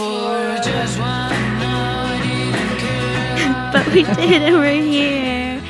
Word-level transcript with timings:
but 3.70 3.86
we 3.92 4.02
did, 4.02 4.42
and 4.42 4.56
we're 4.56 4.80
here. 4.80 5.60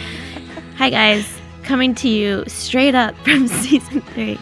Hi, 0.77 0.89
guys. 0.89 1.27
Coming 1.65 1.97
to 1.97 2.09
you 2.09 2.45
straight 2.47 2.95
up 2.95 3.17
from 3.25 3.49
season 3.49 4.03
three. 4.03 4.39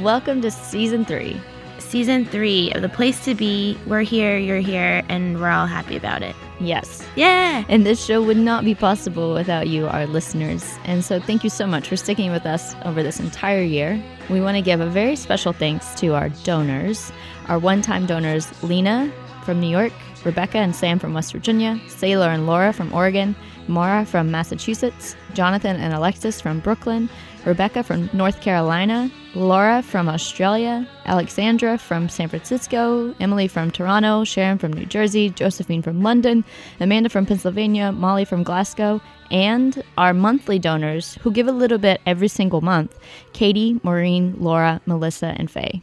Welcome 0.00 0.40
to 0.42 0.52
season 0.52 1.04
three. 1.04 1.40
Season 1.78 2.24
three 2.24 2.70
of 2.74 2.82
The 2.82 2.88
Place 2.88 3.24
to 3.24 3.34
Be. 3.34 3.76
We're 3.88 4.02
here, 4.02 4.38
you're 4.38 4.60
here, 4.60 5.02
and 5.08 5.40
we're 5.40 5.50
all 5.50 5.66
happy 5.66 5.96
about 5.96 6.22
it. 6.22 6.36
Yes. 6.60 7.04
Yeah. 7.16 7.64
And 7.68 7.84
this 7.84 8.04
show 8.04 8.22
would 8.22 8.36
not 8.36 8.64
be 8.64 8.74
possible 8.74 9.34
without 9.34 9.68
you, 9.68 9.86
our 9.86 10.06
listeners. 10.06 10.64
And 10.84 11.04
so 11.04 11.20
thank 11.20 11.44
you 11.44 11.50
so 11.50 11.66
much 11.66 11.88
for 11.88 11.96
sticking 11.96 12.30
with 12.30 12.46
us 12.46 12.74
over 12.84 13.02
this 13.02 13.20
entire 13.20 13.62
year. 13.62 14.02
We 14.30 14.40
want 14.40 14.56
to 14.56 14.62
give 14.62 14.80
a 14.80 14.86
very 14.86 15.16
special 15.16 15.52
thanks 15.52 15.94
to 15.96 16.14
our 16.14 16.30
donors, 16.44 17.12
our 17.48 17.58
one 17.58 17.82
time 17.82 18.06
donors, 18.06 18.50
Lena 18.62 19.12
from 19.44 19.60
New 19.60 19.68
York, 19.68 19.92
Rebecca 20.24 20.58
and 20.58 20.74
Sam 20.74 20.98
from 20.98 21.14
West 21.14 21.32
Virginia, 21.32 21.78
Sailor 21.88 22.28
and 22.28 22.46
Laura 22.46 22.72
from 22.72 22.92
Oregon, 22.92 23.36
Mara 23.68 24.04
from 24.04 24.30
Massachusetts, 24.30 25.14
Jonathan 25.34 25.76
and 25.76 25.92
Alexis 25.92 26.40
from 26.40 26.60
Brooklyn, 26.60 27.08
Rebecca 27.44 27.84
from 27.84 28.10
North 28.12 28.40
Carolina, 28.40 29.10
Laura 29.36 29.82
from 29.82 30.08
Australia, 30.08 30.88
Alexandra 31.04 31.76
from 31.76 32.08
San 32.08 32.26
Francisco, 32.26 33.14
Emily 33.20 33.46
from 33.46 33.70
Toronto, 33.70 34.24
Sharon 34.24 34.56
from 34.56 34.72
New 34.72 34.86
Jersey, 34.86 35.28
Josephine 35.28 35.82
from 35.82 36.02
London, 36.02 36.42
Amanda 36.80 37.10
from 37.10 37.26
Pennsylvania, 37.26 37.92
Molly 37.92 38.24
from 38.24 38.42
Glasgow, 38.42 38.98
and 39.30 39.82
our 39.98 40.14
monthly 40.14 40.58
donors 40.58 41.16
who 41.16 41.30
give 41.30 41.48
a 41.48 41.52
little 41.52 41.76
bit 41.76 42.00
every 42.06 42.28
single 42.28 42.62
month 42.62 42.98
Katie, 43.34 43.78
Maureen, 43.82 44.34
Laura, 44.38 44.80
Melissa, 44.86 45.34
and 45.36 45.50
Faye. 45.50 45.82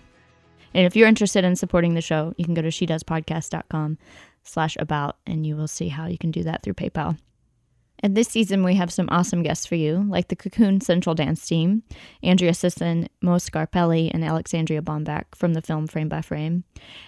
And 0.74 0.88
if 0.88 0.96
you're 0.96 1.08
interested 1.08 1.44
in 1.44 1.56
supporting 1.56 1.94
the 1.94 2.02
show, 2.02 2.34
you 2.38 2.46
can 2.46 2.56
go 2.56 2.64
to 2.64 2.70
shedoespodcast.com 2.70 4.00
slash 4.42 4.76
about 4.80 5.17
and 5.28 5.45
you 5.45 5.56
will 5.56 5.67
see 5.67 5.90
how 5.90 6.08
you 6.08 6.17
can 6.17 6.32
do 6.32 6.42
that 6.42 6.64
through 6.64 6.73
PayPal. 6.73 7.20
And 8.04 8.18
this 8.18 8.28
season, 8.28 8.66
we 8.66 8.76
have 8.76 8.92
some 8.92 9.08
awesome 9.09 9.44
guests 9.44 9.66
for 9.66 9.76
you, 9.76 10.06
like 10.09 10.28
the 10.28 10.36
Cocoon 10.36 10.82
Central 10.82 11.16
Dance 11.16 11.48
Team, 11.48 11.84
Andrea 12.22 12.54
Sisson, 12.54 13.08
Mo 13.22 13.38
Scarpelli, 13.38 14.12
and 14.14 14.26
Alexandria 14.26 14.82
Bombach 14.82 15.23
from 15.34 15.54
the 15.54 15.62
film 15.62 15.88
Frame 15.88 16.10
by 16.10 16.22
Frame. 16.22 16.66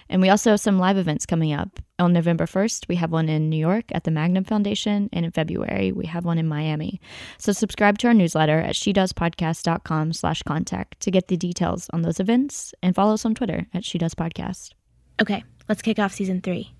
And 0.08 0.22
we 0.22 0.30
also 0.30 0.50
have 0.50 0.60
some 0.60 0.78
live 0.78 0.96
events 0.96 1.26
coming 1.26 1.52
up. 1.52 1.80
On 1.98 2.14
November 2.14 2.46
1st, 2.46 2.88
we 2.88 2.96
have 2.96 3.12
one 3.12 3.28
in 3.28 3.50
New 3.50 3.58
York 3.58 3.84
at 3.92 4.04
the 4.04 4.10
Magnum 4.10 4.44
Foundation, 4.44 5.10
and 5.12 5.26
in 5.26 5.32
February, 5.32 5.92
we 5.92 6.06
have 6.06 6.24
one 6.24 6.38
in 6.38 6.48
Miami. 6.48 6.98
So 7.36 7.52
subscribe 7.52 7.98
to 7.98 8.08
our 8.08 8.14
newsletter 8.14 8.58
at 8.58 8.74
shedoespodcast.com 8.74 10.14
slash 10.14 10.42
contact 10.44 11.00
to 11.00 11.10
get 11.10 11.28
the 11.28 11.36
details 11.36 11.90
on 11.92 12.02
those 12.02 12.20
events, 12.20 12.74
and 12.82 12.94
follow 12.94 13.14
us 13.14 13.26
on 13.26 13.34
Twitter 13.34 13.66
at 13.74 13.82
shedoespodcast. 13.82 14.72
Okay, 15.20 15.44
let's 15.68 15.82
kick 15.82 15.98
off 15.98 16.14
season 16.14 16.40
three. 16.40 16.75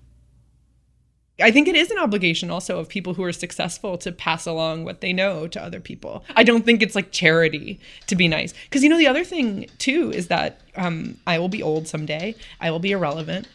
I 1.39 1.51
think 1.51 1.67
it 1.67 1.75
is 1.75 1.91
an 1.91 1.99
obligation 1.99 2.49
also 2.49 2.79
of 2.79 2.89
people 2.89 3.13
who 3.13 3.23
are 3.23 3.31
successful 3.31 3.95
to 3.99 4.11
pass 4.11 4.47
along 4.47 4.85
what 4.85 5.01
they 5.01 5.13
know 5.13 5.47
to 5.47 5.61
other 5.61 5.79
people. 5.79 6.23
I 6.35 6.43
don't 6.43 6.65
think 6.65 6.81
it's 6.81 6.95
like 6.95 7.11
charity 7.11 7.79
to 8.07 8.15
be 8.15 8.27
nice. 8.27 8.55
Because, 8.63 8.81
you 8.81 8.89
know, 8.89 8.97
the 8.97 9.05
other 9.07 9.23
thing 9.23 9.67
too 9.77 10.11
is 10.11 10.29
that 10.29 10.61
um, 10.75 11.17
I 11.27 11.37
will 11.37 11.49
be 11.49 11.61
old 11.61 11.87
someday, 11.87 12.33
I 12.59 12.71
will 12.71 12.79
be 12.79 12.91
irrelevant. 12.91 13.47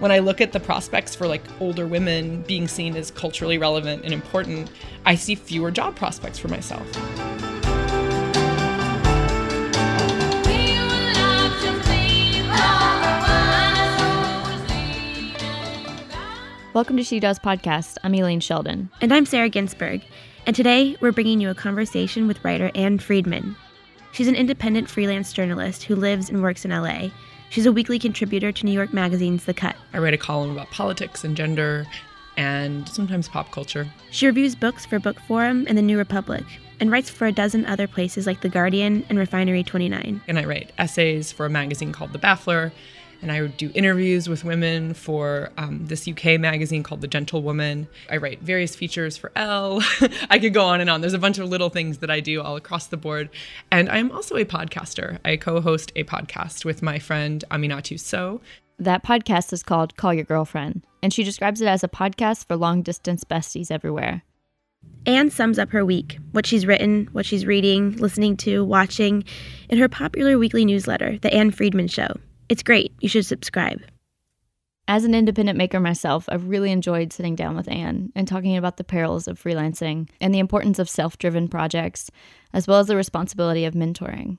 When 0.00 0.10
I 0.10 0.18
look 0.18 0.40
at 0.40 0.50
the 0.50 0.58
prospects 0.58 1.14
for 1.14 1.28
like 1.28 1.42
older 1.60 1.86
women 1.86 2.42
being 2.42 2.66
seen 2.66 2.96
as 2.96 3.12
culturally 3.12 3.58
relevant 3.58 4.04
and 4.04 4.12
important, 4.12 4.70
I 5.06 5.14
see 5.14 5.36
fewer 5.36 5.70
job 5.70 5.94
prospects 5.94 6.40
for 6.40 6.48
myself. 6.48 6.86
Welcome 16.72 16.96
to 16.98 17.02
She 17.02 17.18
Does 17.18 17.40
Podcast. 17.40 17.96
I'm 18.04 18.14
Elaine 18.14 18.38
Sheldon. 18.38 18.90
And 19.00 19.12
I'm 19.12 19.26
Sarah 19.26 19.48
Ginsburg. 19.48 20.02
And 20.46 20.54
today 20.54 20.96
we're 21.00 21.10
bringing 21.10 21.40
you 21.40 21.50
a 21.50 21.54
conversation 21.54 22.28
with 22.28 22.44
writer 22.44 22.70
Ann 22.76 23.00
Friedman. 23.00 23.56
She's 24.12 24.28
an 24.28 24.36
independent 24.36 24.88
freelance 24.88 25.32
journalist 25.32 25.82
who 25.82 25.96
lives 25.96 26.30
and 26.30 26.42
works 26.42 26.64
in 26.64 26.70
LA. 26.70 27.08
She's 27.48 27.66
a 27.66 27.72
weekly 27.72 27.98
contributor 27.98 28.52
to 28.52 28.64
New 28.64 28.70
York 28.70 28.92
Magazine's 28.92 29.46
The 29.46 29.54
Cut. 29.54 29.74
I 29.92 29.98
write 29.98 30.14
a 30.14 30.18
column 30.18 30.52
about 30.52 30.70
politics 30.70 31.24
and 31.24 31.36
gender 31.36 31.88
and 32.36 32.88
sometimes 32.88 33.28
pop 33.28 33.50
culture. 33.50 33.88
She 34.12 34.26
reviews 34.26 34.54
books 34.54 34.86
for 34.86 35.00
Bookforum 35.00 35.66
and 35.68 35.76
The 35.76 35.82
New 35.82 35.98
Republic 35.98 36.44
and 36.78 36.88
writes 36.88 37.10
for 37.10 37.26
a 37.26 37.32
dozen 37.32 37.66
other 37.66 37.88
places 37.88 38.28
like 38.28 38.42
The 38.42 38.48
Guardian 38.48 39.04
and 39.08 39.18
Refinery 39.18 39.64
29. 39.64 40.20
And 40.28 40.38
I 40.38 40.44
write 40.44 40.70
essays 40.78 41.32
for 41.32 41.46
a 41.46 41.50
magazine 41.50 41.90
called 41.90 42.12
The 42.12 42.20
Baffler 42.20 42.70
and 43.22 43.30
I 43.30 43.40
would 43.42 43.56
do 43.56 43.70
interviews 43.74 44.28
with 44.28 44.44
women 44.44 44.94
for 44.94 45.50
um, 45.56 45.86
this 45.86 46.08
UK 46.08 46.40
magazine 46.40 46.82
called 46.82 47.00
The 47.00 47.08
Gentlewoman. 47.08 47.86
I 48.10 48.16
write 48.16 48.40
various 48.40 48.74
features 48.74 49.16
for 49.16 49.32
Elle. 49.36 49.82
I 50.30 50.38
could 50.38 50.54
go 50.54 50.64
on 50.64 50.80
and 50.80 50.88
on. 50.88 51.00
There's 51.00 51.12
a 51.12 51.18
bunch 51.18 51.38
of 51.38 51.48
little 51.48 51.68
things 51.68 51.98
that 51.98 52.10
I 52.10 52.20
do 52.20 52.40
all 52.40 52.56
across 52.56 52.86
the 52.86 52.96
board. 52.96 53.28
And 53.70 53.88
I'm 53.88 54.10
also 54.10 54.36
a 54.36 54.44
podcaster. 54.44 55.18
I 55.24 55.36
co 55.36 55.60
host 55.60 55.92
a 55.96 56.04
podcast 56.04 56.64
with 56.64 56.82
my 56.82 56.98
friend 56.98 57.44
Aminatou 57.50 57.98
Sow. 57.98 58.40
That 58.78 59.04
podcast 59.04 59.52
is 59.52 59.62
called 59.62 59.96
Call 59.96 60.14
Your 60.14 60.24
Girlfriend, 60.24 60.86
and 61.02 61.12
she 61.12 61.22
describes 61.22 61.60
it 61.60 61.68
as 61.68 61.84
a 61.84 61.88
podcast 61.88 62.48
for 62.48 62.56
long 62.56 62.80
distance 62.80 63.24
besties 63.24 63.70
everywhere. 63.70 64.22
Anne 65.04 65.30
sums 65.30 65.58
up 65.58 65.70
her 65.70 65.84
week, 65.84 66.18
what 66.32 66.46
she's 66.46 66.64
written, 66.64 67.08
what 67.12 67.26
she's 67.26 67.44
reading, 67.44 67.96
listening 67.96 68.38
to, 68.38 68.64
watching, 68.64 69.24
in 69.68 69.76
her 69.76 69.88
popular 69.88 70.38
weekly 70.38 70.64
newsletter, 70.64 71.18
The 71.18 71.32
Anne 71.32 71.50
Friedman 71.50 71.88
Show. 71.88 72.16
It's 72.50 72.64
great. 72.64 72.92
You 73.00 73.08
should 73.08 73.26
subscribe. 73.26 73.80
As 74.88 75.04
an 75.04 75.14
independent 75.14 75.56
maker 75.56 75.78
myself, 75.78 76.28
I've 76.28 76.48
really 76.48 76.72
enjoyed 76.72 77.12
sitting 77.12 77.36
down 77.36 77.54
with 77.54 77.70
Anne 77.70 78.10
and 78.16 78.26
talking 78.26 78.56
about 78.56 78.76
the 78.76 78.82
perils 78.82 79.28
of 79.28 79.40
freelancing 79.40 80.08
and 80.20 80.34
the 80.34 80.40
importance 80.40 80.80
of 80.80 80.90
self 80.90 81.16
driven 81.16 81.46
projects, 81.46 82.10
as 82.52 82.66
well 82.66 82.80
as 82.80 82.88
the 82.88 82.96
responsibility 82.96 83.64
of 83.64 83.74
mentoring. 83.74 84.38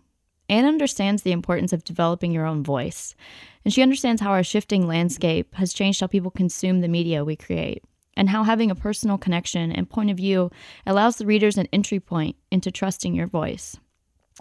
Anne 0.50 0.66
understands 0.66 1.24
the 1.24 1.32
importance 1.32 1.72
of 1.72 1.86
developing 1.86 2.34
your 2.34 2.46
own 2.46 2.66
voice, 2.66 3.16
and 3.64 3.74
she 3.74 3.82
understands 3.82 4.22
how 4.22 4.32
our 4.32 4.44
shifting 4.44 4.86
landscape 4.88 5.56
has 5.56 5.72
changed 5.72 6.02
how 6.02 6.08
people 6.08 6.32
consume 6.32 6.82
the 6.82 6.90
media 6.90 7.24
we 7.24 7.38
create, 7.38 7.82
and 8.18 8.28
how 8.28 8.44
having 8.44 8.70
a 8.70 8.76
personal 8.76 9.18
connection 9.18 9.72
and 9.72 9.90
point 9.90 10.10
of 10.10 10.18
view 10.18 10.52
allows 10.86 11.16
the 11.16 11.26
readers 11.26 11.58
an 11.58 11.70
entry 11.72 12.02
point 12.02 12.36
into 12.52 12.72
trusting 12.72 13.16
your 13.16 13.28
voice. 13.28 13.78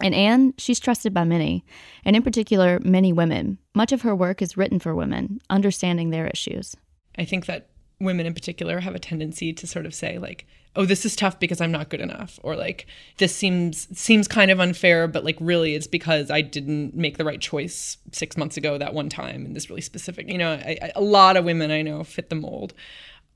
And 0.03 0.15
Anne, 0.15 0.53
she's 0.57 0.79
trusted 0.79 1.13
by 1.13 1.23
many, 1.23 1.63
and 2.03 2.15
in 2.15 2.23
particular, 2.23 2.79
many 2.83 3.13
women. 3.13 3.57
Much 3.73 3.91
of 3.91 4.01
her 4.01 4.15
work 4.15 4.41
is 4.41 4.57
written 4.57 4.79
for 4.79 4.95
women, 4.95 5.39
understanding 5.49 6.09
their 6.09 6.27
issues. 6.27 6.75
I 7.17 7.25
think 7.25 7.45
that 7.45 7.67
women 8.01 8.25
in 8.25 8.33
particular 8.33 8.79
have 8.79 8.95
a 8.95 8.99
tendency 8.99 9.53
to 9.53 9.67
sort 9.67 9.85
of 9.85 9.93
say 9.93 10.17
like 10.17 10.45
oh 10.75 10.85
this 10.85 11.05
is 11.05 11.15
tough 11.15 11.39
because 11.39 11.61
i'm 11.61 11.71
not 11.71 11.89
good 11.89 12.01
enough 12.01 12.39
or 12.43 12.55
like 12.55 12.87
this 13.17 13.35
seems 13.35 13.87
seems 13.97 14.27
kind 14.27 14.49
of 14.49 14.59
unfair 14.59 15.07
but 15.07 15.23
like 15.23 15.37
really 15.39 15.75
it's 15.75 15.87
because 15.87 16.31
i 16.31 16.41
didn't 16.41 16.95
make 16.95 17.17
the 17.17 17.25
right 17.25 17.41
choice 17.41 17.97
six 18.11 18.35
months 18.35 18.57
ago 18.57 18.77
that 18.77 18.93
one 18.93 19.09
time 19.09 19.45
in 19.45 19.53
this 19.53 19.69
really 19.69 19.81
specific 19.81 20.27
you 20.29 20.37
know 20.37 20.51
I, 20.51 20.77
I, 20.81 20.91
a 20.95 21.01
lot 21.01 21.37
of 21.37 21.45
women 21.45 21.71
i 21.71 21.81
know 21.81 22.03
fit 22.03 22.29
the 22.29 22.35
mold 22.35 22.73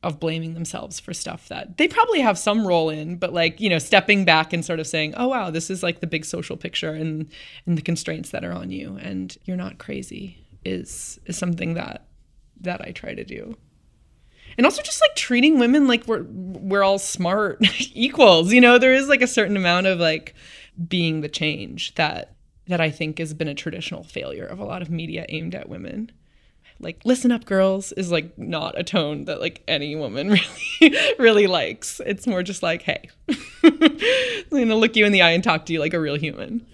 of 0.05 0.19
blaming 0.19 0.53
themselves 0.53 0.99
for 0.99 1.13
stuff 1.13 1.49
that 1.49 1.77
they 1.77 1.87
probably 1.87 2.21
have 2.21 2.37
some 2.37 2.65
role 2.65 2.89
in, 2.89 3.17
but 3.17 3.33
like, 3.33 3.59
you 3.59 3.69
know, 3.69 3.79
stepping 3.79 4.23
back 4.23 4.53
and 4.53 4.63
sort 4.63 4.79
of 4.79 4.87
saying, 4.87 5.13
"Oh 5.17 5.27
wow, 5.27 5.49
this 5.49 5.69
is 5.69 5.83
like 5.83 5.99
the 5.99 6.07
big 6.07 6.23
social 6.23 6.55
picture 6.55 6.91
and 6.91 7.29
and 7.65 7.77
the 7.77 7.81
constraints 7.81 8.29
that 8.29 8.45
are 8.45 8.53
on 8.53 8.71
you 8.71 8.97
and 9.01 9.37
you're 9.45 9.57
not 9.57 9.77
crazy." 9.77 10.45
is 10.65 11.19
is 11.25 11.37
something 11.37 11.75
that 11.75 12.07
that 12.59 12.81
I 12.81 12.91
try 12.91 13.13
to 13.13 13.23
do. 13.23 13.55
And 14.57 14.65
also 14.65 14.81
just 14.81 15.01
like 15.01 15.15
treating 15.15 15.59
women 15.59 15.87
like 15.87 16.07
we're 16.07 16.23
we're 16.23 16.83
all 16.83 16.99
smart 16.99 17.59
equals, 17.93 18.51
you 18.51 18.59
know, 18.59 18.77
there 18.77 18.93
is 18.93 19.07
like 19.07 19.21
a 19.21 19.27
certain 19.27 19.55
amount 19.55 19.87
of 19.87 19.99
like 19.99 20.33
being 20.87 21.21
the 21.21 21.29
change 21.29 21.95
that 21.95 22.33
that 22.67 22.81
I 22.81 22.89
think 22.89 23.19
has 23.19 23.33
been 23.33 23.47
a 23.47 23.53
traditional 23.53 24.03
failure 24.03 24.45
of 24.45 24.59
a 24.59 24.65
lot 24.65 24.81
of 24.81 24.89
media 24.89 25.25
aimed 25.29 25.53
at 25.55 25.69
women 25.69 26.11
like 26.79 27.01
listen 27.05 27.31
up 27.31 27.45
girls 27.45 27.91
is 27.93 28.11
like 28.11 28.37
not 28.37 28.77
a 28.77 28.83
tone 28.83 29.25
that 29.25 29.39
like 29.39 29.63
any 29.67 29.95
woman 29.95 30.29
really 30.81 31.15
really 31.17 31.47
likes. 31.47 32.01
It's 32.05 32.27
more 32.27 32.43
just 32.43 32.63
like 32.63 32.83
hey. 32.83 33.09
I'm 33.63 34.49
gonna 34.51 34.75
look 34.75 34.95
you 34.95 35.05
in 35.05 35.11
the 35.11 35.21
eye 35.21 35.31
and 35.31 35.43
talk 35.43 35.65
to 35.65 35.73
you 35.73 35.79
like 35.79 35.93
a 35.93 35.99
real 35.99 36.17
human 36.17 36.65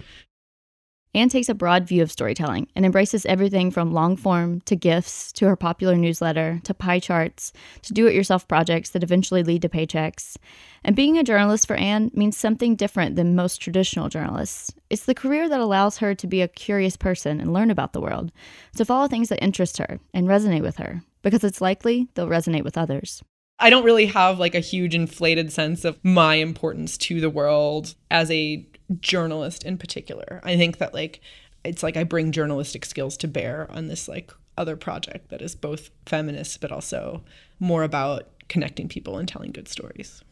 Anne 1.14 1.28
takes 1.28 1.50
a 1.50 1.54
broad 1.54 1.86
view 1.86 2.02
of 2.02 2.10
storytelling 2.10 2.68
and 2.74 2.86
embraces 2.86 3.26
everything 3.26 3.70
from 3.70 3.92
long 3.92 4.16
form 4.16 4.62
to 4.62 4.74
GIFs 4.74 5.30
to 5.32 5.46
her 5.46 5.56
popular 5.56 5.94
newsletter 5.94 6.58
to 6.64 6.72
pie 6.72 7.00
charts 7.00 7.52
to 7.82 7.92
do 7.92 8.06
it 8.06 8.14
yourself 8.14 8.48
projects 8.48 8.90
that 8.90 9.02
eventually 9.02 9.42
lead 9.42 9.60
to 9.60 9.68
paychecks. 9.68 10.38
And 10.82 10.96
being 10.96 11.18
a 11.18 11.22
journalist 11.22 11.66
for 11.66 11.76
Anne 11.76 12.10
means 12.14 12.38
something 12.38 12.76
different 12.76 13.16
than 13.16 13.36
most 13.36 13.58
traditional 13.58 14.08
journalists. 14.08 14.72
It's 14.88 15.04
the 15.04 15.14
career 15.14 15.50
that 15.50 15.60
allows 15.60 15.98
her 15.98 16.14
to 16.14 16.26
be 16.26 16.40
a 16.40 16.48
curious 16.48 16.96
person 16.96 17.40
and 17.40 17.52
learn 17.52 17.70
about 17.70 17.92
the 17.92 18.00
world, 18.00 18.32
to 18.76 18.84
follow 18.86 19.06
things 19.06 19.28
that 19.28 19.44
interest 19.44 19.76
her 19.76 20.00
and 20.14 20.26
resonate 20.26 20.62
with 20.62 20.78
her, 20.78 21.02
because 21.20 21.44
it's 21.44 21.60
likely 21.60 22.08
they'll 22.14 22.26
resonate 22.26 22.64
with 22.64 22.78
others. 22.78 23.22
I 23.58 23.68
don't 23.68 23.84
really 23.84 24.06
have 24.06 24.40
like 24.40 24.54
a 24.54 24.60
huge 24.60 24.94
inflated 24.94 25.52
sense 25.52 25.84
of 25.84 26.02
my 26.02 26.36
importance 26.36 26.96
to 26.98 27.20
the 27.20 27.30
world 27.30 27.94
as 28.10 28.30
a 28.30 28.66
journalist 29.00 29.64
in 29.64 29.78
particular. 29.78 30.40
I 30.44 30.56
think 30.56 30.78
that 30.78 30.94
like 30.94 31.20
it's 31.64 31.82
like 31.82 31.96
I 31.96 32.04
bring 32.04 32.32
journalistic 32.32 32.84
skills 32.84 33.16
to 33.18 33.28
bear 33.28 33.66
on 33.70 33.88
this 33.88 34.08
like 34.08 34.32
other 34.58 34.76
project 34.76 35.30
that 35.30 35.40
is 35.40 35.54
both 35.54 35.90
feminist 36.06 36.60
but 36.60 36.72
also 36.72 37.22
more 37.58 37.82
about 37.82 38.28
connecting 38.48 38.88
people 38.88 39.18
and 39.18 39.26
telling 39.26 39.52
good 39.52 39.68
stories. 39.68 40.22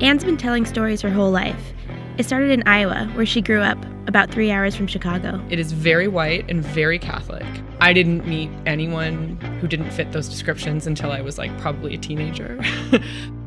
Anne's 0.00 0.24
been 0.24 0.36
telling 0.36 0.66
stories 0.66 1.00
her 1.02 1.10
whole 1.10 1.30
life. 1.30 1.72
It 2.18 2.26
started 2.26 2.50
in 2.50 2.62
Iowa, 2.66 3.10
where 3.14 3.26
she 3.26 3.40
grew 3.40 3.60
up, 3.60 3.78
about 4.06 4.30
three 4.30 4.50
hours 4.50 4.76
from 4.76 4.86
Chicago. 4.86 5.42
It 5.50 5.58
is 5.58 5.72
very 5.72 6.08
white 6.08 6.48
and 6.48 6.62
very 6.62 6.98
Catholic. 6.98 7.46
I 7.80 7.92
didn't 7.92 8.26
meet 8.26 8.50
anyone 8.66 9.36
who 9.60 9.66
didn't 9.66 9.90
fit 9.90 10.12
those 10.12 10.28
descriptions 10.28 10.86
until 10.86 11.10
I 11.10 11.22
was 11.22 11.38
like 11.38 11.56
probably 11.58 11.94
a 11.94 11.98
teenager. 11.98 12.60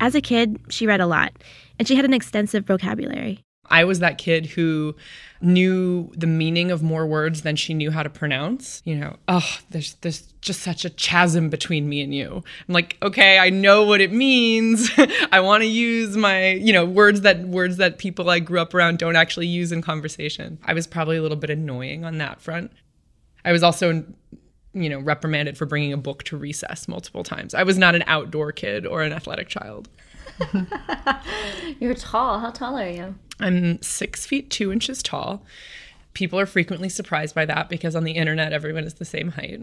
As 0.00 0.14
a 0.14 0.20
kid, 0.20 0.58
she 0.70 0.86
read 0.86 1.00
a 1.00 1.06
lot, 1.06 1.32
and 1.78 1.86
she 1.86 1.94
had 1.94 2.06
an 2.06 2.14
extensive 2.14 2.66
vocabulary. 2.66 3.44
I 3.70 3.84
was 3.84 4.00
that 4.00 4.18
kid 4.18 4.46
who 4.46 4.96
knew 5.40 6.10
the 6.16 6.26
meaning 6.26 6.70
of 6.70 6.82
more 6.82 7.06
words 7.06 7.42
than 7.42 7.54
she 7.54 7.72
knew 7.72 7.90
how 7.90 8.02
to 8.02 8.10
pronounce. 8.10 8.82
You 8.84 8.96
know, 8.96 9.16
oh, 9.28 9.58
there's 9.70 9.94
there's 10.00 10.22
just 10.40 10.62
such 10.62 10.84
a 10.84 10.90
chasm 10.90 11.50
between 11.50 11.88
me 11.88 12.00
and 12.00 12.12
you. 12.12 12.42
I'm 12.68 12.74
like, 12.74 12.96
okay, 13.02 13.38
I 13.38 13.50
know 13.50 13.84
what 13.84 14.00
it 14.00 14.12
means. 14.12 14.90
I 15.32 15.40
want 15.40 15.62
to 15.62 15.68
use 15.68 16.16
my, 16.16 16.52
you 16.52 16.72
know, 16.72 16.84
words 16.84 17.20
that 17.20 17.42
words 17.42 17.76
that 17.76 17.98
people 17.98 18.28
I 18.28 18.40
grew 18.40 18.60
up 18.60 18.74
around 18.74 18.98
don't 18.98 19.16
actually 19.16 19.46
use 19.46 19.70
in 19.70 19.82
conversation. 19.82 20.58
I 20.64 20.74
was 20.74 20.86
probably 20.86 21.18
a 21.18 21.22
little 21.22 21.36
bit 21.36 21.50
annoying 21.50 22.04
on 22.04 22.18
that 22.18 22.40
front. 22.40 22.72
I 23.44 23.52
was 23.52 23.62
also 23.62 24.04
you 24.72 24.88
know, 24.88 24.98
reprimanded 24.98 25.58
for 25.58 25.66
bringing 25.66 25.92
a 25.92 25.96
book 25.96 26.22
to 26.24 26.36
recess 26.36 26.86
multiple 26.86 27.24
times. 27.24 27.54
I 27.54 27.62
was 27.62 27.76
not 27.76 27.94
an 27.94 28.04
outdoor 28.06 28.52
kid 28.52 28.86
or 28.86 29.02
an 29.02 29.12
athletic 29.12 29.48
child. 29.48 29.88
You're 31.80 31.94
tall. 31.94 32.38
How 32.38 32.50
tall 32.50 32.78
are 32.78 32.88
you? 32.88 33.14
I'm 33.40 33.80
six 33.82 34.26
feet 34.26 34.50
two 34.50 34.72
inches 34.72 35.02
tall. 35.02 35.44
People 36.12 36.40
are 36.40 36.46
frequently 36.46 36.88
surprised 36.88 37.34
by 37.34 37.46
that 37.46 37.68
because 37.68 37.94
on 37.94 38.04
the 38.04 38.12
internet 38.12 38.52
everyone 38.52 38.84
is 38.84 38.94
the 38.94 39.04
same 39.04 39.30
height. 39.30 39.60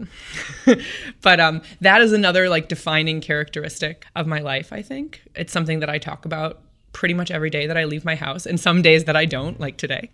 but 1.22 1.40
um, 1.40 1.62
that 1.80 2.00
is 2.00 2.12
another 2.12 2.48
like 2.48 2.68
defining 2.68 3.20
characteristic 3.20 4.06
of 4.16 4.26
my 4.26 4.40
life. 4.40 4.72
I 4.72 4.82
think 4.82 5.22
it's 5.34 5.52
something 5.52 5.80
that 5.80 5.90
I 5.90 5.98
talk 5.98 6.24
about 6.24 6.60
pretty 6.92 7.14
much 7.14 7.30
every 7.30 7.50
day 7.50 7.66
that 7.66 7.76
I 7.76 7.84
leave 7.84 8.04
my 8.04 8.16
house, 8.16 8.46
and 8.46 8.58
some 8.58 8.82
days 8.82 9.04
that 9.04 9.14
I 9.14 9.24
don't, 9.24 9.60
like 9.60 9.76
today. 9.76 10.10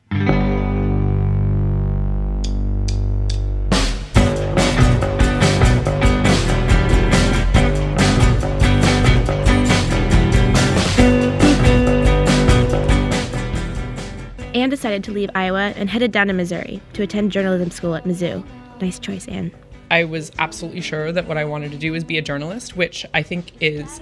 Decided 14.94 15.04
to 15.04 15.12
leave 15.12 15.30
Iowa 15.34 15.72
and 15.76 15.90
headed 15.90 16.12
down 16.12 16.28
to 16.28 16.32
Missouri 16.32 16.80
to 16.92 17.02
attend 17.02 17.32
journalism 17.32 17.70
school 17.72 17.96
at 17.96 18.04
Mizzou. 18.04 18.46
Nice 18.80 19.00
choice, 19.00 19.26
Anne. 19.26 19.50
I 19.90 20.04
was 20.04 20.30
absolutely 20.38 20.82
sure 20.82 21.10
that 21.10 21.26
what 21.26 21.36
I 21.36 21.44
wanted 21.44 21.72
to 21.72 21.78
do 21.78 21.90
was 21.90 22.04
be 22.04 22.16
a 22.16 22.22
journalist, 22.22 22.76
which 22.76 23.04
I 23.12 23.22
think 23.22 23.50
is 23.60 24.00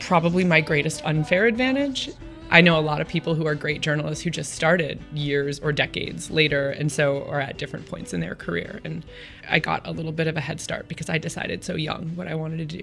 probably 0.00 0.44
my 0.44 0.60
greatest 0.60 1.02
unfair 1.06 1.46
advantage. 1.46 2.10
I 2.50 2.60
know 2.60 2.78
a 2.78 2.80
lot 2.80 3.00
of 3.00 3.08
people 3.08 3.34
who 3.34 3.46
are 3.46 3.54
great 3.54 3.80
journalists 3.80 4.22
who 4.22 4.28
just 4.28 4.52
started 4.52 5.00
years 5.14 5.58
or 5.60 5.72
decades 5.72 6.30
later 6.30 6.70
and 6.70 6.92
so 6.92 7.24
are 7.24 7.40
at 7.40 7.56
different 7.56 7.86
points 7.86 8.12
in 8.12 8.20
their 8.20 8.34
career. 8.34 8.80
And 8.84 9.02
I 9.48 9.60
got 9.60 9.86
a 9.86 9.92
little 9.92 10.12
bit 10.12 10.26
of 10.26 10.36
a 10.36 10.40
head 10.42 10.60
start 10.60 10.88
because 10.88 11.08
I 11.08 11.16
decided 11.16 11.64
so 11.64 11.74
young 11.74 12.14
what 12.16 12.28
I 12.28 12.34
wanted 12.34 12.58
to 12.58 12.82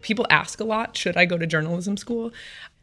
People 0.00 0.26
ask 0.30 0.60
a 0.60 0.64
lot, 0.64 0.96
should 0.96 1.16
I 1.16 1.26
go 1.26 1.36
to 1.36 1.46
journalism 1.46 1.96
school? 1.96 2.32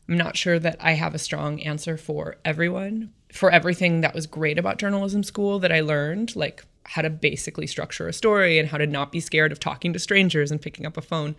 I'm 0.09 0.18
not 0.18 0.38
sure 0.38 0.59
that 0.59 0.77
I 0.80 0.94
have 0.94 1.13
a 1.13 1.19
strong 1.19 1.59
answer 1.62 1.98
for 1.98 2.38
everyone. 2.45 3.12
For 3.31 3.51
everything 3.51 4.01
that 4.01 4.15
was 4.15 4.25
great 4.25 4.57
about 4.57 4.77
journalism 4.77 5.21
school 5.21 5.59
that 5.59 5.71
I 5.71 5.81
learned, 5.81 6.36
like 6.36 6.63
how 6.83 7.01
to 7.01 7.09
basically 7.09 7.68
structure 7.68 8.07
a 8.07 8.13
story 8.13 8.57
and 8.57 8.69
how 8.69 8.77
to 8.77 8.88
not 8.88 9.12
be 9.12 9.19
scared 9.19 9.51
of 9.51 9.59
talking 9.59 9.92
to 9.94 10.00
strangers 10.00 10.50
and 10.50 10.62
picking 10.62 10.86
up 10.86 10.95
a 10.95 11.01
phone, 11.01 11.36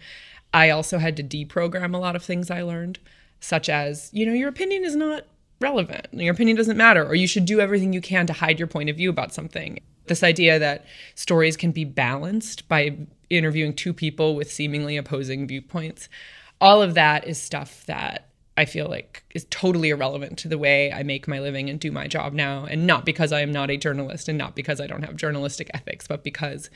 I 0.52 0.70
also 0.70 0.98
had 0.98 1.16
to 1.16 1.22
deprogram 1.22 1.94
a 1.94 1.98
lot 1.98 2.16
of 2.16 2.22
things 2.22 2.50
I 2.50 2.62
learned, 2.62 2.98
such 3.40 3.68
as, 3.68 4.10
you 4.12 4.26
know, 4.26 4.34
your 4.34 4.48
opinion 4.48 4.84
is 4.84 4.96
not 4.96 5.24
relevant, 5.60 6.06
your 6.12 6.32
opinion 6.32 6.56
doesn't 6.56 6.76
matter, 6.76 7.04
or 7.04 7.14
you 7.14 7.26
should 7.26 7.44
do 7.44 7.60
everything 7.60 7.92
you 7.92 8.00
can 8.00 8.26
to 8.26 8.32
hide 8.32 8.58
your 8.58 8.68
point 8.68 8.90
of 8.90 8.96
view 8.96 9.10
about 9.10 9.34
something. 9.34 9.80
This 10.06 10.22
idea 10.22 10.58
that 10.58 10.86
stories 11.14 11.56
can 11.56 11.72
be 11.72 11.84
balanced 11.84 12.68
by 12.68 12.96
interviewing 13.28 13.74
two 13.74 13.92
people 13.92 14.36
with 14.36 14.52
seemingly 14.52 14.96
opposing 14.96 15.46
viewpoints, 15.46 16.08
all 16.60 16.82
of 16.82 16.94
that 16.94 17.26
is 17.26 17.40
stuff 17.40 17.84
that 17.86 18.27
I 18.58 18.64
feel 18.64 18.88
like 18.88 19.22
is 19.36 19.46
totally 19.50 19.90
irrelevant 19.90 20.36
to 20.38 20.48
the 20.48 20.58
way 20.58 20.92
I 20.92 21.04
make 21.04 21.28
my 21.28 21.38
living 21.38 21.70
and 21.70 21.78
do 21.78 21.92
my 21.92 22.08
job 22.08 22.32
now. 22.32 22.64
And 22.64 22.88
not 22.88 23.06
because 23.06 23.30
I 23.30 23.40
am 23.40 23.52
not 23.52 23.70
a 23.70 23.76
journalist 23.76 24.28
and 24.28 24.36
not 24.36 24.56
because 24.56 24.80
I 24.80 24.88
don't 24.88 25.04
have 25.04 25.14
journalistic 25.14 25.70
ethics, 25.74 26.08
but 26.08 26.24
because 26.24 26.68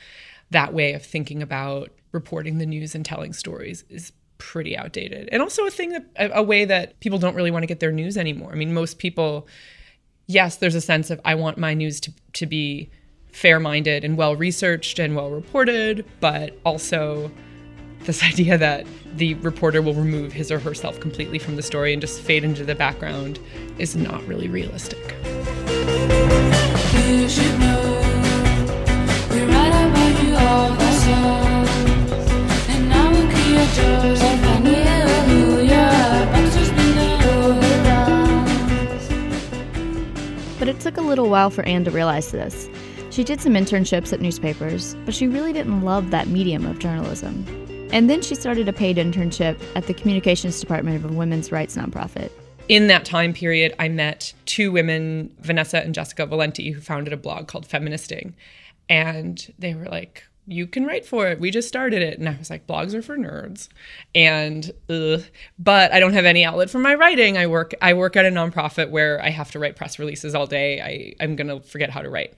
that 0.49 0.73
way 0.73 0.93
of 0.93 1.03
thinking 1.03 1.43
about 1.43 1.91
reporting 2.13 2.57
the 2.57 2.65
news 2.65 2.95
and 2.95 3.05
telling 3.05 3.33
stories 3.33 3.83
is 3.89 4.13
pretty 4.37 4.77
outdated. 4.77 5.27
And 5.33 5.41
also 5.41 5.65
a 5.67 5.71
thing 5.71 5.89
that 5.89 6.05
a, 6.33 6.41
way 6.41 6.63
that 6.63 6.97
people 7.01 7.19
don't 7.19 7.35
really 7.35 7.51
want 7.51 7.63
to 7.63 7.67
get 7.67 7.81
their 7.81 7.91
news 7.91 8.15
anymore. 8.15 8.53
I 8.53 8.55
mean, 8.55 8.73
most 8.73 8.97
people, 8.97 9.45
yes, 10.25 10.55
there's 10.55 10.75
a 10.75 10.81
sense 10.81 11.09
of 11.09 11.19
I 11.25 11.35
want 11.35 11.57
my 11.57 11.73
news 11.73 11.99
to, 11.99 12.13
to 12.33 12.45
be 12.45 12.89
fair 13.33 13.59
minded 13.59 14.05
and 14.05 14.15
well 14.15 14.37
researched 14.37 14.99
and 14.99 15.17
well 15.17 15.31
reported, 15.31 16.05
but 16.21 16.57
also 16.63 17.29
this 18.05 18.23
idea 18.31 18.57
that 18.57 18.85
the 19.15 19.35
reporter 19.35 19.81
will 19.81 19.93
remove 19.93 20.33
his 20.33 20.51
or 20.51 20.59
herself 20.59 20.99
completely 20.99 21.39
from 21.39 21.55
the 21.55 21.61
story 21.61 21.93
and 21.93 22.01
just 22.01 22.21
fade 22.21 22.43
into 22.43 22.65
the 22.65 22.75
background 22.75 23.39
is 23.77 23.95
not 23.95 24.25
really 24.27 24.47
realistic. 24.47 25.15
But 40.59 40.69
it 40.69 40.79
took 40.79 40.95
a 40.95 41.01
little 41.01 41.29
while 41.29 41.49
for 41.49 41.63
Anne 41.65 41.83
to 41.83 41.91
realize 41.91 42.31
this. 42.31 42.69
She 43.09 43.23
did 43.23 43.41
some 43.41 43.53
internships 43.53 44.13
at 44.13 44.21
newspapers, 44.21 44.95
but 45.05 45.13
she 45.13 45.27
really 45.27 45.53
didn't 45.53 45.81
love 45.81 46.09
that 46.11 46.29
medium 46.29 46.65
of 46.65 46.79
journalism. 46.79 47.45
And 47.93 48.09
then 48.09 48.23
she 48.23 48.33
started 48.33 48.67
a 48.67 48.73
paid 48.73 48.97
internship 48.97 49.61
at 49.75 49.85
the 49.85 49.93
communications 49.93 50.59
department 50.59 50.95
of 50.95 51.11
a 51.11 51.13
women's 51.13 51.51
rights 51.51 51.77
nonprofit. 51.77 52.31
In 52.67 52.87
that 52.87 53.05
time 53.05 53.33
period, 53.33 53.75
I 53.77 53.87
met 53.87 54.33
two 54.47 54.71
women, 54.71 55.31
Vanessa 55.41 55.83
and 55.83 55.93
Jessica 55.93 56.25
Valenti, 56.25 56.71
who 56.71 56.81
founded 56.81 57.13
a 57.13 57.17
blog 57.17 57.47
called 57.47 57.67
Feministing. 57.67 58.33
And 58.89 59.53
they 59.59 59.75
were 59.75 59.85
like, 59.85 60.23
you 60.47 60.65
can 60.65 60.87
write 60.87 61.05
for 61.05 61.27
it. 61.27 61.39
We 61.39 61.51
just 61.51 61.67
started 61.67 62.01
it. 62.01 62.17
And 62.17 62.27
I 62.27 62.35
was 62.35 62.49
like, 62.49 62.65
blogs 62.65 62.95
are 62.95 63.03
for 63.03 63.15
nerds. 63.15 63.69
And 64.15 64.71
ugh. 64.89 65.21
but 65.59 65.93
I 65.93 65.99
don't 65.99 66.13
have 66.13 66.25
any 66.25 66.43
outlet 66.43 66.71
for 66.71 66.79
my 66.79 66.95
writing. 66.95 67.37
I 67.37 67.45
work 67.45 67.75
I 67.79 67.93
work 67.93 68.15
at 68.15 68.25
a 68.25 68.29
nonprofit 68.29 68.89
where 68.89 69.21
I 69.21 69.29
have 69.29 69.51
to 69.51 69.59
write 69.59 69.75
press 69.75 69.99
releases 69.99 70.33
all 70.33 70.47
day. 70.47 70.81
I, 70.81 71.23
I'm 71.23 71.35
gonna 71.35 71.59
forget 71.61 71.91
how 71.91 72.01
to 72.01 72.09
write 72.09 72.33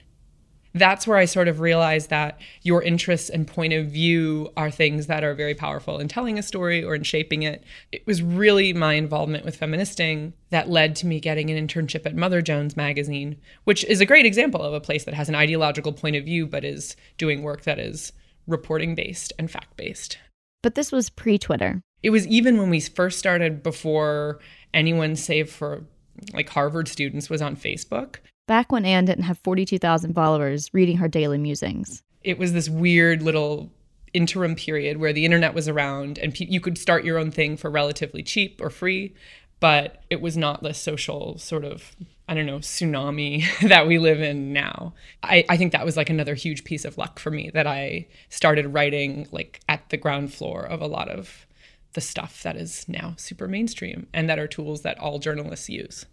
that's 0.78 1.06
where 1.06 1.16
I 1.16 1.24
sort 1.24 1.48
of 1.48 1.60
realized 1.60 2.10
that 2.10 2.38
your 2.62 2.82
interests 2.82 3.30
and 3.30 3.46
point 3.46 3.72
of 3.72 3.86
view 3.86 4.50
are 4.56 4.70
things 4.70 5.06
that 5.06 5.24
are 5.24 5.34
very 5.34 5.54
powerful 5.54 5.98
in 5.98 6.08
telling 6.08 6.38
a 6.38 6.42
story 6.42 6.84
or 6.84 6.94
in 6.94 7.02
shaping 7.02 7.42
it. 7.42 7.64
It 7.92 8.06
was 8.06 8.22
really 8.22 8.72
my 8.72 8.94
involvement 8.94 9.44
with 9.44 9.56
feministing 9.56 10.32
that 10.50 10.68
led 10.68 10.94
to 10.96 11.06
me 11.06 11.20
getting 11.20 11.50
an 11.50 11.66
internship 11.66 12.06
at 12.06 12.14
Mother 12.14 12.42
Jones 12.42 12.76
magazine, 12.76 13.36
which 13.64 13.84
is 13.84 14.00
a 14.00 14.06
great 14.06 14.26
example 14.26 14.62
of 14.62 14.74
a 14.74 14.80
place 14.80 15.04
that 15.04 15.14
has 15.14 15.28
an 15.28 15.34
ideological 15.34 15.92
point 15.92 16.16
of 16.16 16.24
view 16.24 16.46
but 16.46 16.64
is 16.64 16.96
doing 17.18 17.42
work 17.42 17.62
that 17.62 17.78
is 17.78 18.12
reporting 18.46 18.94
based 18.94 19.32
and 19.38 19.50
fact 19.50 19.76
based. 19.76 20.18
But 20.62 20.74
this 20.74 20.92
was 20.92 21.10
pre 21.10 21.38
Twitter. 21.38 21.80
It 22.02 22.10
was 22.10 22.26
even 22.26 22.58
when 22.58 22.70
we 22.70 22.80
first 22.80 23.18
started 23.18 23.62
before 23.62 24.40
anyone 24.74 25.16
save 25.16 25.50
for 25.50 25.84
like 26.32 26.48
Harvard 26.48 26.88
students 26.88 27.30
was 27.30 27.42
on 27.42 27.56
Facebook 27.56 28.16
back 28.46 28.72
when 28.72 28.84
Anne 28.84 29.04
didn't 29.04 29.24
have 29.24 29.38
42,000 29.38 30.14
followers 30.14 30.72
reading 30.72 30.98
her 30.98 31.08
daily 31.08 31.38
musings. 31.38 32.02
It 32.22 32.38
was 32.38 32.52
this 32.52 32.68
weird 32.68 33.22
little 33.22 33.70
interim 34.12 34.54
period 34.54 34.96
where 34.96 35.12
the 35.12 35.24
internet 35.24 35.54
was 35.54 35.68
around 35.68 36.18
and 36.18 36.34
pe- 36.34 36.46
you 36.46 36.60
could 36.60 36.78
start 36.78 37.04
your 37.04 37.18
own 37.18 37.30
thing 37.30 37.56
for 37.56 37.70
relatively 37.70 38.22
cheap 38.22 38.60
or 38.60 38.70
free, 38.70 39.14
but 39.60 40.02
it 40.10 40.20
was 40.20 40.36
not 40.36 40.62
the 40.62 40.74
social 40.74 41.38
sort 41.38 41.64
of, 41.64 41.94
I 42.28 42.34
don't 42.34 42.46
know, 42.46 42.58
tsunami 42.58 43.44
that 43.68 43.86
we 43.86 43.98
live 43.98 44.20
in 44.20 44.52
now. 44.52 44.94
I, 45.22 45.44
I 45.48 45.56
think 45.56 45.72
that 45.72 45.84
was 45.84 45.96
like 45.96 46.10
another 46.10 46.34
huge 46.34 46.64
piece 46.64 46.84
of 46.84 46.98
luck 46.98 47.18
for 47.18 47.30
me 47.30 47.50
that 47.52 47.66
I 47.66 48.06
started 48.28 48.72
writing 48.72 49.28
like 49.32 49.60
at 49.68 49.88
the 49.90 49.96
ground 49.96 50.32
floor 50.32 50.64
of 50.64 50.80
a 50.80 50.86
lot 50.86 51.08
of 51.08 51.46
the 51.92 52.00
stuff 52.00 52.42
that 52.42 52.56
is 52.56 52.86
now 52.88 53.14
super 53.16 53.48
mainstream 53.48 54.06
and 54.12 54.28
that 54.28 54.38
are 54.38 54.46
tools 54.46 54.82
that 54.82 54.98
all 54.98 55.18
journalists 55.18 55.68
use. 55.68 56.06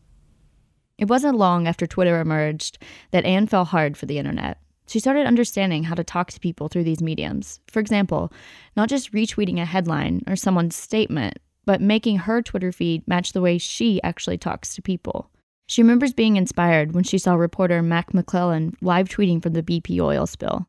It 0.97 1.07
wasn't 1.07 1.37
long 1.37 1.67
after 1.67 1.87
Twitter 1.87 2.19
emerged 2.19 2.77
that 3.11 3.25
Anne 3.25 3.47
fell 3.47 3.65
hard 3.65 3.97
for 3.97 4.05
the 4.05 4.17
internet. 4.17 4.59
She 4.87 4.99
started 4.99 5.25
understanding 5.25 5.83
how 5.83 5.95
to 5.95 6.03
talk 6.03 6.31
to 6.31 6.39
people 6.39 6.67
through 6.67 6.83
these 6.83 7.01
mediums. 7.01 7.59
For 7.67 7.79
example, 7.79 8.31
not 8.75 8.89
just 8.89 9.11
retweeting 9.11 9.59
a 9.59 9.65
headline 9.65 10.21
or 10.27 10.35
someone's 10.35 10.75
statement, 10.75 11.39
but 11.65 11.81
making 11.81 12.17
her 12.17 12.41
Twitter 12.41 12.71
feed 12.71 13.07
match 13.07 13.31
the 13.31 13.41
way 13.41 13.57
she 13.57 14.01
actually 14.03 14.37
talks 14.37 14.75
to 14.75 14.81
people. 14.81 15.31
She 15.67 15.81
remembers 15.81 16.13
being 16.13 16.35
inspired 16.35 16.93
when 16.93 17.05
she 17.05 17.17
saw 17.17 17.35
reporter 17.35 17.81
Mac 17.81 18.11
McClelland 18.11 18.75
live 18.81 19.07
tweeting 19.07 19.41
from 19.41 19.53
the 19.53 19.63
BP 19.63 19.99
oil 20.01 20.27
spill. 20.27 20.67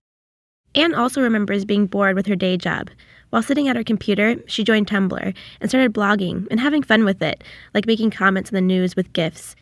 Anne 0.76 0.94
also 0.94 1.20
remembers 1.20 1.64
being 1.64 1.86
bored 1.86 2.16
with 2.16 2.26
her 2.26 2.36
day 2.36 2.56
job. 2.56 2.90
While 3.30 3.42
sitting 3.42 3.68
at 3.68 3.76
her 3.76 3.84
computer, 3.84 4.36
she 4.46 4.64
joined 4.64 4.86
Tumblr 4.86 5.34
and 5.60 5.70
started 5.70 5.92
blogging 5.92 6.46
and 6.50 6.60
having 6.60 6.82
fun 6.82 7.04
with 7.04 7.22
it, 7.22 7.44
like 7.74 7.86
making 7.86 8.10
comments 8.10 8.50
on 8.50 8.54
the 8.54 8.60
news 8.60 8.96
with 8.96 9.12
GIFs. 9.12 9.56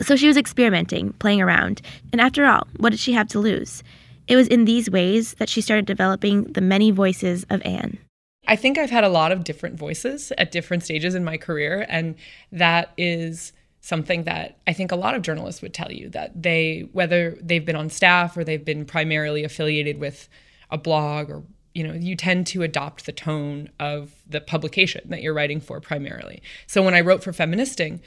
So 0.00 0.16
she 0.16 0.26
was 0.26 0.36
experimenting, 0.36 1.12
playing 1.14 1.40
around, 1.40 1.82
and 2.12 2.20
after 2.20 2.46
all, 2.46 2.66
what 2.78 2.90
did 2.90 3.00
she 3.00 3.12
have 3.12 3.28
to 3.28 3.38
lose? 3.38 3.82
It 4.28 4.36
was 4.36 4.48
in 4.48 4.64
these 4.64 4.90
ways 4.90 5.34
that 5.34 5.48
she 5.48 5.60
started 5.60 5.86
developing 5.86 6.44
the 6.44 6.60
many 6.60 6.90
voices 6.90 7.44
of 7.50 7.60
Anne. 7.64 7.98
I 8.46 8.56
think 8.56 8.78
I've 8.78 8.90
had 8.90 9.04
a 9.04 9.08
lot 9.08 9.32
of 9.32 9.44
different 9.44 9.78
voices 9.78 10.32
at 10.38 10.52
different 10.52 10.84
stages 10.84 11.14
in 11.14 11.24
my 11.24 11.36
career, 11.36 11.84
and 11.88 12.14
that 12.52 12.92
is 12.96 13.52
something 13.80 14.24
that 14.24 14.58
I 14.66 14.72
think 14.72 14.92
a 14.92 14.96
lot 14.96 15.14
of 15.14 15.22
journalists 15.22 15.62
would 15.62 15.74
tell 15.74 15.90
you 15.90 16.08
that 16.10 16.42
they, 16.42 16.88
whether 16.92 17.36
they've 17.40 17.64
been 17.64 17.76
on 17.76 17.90
staff 17.90 18.36
or 18.36 18.44
they've 18.44 18.64
been 18.64 18.84
primarily 18.84 19.44
affiliated 19.44 19.98
with 19.98 20.28
a 20.70 20.78
blog 20.78 21.30
or 21.30 21.42
you 21.74 21.86
know 21.86 21.92
you 21.92 22.16
tend 22.16 22.46
to 22.46 22.62
adopt 22.62 23.06
the 23.06 23.12
tone 23.12 23.68
of 23.78 24.12
the 24.28 24.40
publication 24.40 25.02
that 25.08 25.22
you're 25.22 25.34
writing 25.34 25.60
for 25.60 25.80
primarily 25.80 26.42
so 26.66 26.82
when 26.82 26.94
i 26.94 27.00
wrote 27.00 27.22
for 27.22 27.32
feministing 27.32 28.00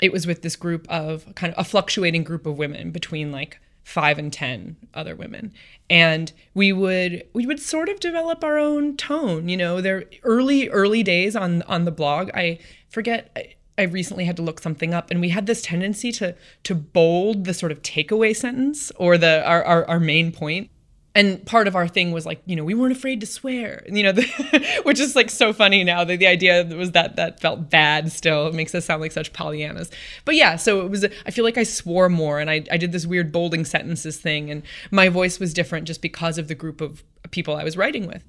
it 0.00 0.12
was 0.12 0.26
with 0.26 0.42
this 0.42 0.56
group 0.56 0.86
of 0.90 1.26
kind 1.34 1.52
of 1.52 1.58
a 1.58 1.68
fluctuating 1.68 2.22
group 2.22 2.46
of 2.46 2.58
women 2.58 2.90
between 2.90 3.32
like 3.32 3.58
five 3.84 4.18
and 4.18 4.32
ten 4.32 4.76
other 4.94 5.14
women 5.14 5.52
and 5.88 6.32
we 6.54 6.72
would 6.72 7.24
we 7.32 7.46
would 7.46 7.60
sort 7.60 7.88
of 7.88 8.00
develop 8.00 8.42
our 8.42 8.58
own 8.58 8.96
tone 8.96 9.48
you 9.48 9.56
know 9.56 9.80
their 9.80 10.04
early 10.24 10.68
early 10.70 11.02
days 11.02 11.36
on 11.36 11.62
on 11.62 11.84
the 11.84 11.92
blog 11.92 12.28
i 12.34 12.58
forget 12.88 13.54
I 13.78 13.82
recently 13.82 14.24
had 14.24 14.36
to 14.36 14.42
look 14.42 14.60
something 14.60 14.94
up, 14.94 15.10
and 15.10 15.20
we 15.20 15.28
had 15.28 15.46
this 15.46 15.62
tendency 15.62 16.10
to 16.12 16.34
to 16.64 16.74
bold 16.74 17.44
the 17.44 17.54
sort 17.54 17.72
of 17.72 17.82
takeaway 17.82 18.34
sentence 18.34 18.90
or 18.96 19.18
the 19.18 19.46
our, 19.46 19.62
our, 19.64 19.84
our 19.86 20.00
main 20.00 20.32
point. 20.32 20.70
And 21.16 21.42
part 21.46 21.66
of 21.66 21.74
our 21.74 21.88
thing 21.88 22.12
was 22.12 22.26
like, 22.26 22.42
you 22.44 22.54
know, 22.54 22.62
we 22.62 22.74
weren't 22.74 22.94
afraid 22.94 23.20
to 23.20 23.26
swear, 23.26 23.82
you 23.88 24.02
know, 24.02 24.12
the, 24.12 24.80
which 24.84 25.00
is 25.00 25.16
like 25.16 25.30
so 25.30 25.54
funny 25.54 25.82
now. 25.82 26.04
that 26.04 26.18
the 26.18 26.26
idea 26.26 26.62
was 26.76 26.92
that 26.92 27.16
that 27.16 27.40
felt 27.40 27.70
bad 27.70 28.12
still. 28.12 28.48
It 28.48 28.54
makes 28.54 28.74
us 28.74 28.84
sound 28.84 29.00
like 29.00 29.12
such 29.12 29.32
Pollyannas. 29.32 29.90
But 30.26 30.34
yeah, 30.34 30.56
so 30.56 30.82
it 30.82 30.90
was, 30.90 31.06
I 31.24 31.30
feel 31.30 31.44
like 31.44 31.56
I 31.56 31.62
swore 31.62 32.10
more 32.10 32.38
and 32.38 32.50
I, 32.50 32.64
I 32.70 32.76
did 32.76 32.92
this 32.92 33.06
weird 33.06 33.32
bolding 33.32 33.64
sentences 33.64 34.18
thing. 34.18 34.50
And 34.50 34.62
my 34.90 35.08
voice 35.08 35.40
was 35.40 35.54
different 35.54 35.86
just 35.86 36.02
because 36.02 36.36
of 36.36 36.48
the 36.48 36.54
group 36.54 36.82
of 36.82 37.02
people 37.30 37.56
I 37.56 37.64
was 37.64 37.78
writing 37.78 38.06
with. 38.06 38.22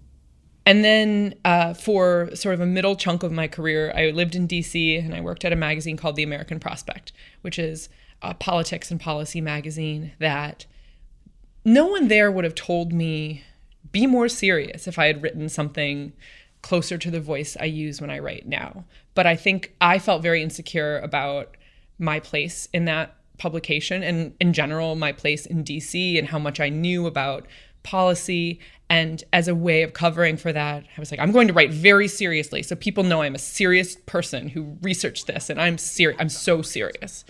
And 0.66 0.86
then 0.86 1.36
uh, 1.44 1.74
for 1.74 2.30
sort 2.36 2.56
of 2.56 2.62
a 2.62 2.66
middle 2.66 2.96
chunk 2.96 3.22
of 3.22 3.34
my 3.34 3.50
career, 3.50 3.92
I 3.98 4.12
lived 4.12 4.34
in 4.34 4.48
DC 4.48 5.04
and 5.04 5.14
I 5.14 5.20
worked 5.20 5.44
at 5.44 5.52
a 5.52 5.58
magazine 5.58 5.98
called 5.98 6.16
The 6.16 6.24
American 6.24 6.62
Prospect, 6.62 7.12
which 7.42 7.60
is 7.60 7.90
a 8.22 8.34
politics 8.34 8.92
and 8.92 9.00
policy 9.00 9.42
magazine 9.42 10.14
that 10.20 10.66
no 11.68 11.86
one 11.86 12.08
there 12.08 12.32
would 12.32 12.46
have 12.46 12.56
told 12.56 12.94
me 12.94 13.44
be 13.92 14.08
more 14.08 14.30
serious 14.30 14.88
if 14.88 14.98
I 14.98 15.08
had 15.08 15.22
written 15.22 15.50
something 15.50 16.14
closer 16.62 16.98
to 16.98 17.12
the 17.12 17.20
voice 17.20 17.58
I 17.60 17.66
use 17.66 18.00
when 18.00 18.10
I 18.10 18.20
write 18.20 18.48
now. 18.48 18.86
But 19.16 19.28
I 19.28 19.36
think 19.36 19.76
I 19.82 20.00
felt 20.00 20.24
very 20.24 20.42
insecure 20.42 20.98
about 21.00 21.58
my 22.00 22.22
place 22.22 22.70
in 22.72 22.86
that 22.86 23.18
publication 23.38 24.02
and 24.02 24.34
in 24.40 24.54
general 24.54 24.96
my 24.96 25.12
place 25.12 25.46
in 25.46 25.66
DC 25.66 26.18
and 26.18 26.30
how 26.30 26.40
much 26.40 26.62
I 26.62 26.70
knew 26.70 27.06
about 27.06 27.46
policy 27.84 28.62
and 28.90 29.22
as 29.34 29.50
a 29.50 29.56
way 29.56 29.84
of 29.84 29.92
covering 29.92 30.38
for 30.38 30.54
that, 30.54 30.86
I 30.96 31.00
was 31.02 31.12
like, 31.12 31.20
I'm 31.20 31.34
going 31.34 31.50
to 31.50 31.54
write 31.54 31.74
very 31.74 32.08
seriously 32.08 32.64
so 32.64 32.78
people 32.78 33.04
know 33.04 33.22
I'm 33.22 33.36
a 33.36 33.40
serious 33.40 33.98
person 34.06 34.48
who 34.48 34.78
researched 34.82 35.28
this 35.28 35.50
and 35.50 35.60
I'm 35.60 35.78
serious. 35.78 36.18
I'm 36.22 36.30
so 36.30 36.62
serious. 36.62 37.26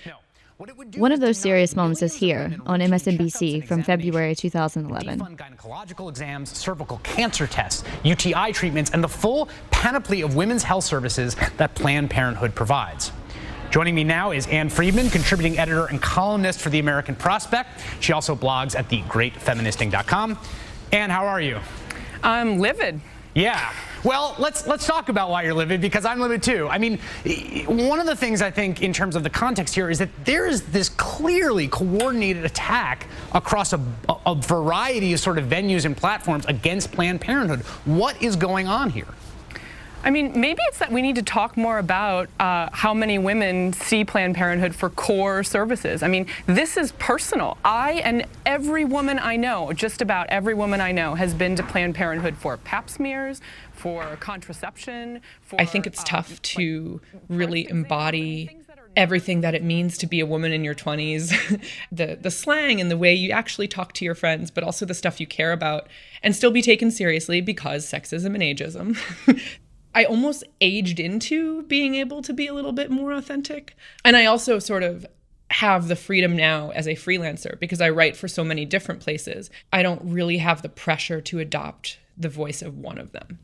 One 0.95 1.11
of 1.11 1.19
those 1.19 1.37
serious 1.37 1.75
moments 1.75 2.01
is 2.01 2.15
here 2.15 2.51
on 2.65 2.79
MSNBC 2.79 3.67
from 3.67 3.83
February 3.83 4.33
2011. 4.33 5.19
Gynecological 5.37 6.09
exams, 6.09 6.49
cervical 6.57 6.99
cancer 7.03 7.45
tests, 7.45 7.83
UTI 8.03 8.53
treatments, 8.53 8.89
and 8.89 9.03
the 9.03 9.07
full 9.07 9.49
panoply 9.69 10.21
of 10.21 10.35
women's 10.35 10.63
health 10.63 10.83
services 10.83 11.35
that 11.57 11.75
Planned 11.75 12.09
Parenthood 12.09 12.55
provides. 12.55 13.11
Joining 13.69 13.93
me 13.93 14.03
now 14.03 14.31
is 14.31 14.47
Anne 14.47 14.69
Friedman, 14.69 15.11
contributing 15.11 15.59
editor 15.59 15.85
and 15.85 16.01
columnist 16.01 16.59
for 16.59 16.71
The 16.71 16.79
American 16.79 17.13
Prospect. 17.13 17.69
She 17.99 18.11
also 18.11 18.35
blogs 18.35 18.75
at 18.75 18.89
thegreatfeministing.com. 18.89 20.39
Anne, 20.91 21.09
how 21.11 21.27
are 21.27 21.41
you? 21.41 21.59
I'm 22.23 22.57
livid. 22.57 22.99
Yeah. 23.37 23.71
Well, 24.03 24.35
let's 24.39 24.65
let's 24.65 24.87
talk 24.87 25.09
about 25.09 25.29
why 25.29 25.43
you're 25.43 25.53
livid 25.53 25.79
because 25.79 26.05
I'm 26.05 26.19
livid 26.19 26.41
too. 26.41 26.67
I 26.69 26.79
mean, 26.79 26.97
one 27.67 27.99
of 27.99 28.07
the 28.07 28.15
things 28.15 28.41
I 28.41 28.49
think 28.49 28.81
in 28.81 28.91
terms 28.91 29.15
of 29.15 29.21
the 29.21 29.29
context 29.29 29.75
here 29.75 29.91
is 29.91 29.99
that 29.99 30.09
there 30.25 30.47
is 30.47 30.63
this 30.63 30.89
clearly 30.89 31.67
coordinated 31.67 32.45
attack 32.45 33.05
across 33.33 33.73
a, 33.73 33.81
a 34.25 34.33
variety 34.33 35.13
of 35.13 35.19
sort 35.19 35.37
of 35.37 35.45
venues 35.45 35.85
and 35.85 35.95
platforms 35.95 36.47
against 36.47 36.91
Planned 36.91 37.21
Parenthood. 37.21 37.59
What 37.85 38.19
is 38.23 38.35
going 38.35 38.67
on 38.67 38.89
here? 38.89 39.07
I 40.03 40.09
mean, 40.09 40.39
maybe 40.39 40.61
it's 40.67 40.79
that 40.79 40.91
we 40.91 41.01
need 41.01 41.15
to 41.15 41.23
talk 41.23 41.57
more 41.57 41.79
about 41.79 42.29
uh, 42.39 42.69
how 42.71 42.93
many 42.93 43.17
women 43.17 43.73
see 43.73 44.05
Planned 44.05 44.35
Parenthood 44.35 44.73
for 44.75 44.89
core 44.89 45.43
services. 45.43 46.03
I 46.03 46.07
mean, 46.07 46.27
this 46.45 46.77
is 46.77 46.91
personal. 46.93 47.57
I 47.65 47.93
and 48.03 48.25
every 48.45 48.85
woman 48.85 49.19
I 49.19 49.35
know, 49.35 49.73
just 49.73 50.01
about 50.01 50.27
every 50.29 50.53
woman 50.53 50.81
I 50.81 50.91
know, 50.91 51.15
has 51.15 51.33
been 51.33 51.55
to 51.55 51.63
Planned 51.63 51.95
Parenthood 51.95 52.37
for 52.37 52.57
pap 52.57 52.89
smears, 52.89 53.41
for 53.73 54.15
contraception. 54.17 55.21
For, 55.41 55.59
I 55.59 55.65
think 55.65 55.87
it's 55.87 56.01
uh, 56.01 56.05
tough 56.05 56.41
to 56.41 57.01
like, 57.13 57.23
really 57.27 57.69
embody 57.69 58.57
everything 58.95 59.41
that 59.41 59.53
it 59.53 59.63
means 59.63 59.97
to 59.99 60.07
be 60.07 60.19
a 60.19 60.25
woman 60.25 60.51
in 60.51 60.63
your 60.63 60.73
20s 60.73 61.61
the 61.91 62.17
the 62.19 62.31
slang 62.31 62.81
and 62.81 62.89
the 62.89 62.97
way 62.97 63.13
you 63.13 63.29
actually 63.29 63.67
talk 63.67 63.93
to 63.93 64.03
your 64.03 64.15
friends 64.15 64.49
but 64.49 64.63
also 64.63 64.87
the 64.87 64.93
stuff 64.95 65.19
you 65.19 65.27
care 65.27 65.51
about 65.51 65.87
and 66.23 66.35
still 66.35 66.49
be 66.49 66.63
taken 66.63 66.89
seriously 66.89 67.39
because 67.39 67.85
sexism 67.85 68.33
and 68.33 68.41
ageism 68.41 68.97
I 69.97 70.03
almost 70.03 70.43
aged 70.61 70.99
into 70.99 71.63
being 71.63 71.95
able 71.95 72.21
to 72.21 72.31
be 72.31 72.45
a 72.45 72.53
little 72.53 72.71
bit 72.71 72.91
more 72.91 73.13
authentic. 73.13 73.75
And 74.05 74.15
I 74.15 74.25
also 74.25 74.59
sort 74.59 74.83
of 74.83 75.07
have 75.49 75.87
the 75.87 75.95
freedom 75.95 76.35
now 76.35 76.69
as 76.69 76.87
a 76.87 76.93
freelancer 76.93 77.59
because 77.59 77.81
I 77.81 77.89
write 77.89 78.15
for 78.15 78.27
so 78.27 78.43
many 78.43 78.63
different 78.63 79.01
places. 79.01 79.49
I 79.73 79.81
don't 79.81 80.03
really 80.03 80.37
have 80.37 80.61
the 80.61 80.69
pressure 80.69 81.19
to 81.21 81.39
adopt 81.39 81.97
the 82.15 82.29
voice 82.29 82.61
of 82.61 82.77
one 82.77 82.99
of 82.99 83.11
them. 83.11 83.39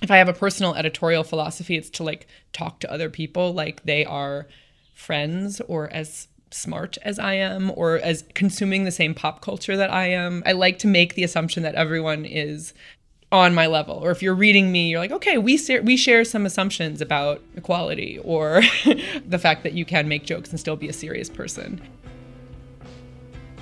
If 0.00 0.10
I 0.10 0.16
have 0.16 0.30
a 0.30 0.32
personal 0.32 0.74
editorial 0.74 1.24
philosophy, 1.24 1.76
it's 1.76 1.90
to 1.90 2.04
like 2.04 2.26
talk 2.54 2.80
to 2.80 2.90
other 2.90 3.10
people 3.10 3.52
like 3.52 3.84
they 3.84 4.06
are 4.06 4.46
friends 4.94 5.60
or 5.68 5.92
as 5.92 6.28
smart 6.50 6.96
as 7.02 7.18
I 7.18 7.34
am 7.34 7.70
or 7.76 7.96
as 7.96 8.24
consuming 8.32 8.84
the 8.84 8.90
same 8.90 9.14
pop 9.14 9.42
culture 9.42 9.76
that 9.76 9.92
I 9.92 10.06
am. 10.06 10.42
I 10.46 10.52
like 10.52 10.78
to 10.78 10.86
make 10.86 11.16
the 11.16 11.24
assumption 11.24 11.62
that 11.64 11.74
everyone 11.74 12.24
is 12.24 12.72
on 13.32 13.54
my 13.54 13.66
level. 13.66 13.96
Or 13.96 14.10
if 14.10 14.22
you're 14.22 14.34
reading 14.34 14.70
me 14.70 14.90
you're 14.90 15.00
like 15.00 15.10
okay 15.10 15.38
we 15.38 15.58
we 15.82 15.96
share 15.96 16.24
some 16.24 16.46
assumptions 16.46 17.00
about 17.00 17.42
equality 17.56 18.20
or 18.22 18.62
the 19.26 19.38
fact 19.38 19.64
that 19.64 19.72
you 19.72 19.84
can 19.84 20.06
make 20.06 20.24
jokes 20.24 20.50
and 20.50 20.60
still 20.60 20.76
be 20.76 20.88
a 20.88 20.92
serious 20.92 21.28
person. 21.28 21.80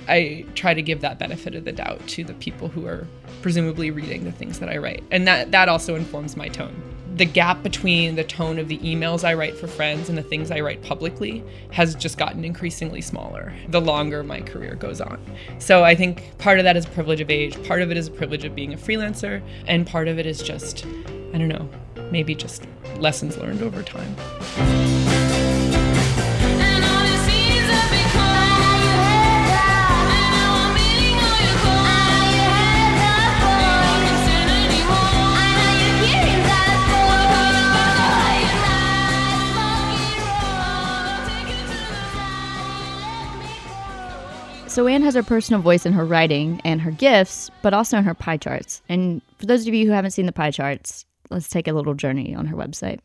I 0.07 0.45
try 0.55 0.73
to 0.73 0.81
give 0.81 1.01
that 1.01 1.19
benefit 1.19 1.55
of 1.55 1.63
the 1.63 1.71
doubt 1.71 2.05
to 2.09 2.23
the 2.23 2.33
people 2.33 2.67
who 2.67 2.85
are 2.85 3.07
presumably 3.41 3.91
reading 3.91 4.25
the 4.25 4.31
things 4.31 4.59
that 4.59 4.67
I 4.67 4.77
write. 4.77 5.03
And 5.09 5.27
that 5.27 5.51
that 5.51 5.69
also 5.69 5.95
informs 5.95 6.35
my 6.35 6.49
tone 6.49 6.75
the 7.21 7.25
gap 7.25 7.61
between 7.61 8.15
the 8.15 8.23
tone 8.23 8.57
of 8.57 8.67
the 8.67 8.79
emails 8.79 9.23
I 9.23 9.35
write 9.35 9.55
for 9.55 9.67
friends 9.67 10.09
and 10.09 10.17
the 10.17 10.23
things 10.23 10.49
I 10.49 10.59
write 10.59 10.81
publicly 10.81 11.43
has 11.71 11.93
just 11.93 12.17
gotten 12.17 12.43
increasingly 12.43 12.99
smaller 12.99 13.53
the 13.67 13.79
longer 13.79 14.23
my 14.23 14.41
career 14.41 14.73
goes 14.73 14.99
on. 14.99 15.23
So 15.59 15.83
I 15.83 15.93
think 15.93 16.35
part 16.39 16.57
of 16.57 16.63
that 16.63 16.75
is 16.75 16.85
a 16.85 16.89
privilege 16.89 17.21
of 17.21 17.29
age, 17.29 17.63
part 17.67 17.83
of 17.83 17.91
it 17.91 17.97
is 17.97 18.07
a 18.07 18.11
privilege 18.11 18.43
of 18.43 18.55
being 18.55 18.73
a 18.73 18.77
freelancer, 18.77 19.39
and 19.67 19.85
part 19.85 20.07
of 20.07 20.17
it 20.17 20.25
is 20.25 20.41
just, 20.41 20.83
I 21.31 21.37
don't 21.37 21.47
know, 21.47 21.69
maybe 22.09 22.33
just 22.33 22.65
lessons 22.97 23.37
learned 23.37 23.61
over 23.61 23.83
time. 23.83 24.90
So 44.71 44.87
Anne 44.87 45.01
has 45.01 45.15
her 45.15 45.21
personal 45.21 45.61
voice 45.61 45.85
in 45.85 45.91
her 45.91 46.05
writing 46.05 46.61
and 46.63 46.79
her 46.79 46.91
gifts, 46.91 47.51
but 47.61 47.73
also 47.73 47.97
in 47.97 48.05
her 48.05 48.13
pie 48.13 48.37
charts. 48.37 48.81
And 48.87 49.21
for 49.37 49.45
those 49.45 49.67
of 49.67 49.73
you 49.73 49.85
who 49.85 49.91
haven't 49.91 50.11
seen 50.11 50.27
the 50.27 50.31
pie 50.31 50.51
charts, 50.51 51.05
let's 51.29 51.49
take 51.49 51.67
a 51.67 51.73
little 51.73 51.93
journey 51.93 52.33
on 52.33 52.45
her 52.45 52.55
website. 52.55 53.01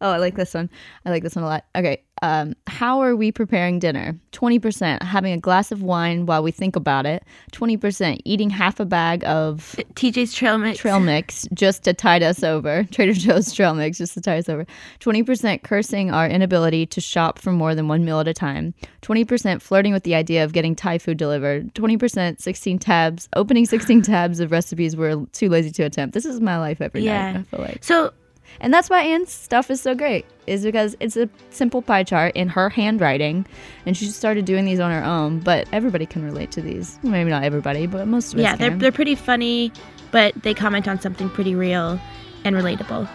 Oh, 0.00 0.10
I 0.10 0.18
like 0.18 0.36
this 0.36 0.54
one. 0.54 0.70
I 1.04 1.10
like 1.10 1.22
this 1.22 1.34
one 1.34 1.44
a 1.44 1.48
lot. 1.48 1.64
Okay. 1.76 2.02
Um, 2.22 2.54
how 2.66 3.00
are 3.00 3.14
we 3.14 3.30
preparing 3.30 3.78
dinner? 3.78 4.18
20% 4.32 5.02
having 5.02 5.32
a 5.32 5.38
glass 5.38 5.70
of 5.70 5.82
wine 5.82 6.26
while 6.26 6.42
we 6.42 6.50
think 6.50 6.74
about 6.76 7.06
it. 7.06 7.24
20% 7.52 8.18
eating 8.24 8.50
half 8.50 8.80
a 8.80 8.84
bag 8.84 9.24
of 9.24 9.76
TJ's 9.94 10.32
trail 10.34 10.58
mix. 10.58 10.78
trail 10.78 10.98
mix 11.00 11.46
just 11.54 11.84
to 11.84 11.92
tide 11.94 12.22
us 12.24 12.42
over. 12.42 12.84
Trader 12.92 13.12
Joe's 13.12 13.52
trail 13.52 13.74
mix 13.74 13.98
just 13.98 14.14
to 14.14 14.20
tide 14.20 14.38
us 14.38 14.48
over. 14.48 14.66
20% 15.00 15.62
cursing 15.62 16.10
our 16.10 16.28
inability 16.28 16.86
to 16.86 17.00
shop 17.00 17.38
for 17.38 17.52
more 17.52 17.74
than 17.74 17.86
one 17.88 18.04
meal 18.04 18.18
at 18.20 18.26
a 18.28 18.34
time. 18.34 18.74
20% 19.02 19.62
flirting 19.62 19.92
with 19.92 20.02
the 20.02 20.14
idea 20.14 20.44
of 20.44 20.52
getting 20.52 20.74
Thai 20.74 20.98
food 20.98 21.16
delivered. 21.18 21.72
20% 21.74 22.40
16 22.40 22.78
tabs, 22.78 23.28
opening 23.36 23.64
16 23.64 24.02
tabs 24.02 24.40
of 24.40 24.50
recipes 24.50 24.96
we're 24.96 25.24
too 25.32 25.48
lazy 25.48 25.70
to 25.70 25.82
attempt. 25.84 26.14
This 26.14 26.24
is 26.24 26.40
my 26.40 26.58
life 26.58 26.80
every 26.80 27.02
Yeah. 27.04 27.32
night, 27.32 27.40
I 27.40 27.42
feel 27.56 27.60
like. 27.64 27.84
So 27.84 28.12
And 28.60 28.72
that's 28.74 28.90
why 28.90 29.02
Anne's 29.02 29.30
stuff 29.30 29.70
is 29.70 29.80
so 29.80 29.94
great, 29.94 30.26
is 30.46 30.64
because 30.64 30.96
it's 31.00 31.16
a 31.16 31.28
simple 31.50 31.82
pie 31.82 32.04
chart 32.04 32.34
in 32.34 32.48
her 32.48 32.68
handwriting, 32.68 33.46
and 33.86 33.96
she 33.96 34.06
started 34.06 34.44
doing 34.44 34.64
these 34.64 34.80
on 34.80 34.90
her 34.90 35.04
own. 35.04 35.40
But 35.40 35.68
everybody 35.72 36.06
can 36.06 36.24
relate 36.24 36.50
to 36.52 36.62
these. 36.62 36.98
Maybe 37.02 37.30
not 37.30 37.44
everybody, 37.44 37.86
but 37.86 38.06
most 38.08 38.32
of 38.32 38.38
us 38.38 38.42
yeah, 38.42 38.56
they're 38.56 38.70
can. 38.70 38.78
they're 38.78 38.92
pretty 38.92 39.14
funny, 39.14 39.72
but 40.10 40.34
they 40.42 40.54
comment 40.54 40.88
on 40.88 41.00
something 41.00 41.30
pretty 41.30 41.54
real 41.54 42.00
and 42.44 42.56
relatable. 42.56 43.08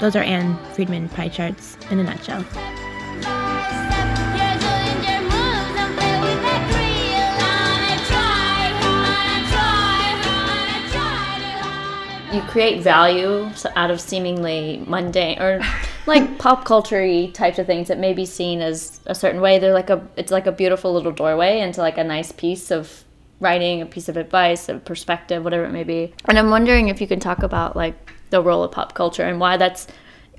Those 0.00 0.16
are 0.16 0.22
Anne 0.22 0.58
Friedman 0.74 1.08
pie 1.10 1.28
charts 1.28 1.76
in 1.90 1.98
a 1.98 2.04
nutshell. 2.04 2.44
You 12.32 12.42
create 12.42 12.82
value 12.82 13.50
out 13.76 13.90
of 13.90 14.00
seemingly 14.00 14.82
mundane 14.86 15.40
or 15.40 15.60
like 16.06 16.38
pop 16.38 16.64
culture 16.64 17.26
types 17.28 17.58
of 17.58 17.66
things 17.66 17.88
that 17.88 17.98
may 17.98 18.12
be 18.12 18.24
seen 18.26 18.60
as 18.60 19.00
a 19.06 19.14
certain 19.14 19.40
way. 19.40 19.58
They're 19.58 19.74
like 19.74 19.90
a 19.90 20.06
it's 20.16 20.30
like 20.30 20.46
a 20.46 20.52
beautiful 20.52 20.92
little 20.92 21.12
doorway 21.12 21.60
into 21.60 21.80
like 21.80 21.98
a 21.98 22.04
nice 22.04 22.32
piece 22.32 22.70
of 22.70 23.04
writing, 23.40 23.82
a 23.82 23.86
piece 23.86 24.08
of 24.08 24.16
advice, 24.16 24.68
a 24.68 24.78
perspective, 24.78 25.42
whatever 25.42 25.64
it 25.64 25.72
may 25.72 25.84
be. 25.84 26.14
And 26.26 26.38
I'm 26.38 26.50
wondering 26.50 26.88
if 26.88 27.00
you 27.00 27.06
can 27.06 27.20
talk 27.20 27.42
about 27.42 27.74
like 27.74 28.12
the 28.30 28.42
role 28.42 28.62
of 28.62 28.70
pop 28.70 28.94
culture 28.94 29.24
and 29.24 29.40
why 29.40 29.56
that's 29.56 29.86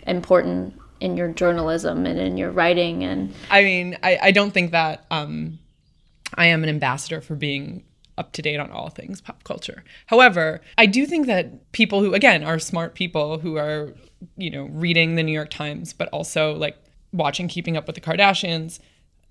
important 0.07 0.75
in 0.99 1.17
your 1.17 1.29
journalism 1.29 2.05
and 2.05 2.19
in 2.19 2.37
your 2.37 2.51
writing 2.51 3.03
and 3.03 3.33
I 3.49 3.63
mean, 3.63 3.97
I, 4.03 4.19
I 4.21 4.31
don't 4.31 4.51
think 4.51 4.71
that 4.71 5.05
um, 5.09 5.57
I 6.35 6.47
am 6.47 6.63
an 6.63 6.69
ambassador 6.69 7.21
for 7.21 7.35
being 7.35 7.83
up 8.21 8.31
to 8.33 8.41
date 8.43 8.59
on 8.59 8.71
all 8.71 8.89
things 8.89 9.19
pop 9.19 9.43
culture. 9.43 9.83
However, 10.05 10.61
I 10.77 10.85
do 10.85 11.07
think 11.07 11.25
that 11.25 11.71
people 11.71 12.01
who, 12.01 12.13
again, 12.13 12.43
are 12.43 12.59
smart 12.59 12.93
people 12.93 13.39
who 13.39 13.57
are, 13.57 13.95
you 14.37 14.51
know, 14.51 14.65
reading 14.65 15.15
the 15.15 15.23
New 15.23 15.31
York 15.31 15.49
Times, 15.49 15.91
but 15.91 16.07
also 16.09 16.53
like 16.53 16.77
watching 17.11 17.47
Keeping 17.47 17.75
Up 17.75 17.87
with 17.87 17.95
the 17.95 18.01
Kardashians, 18.01 18.79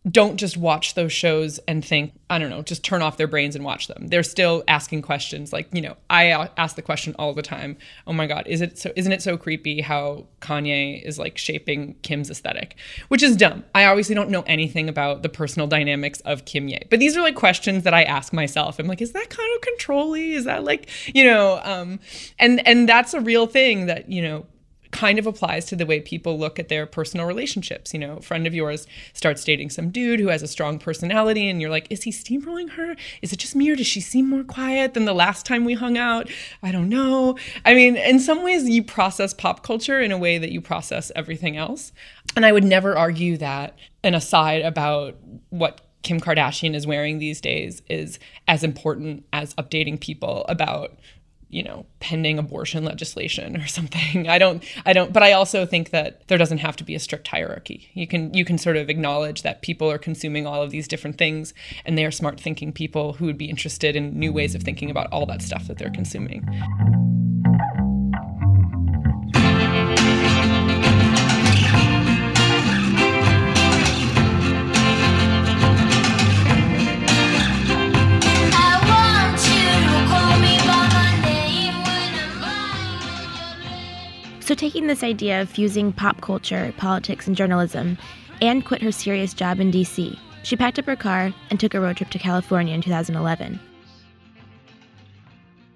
don't 0.08 0.38
just 0.38 0.56
watch 0.56 0.94
those 0.94 1.12
shows 1.12 1.58
and 1.68 1.84
think, 1.84 2.12
I 2.30 2.38
don't 2.38 2.48
know, 2.48 2.62
just 2.62 2.82
turn 2.82 3.02
off 3.02 3.18
their 3.18 3.26
brains 3.26 3.54
and 3.54 3.64
watch 3.64 3.86
them. 3.86 4.06
They're 4.08 4.22
still 4.22 4.64
asking 4.66 5.02
questions. 5.02 5.52
Like, 5.52 5.68
you 5.72 5.82
know, 5.82 5.96
I 6.08 6.48
ask 6.56 6.74
the 6.74 6.82
question 6.82 7.14
all 7.18 7.34
the 7.34 7.42
time. 7.42 7.76
Oh 8.06 8.14
my 8.14 8.26
God, 8.26 8.46
is 8.46 8.62
it 8.62 8.78
so? 8.78 8.92
Isn't 8.96 9.12
it 9.12 9.20
so 9.20 9.36
creepy 9.36 9.82
how 9.82 10.26
Kanye 10.40 11.02
is 11.02 11.18
like 11.18 11.36
shaping 11.36 11.96
Kim's 12.02 12.30
aesthetic? 12.30 12.76
Which 13.08 13.22
is 13.22 13.36
dumb. 13.36 13.64
I 13.74 13.84
obviously 13.84 14.14
don't 14.14 14.30
know 14.30 14.42
anything 14.46 14.88
about 14.88 15.22
the 15.22 15.28
personal 15.28 15.66
dynamics 15.66 16.20
of 16.20 16.46
Kimye, 16.46 16.88
but 16.88 16.98
these 16.98 17.14
are 17.16 17.20
like 17.20 17.34
questions 17.34 17.84
that 17.84 17.92
I 17.92 18.04
ask 18.04 18.32
myself. 18.32 18.78
I'm 18.78 18.86
like, 18.86 19.02
is 19.02 19.12
that 19.12 19.28
kind 19.28 19.54
of 19.54 19.60
controlly? 19.60 20.32
Is 20.32 20.46
that 20.46 20.64
like, 20.64 20.88
you 21.14 21.24
know, 21.24 21.60
um, 21.62 22.00
and 22.38 22.66
and 22.66 22.88
that's 22.88 23.12
a 23.12 23.20
real 23.20 23.46
thing 23.46 23.86
that 23.86 24.10
you 24.10 24.22
know 24.22 24.46
kind 24.90 25.18
of 25.18 25.26
applies 25.26 25.66
to 25.66 25.76
the 25.76 25.86
way 25.86 26.00
people 26.00 26.38
look 26.38 26.58
at 26.58 26.68
their 26.68 26.86
personal 26.86 27.26
relationships. 27.26 27.92
You 27.92 28.00
know, 28.00 28.16
a 28.16 28.22
friend 28.22 28.46
of 28.46 28.54
yours 28.54 28.86
starts 29.12 29.44
dating 29.44 29.70
some 29.70 29.90
dude 29.90 30.20
who 30.20 30.28
has 30.28 30.42
a 30.42 30.48
strong 30.48 30.78
personality, 30.78 31.48
and 31.48 31.60
you're 31.60 31.70
like, 31.70 31.86
is 31.90 32.02
he 32.02 32.10
steamrolling 32.10 32.70
her? 32.70 32.96
Is 33.22 33.32
it 33.32 33.38
just 33.38 33.56
me, 33.56 33.70
or 33.70 33.76
does 33.76 33.86
she 33.86 34.00
seem 34.00 34.28
more 34.28 34.44
quiet 34.44 34.94
than 34.94 35.04
the 35.04 35.14
last 35.14 35.46
time 35.46 35.64
we 35.64 35.74
hung 35.74 35.96
out? 35.96 36.28
I 36.62 36.72
don't 36.72 36.88
know. 36.88 37.36
I 37.64 37.74
mean, 37.74 37.96
in 37.96 38.20
some 38.20 38.42
ways, 38.42 38.68
you 38.68 38.82
process 38.82 39.34
pop 39.34 39.62
culture 39.62 40.00
in 40.00 40.12
a 40.12 40.18
way 40.18 40.38
that 40.38 40.52
you 40.52 40.60
process 40.60 41.12
everything 41.14 41.56
else. 41.56 41.92
And 42.36 42.46
I 42.46 42.52
would 42.52 42.64
never 42.64 42.96
argue 42.96 43.36
that 43.38 43.76
an 44.02 44.14
aside 44.14 44.62
about 44.62 45.16
what 45.50 45.80
Kim 46.02 46.20
Kardashian 46.20 46.74
is 46.74 46.86
wearing 46.86 47.18
these 47.18 47.40
days 47.40 47.82
is 47.88 48.18
as 48.48 48.64
important 48.64 49.24
as 49.32 49.52
updating 49.54 50.00
people 50.00 50.46
about 50.48 50.98
you 51.50 51.62
know 51.62 51.84
pending 51.98 52.38
abortion 52.38 52.84
legislation 52.84 53.56
or 53.56 53.66
something. 53.78 54.28
I 54.28 54.38
don't 54.38 54.64
i 54.86 54.92
don't 54.92 55.12
but 55.12 55.22
i 55.22 55.32
also 55.32 55.66
think 55.66 55.90
that 55.90 56.26
there 56.28 56.38
doesn't 56.38 56.58
have 56.58 56.76
to 56.76 56.84
be 56.84 56.94
a 56.94 57.00
strict 57.00 57.28
hierarchy. 57.28 57.90
You 57.94 58.06
can 58.06 58.32
you 58.32 58.44
can 58.44 58.58
sort 58.58 58.76
of 58.76 58.88
acknowledge 58.88 59.42
that 59.42 59.62
people 59.62 59.90
are 59.90 59.98
consuming 59.98 60.46
all 60.46 60.62
of 60.62 60.70
these 60.70 60.88
different 60.88 61.18
things 61.18 61.52
and 61.84 61.98
they 61.98 62.04
are 62.04 62.10
smart 62.10 62.40
thinking 62.40 62.72
people 62.72 63.14
who 63.14 63.26
would 63.26 63.38
be 63.38 63.50
interested 63.50 63.96
in 63.96 64.18
new 64.18 64.32
ways 64.32 64.54
of 64.54 64.62
thinking 64.62 64.90
about 64.90 65.08
all 65.12 65.26
that 65.26 65.42
stuff 65.42 65.66
that 65.66 65.78
they're 65.78 65.90
consuming 65.90 66.46
So, 84.50 84.56
taking 84.56 84.88
this 84.88 85.04
idea 85.04 85.40
of 85.40 85.48
fusing 85.48 85.92
pop 85.92 86.22
culture, 86.22 86.74
politics, 86.76 87.28
and 87.28 87.36
journalism, 87.36 87.96
Anne 88.42 88.62
quit 88.62 88.82
her 88.82 88.90
serious 88.90 89.32
job 89.32 89.60
in 89.60 89.70
DC. 89.70 90.18
She 90.42 90.56
packed 90.56 90.76
up 90.80 90.86
her 90.86 90.96
car 90.96 91.32
and 91.50 91.60
took 91.60 91.72
a 91.72 91.80
road 91.80 91.98
trip 91.98 92.10
to 92.10 92.18
California 92.18 92.74
in 92.74 92.82
2011. 92.82 93.60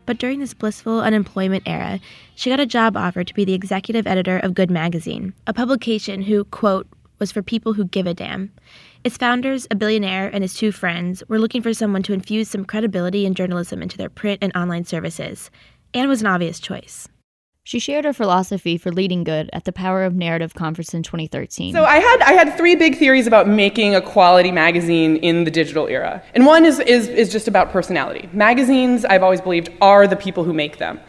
But 0.06 0.18
during 0.18 0.40
this 0.40 0.54
blissful 0.54 1.00
unemployment 1.02 1.62
era, 1.66 2.00
she 2.34 2.50
got 2.50 2.58
a 2.58 2.66
job 2.66 2.96
offer 2.96 3.22
to 3.22 3.32
be 3.32 3.44
the 3.44 3.54
executive 3.54 4.08
editor 4.08 4.40
of 4.40 4.54
Good 4.54 4.72
Magazine, 4.72 5.34
a 5.46 5.54
publication 5.54 6.20
who, 6.22 6.42
quote, 6.42 6.88
was 7.20 7.30
for 7.30 7.42
people 7.42 7.74
who 7.74 7.84
give 7.84 8.08
a 8.08 8.12
damn. 8.12 8.50
Its 9.04 9.16
founders, 9.16 9.68
a 9.70 9.76
billionaire 9.76 10.28
and 10.28 10.42
his 10.42 10.54
two 10.54 10.72
friends, 10.72 11.22
were 11.28 11.38
looking 11.38 11.62
for 11.62 11.74
someone 11.74 12.02
to 12.02 12.12
infuse 12.12 12.50
some 12.50 12.64
credibility 12.64 13.24
and 13.24 13.36
journalism 13.36 13.82
into 13.82 13.96
their 13.96 14.10
print 14.10 14.40
and 14.42 14.50
online 14.56 14.84
services. 14.84 15.48
Anne 15.94 16.08
was 16.08 16.22
an 16.22 16.26
obvious 16.26 16.58
choice. 16.58 17.06
She 17.66 17.78
shared 17.78 18.04
her 18.04 18.12
philosophy 18.12 18.76
for 18.76 18.92
leading 18.92 19.24
good 19.24 19.48
at 19.54 19.64
the 19.64 19.72
Power 19.72 20.04
of 20.04 20.14
Narrative 20.14 20.52
conference 20.52 20.92
in 20.92 21.02
2013. 21.02 21.72
So 21.72 21.82
I 21.82 21.96
had 21.96 22.20
I 22.20 22.32
had 22.32 22.54
three 22.58 22.74
big 22.74 22.98
theories 22.98 23.26
about 23.26 23.48
making 23.48 23.94
a 23.94 24.02
quality 24.02 24.52
magazine 24.52 25.16
in 25.16 25.44
the 25.44 25.50
digital 25.50 25.86
era. 25.86 26.22
And 26.34 26.44
one 26.44 26.66
is 26.66 26.78
is 26.78 27.08
is 27.08 27.32
just 27.32 27.48
about 27.48 27.70
personality. 27.72 28.28
Magazines, 28.34 29.06
I've 29.06 29.22
always 29.22 29.40
believed, 29.40 29.70
are 29.80 30.06
the 30.06 30.14
people 30.14 30.44
who 30.44 30.52
make 30.52 30.76
them. 30.76 31.00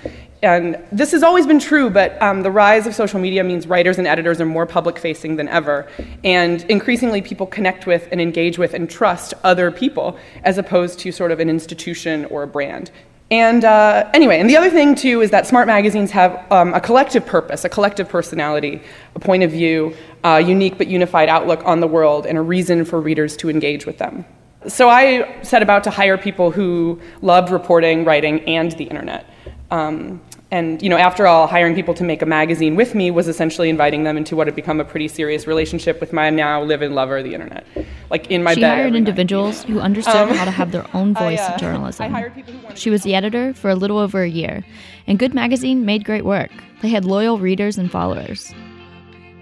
And 0.42 0.82
this 0.94 1.12
has 1.12 1.24
always 1.24 1.46
been 1.46 1.60
true, 1.60 1.90
but 1.90 2.22
um, 2.22 2.44
the 2.44 2.52
rise 2.52 2.88
of 2.88 2.96
social 2.96 3.20
media 3.20 3.44
means 3.44 3.68
writers 3.68 3.98
and 3.98 4.08
editors 4.08 4.40
are 4.40 4.46
more 4.46 4.66
public 4.66 4.98
facing 4.98 5.36
than 5.36 5.50
ever. 5.50 5.90
And 6.24 6.64
increasingly, 6.70 7.22
people 7.22 7.48
connect 7.48 7.86
with 7.86 8.08
and 8.14 8.22
engage 8.22 8.58
with 8.58 8.74
and 8.74 8.90
trust 8.90 9.34
other 9.44 9.72
people 9.72 10.18
as 10.44 10.58
opposed 10.58 11.00
to 11.00 11.12
sort 11.12 11.32
of 11.32 11.42
an 11.42 11.50
institution 11.50 12.26
or 12.26 12.44
a 12.44 12.48
brand. 12.48 12.92
And 13.32 13.64
uh, 13.66 14.10
anyway, 14.14 14.40
and 14.40 14.48
the 14.48 14.56
other 14.56 14.70
thing 14.70 14.94
too 14.94 15.22
is 15.22 15.32
that 15.32 15.48
smart 15.48 15.66
magazines 15.66 16.12
have 16.12 16.46
um, 16.52 16.74
a 16.76 16.80
collective 16.80 17.26
purpose, 17.26 17.66
a 17.66 17.70
collective 17.70 18.08
personality, 18.08 18.82
a 19.16 19.20
point 19.20 19.42
of 19.42 19.52
view, 19.52 19.96
a 20.24 20.42
unique 20.42 20.78
but 20.78 20.88
unified 20.88 21.28
outlook 21.28 21.62
on 21.66 21.80
the 21.80 21.88
world, 21.88 22.28
and 22.28 22.38
a 22.38 22.42
reason 22.42 22.86
for 22.86 23.02
readers 23.02 23.36
to 23.38 23.50
engage 23.50 23.86
with 23.88 23.98
them. 23.98 24.26
So 24.68 24.90
I 24.90 25.42
set 25.44 25.64
about 25.64 25.84
to 25.86 25.90
hire 25.90 26.18
people 26.18 26.52
who 26.52 27.00
loved 27.22 27.52
reporting, 27.52 28.06
writing, 28.06 28.42
and 28.42 28.72
the 28.74 28.84
internet. 28.84 29.30
Um, 29.72 30.22
and 30.56 30.82
you 30.82 30.88
know, 30.88 30.96
after 30.96 31.28
all, 31.28 31.48
hiring 31.48 31.76
people 31.76 31.94
to 31.96 32.04
make 32.06 32.22
a 32.22 32.26
magazine 32.26 32.78
with 32.78 32.96
me 32.96 33.12
was 33.12 33.28
essentially 33.28 33.70
inviting 33.70 34.06
them 34.06 34.16
into 34.16 34.38
what 34.38 34.48
had 34.48 34.56
become 34.56 34.80
a 34.80 34.86
pretty 34.86 35.10
serious 35.10 35.48
relationship 35.48 36.00
with 36.00 36.14
my 36.14 36.30
now 36.30 36.64
live-in 36.64 36.96
lover, 36.96 37.22
the 37.22 37.34
internet. 37.34 37.68
Like 38.10 38.32
in 38.32 38.42
my 38.42 38.54
she 38.54 38.62
bed. 38.62 38.70
hired 38.70 38.80
every 38.80 38.92
night. 38.92 38.98
individuals 39.00 39.64
who 39.66 39.82
understood 39.82 40.16
Um, 40.16 40.30
how 40.30 40.46
to 40.46 40.52
have 40.52 40.72
their 40.72 40.86
own 40.96 41.14
I, 41.18 41.20
voice 41.20 41.42
uh, 41.42 41.52
in 41.54 41.60
journalism. 41.60 42.06
I 42.06 42.08
hired 42.08 42.36
people 42.36 42.54
who 42.54 42.76
She 42.76 42.90
was 42.90 43.04
the 43.04 43.14
editor 43.14 43.54
for 43.54 43.70
a 43.70 43.76
little 43.76 43.98
over 43.98 44.24
a 44.24 44.30
year, 44.30 44.64
and 45.08 45.20
Good 45.20 45.34
Magazine 45.34 45.84
made 45.84 46.06
great 46.06 46.24
work. 46.24 46.52
They 46.82 46.88
had 46.90 47.04
loyal 47.04 47.38
readers 47.38 47.78
and 47.78 47.92
followers. 47.92 48.54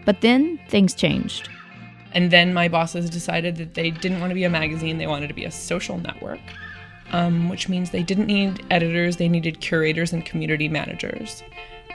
But 0.06 0.22
then 0.22 0.60
things 0.68 0.96
changed. 0.96 1.48
And 2.14 2.32
then 2.32 2.56
my 2.56 2.68
bosses 2.68 3.08
decided 3.10 3.58
that 3.58 3.76
they 3.76 3.92
didn't 3.92 4.20
want 4.20 4.32
to 4.32 4.36
be 4.36 4.46
a 4.46 4.50
magazine, 4.50 4.98
they 4.98 5.08
wanted 5.08 5.28
to 5.28 5.34
be 5.36 5.46
a 5.46 5.52
social 5.52 6.00
network, 6.00 6.40
um, 7.12 7.50
which 7.50 7.70
means 7.70 7.92
they 7.92 8.04
didn't 8.04 8.28
need 8.28 8.66
editors, 8.72 9.18
they 9.18 9.30
needed 9.30 9.60
curators 9.60 10.14
and 10.14 10.26
community 10.26 10.68
managers. 10.68 11.44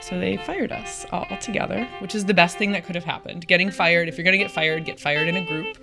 So 0.01 0.19
they 0.19 0.37
fired 0.37 0.71
us 0.71 1.07
all 1.11 1.27
together, 1.41 1.87
which 1.99 2.15
is 2.15 2.25
the 2.25 2.35
best 2.35 2.57
thing 2.57 2.73
that 2.73 2.85
could 2.85 2.95
have 2.95 3.05
happened. 3.05 3.47
Getting 3.47 3.71
fired, 3.71 4.09
if 4.09 4.17
you're 4.17 4.25
going 4.25 4.39
to 4.39 4.43
get 4.43 4.51
fired, 4.51 4.85
get 4.85 5.01
fired 5.01 5.29
in 5.29 5.37
a 5.37 5.45
group. 5.45 5.77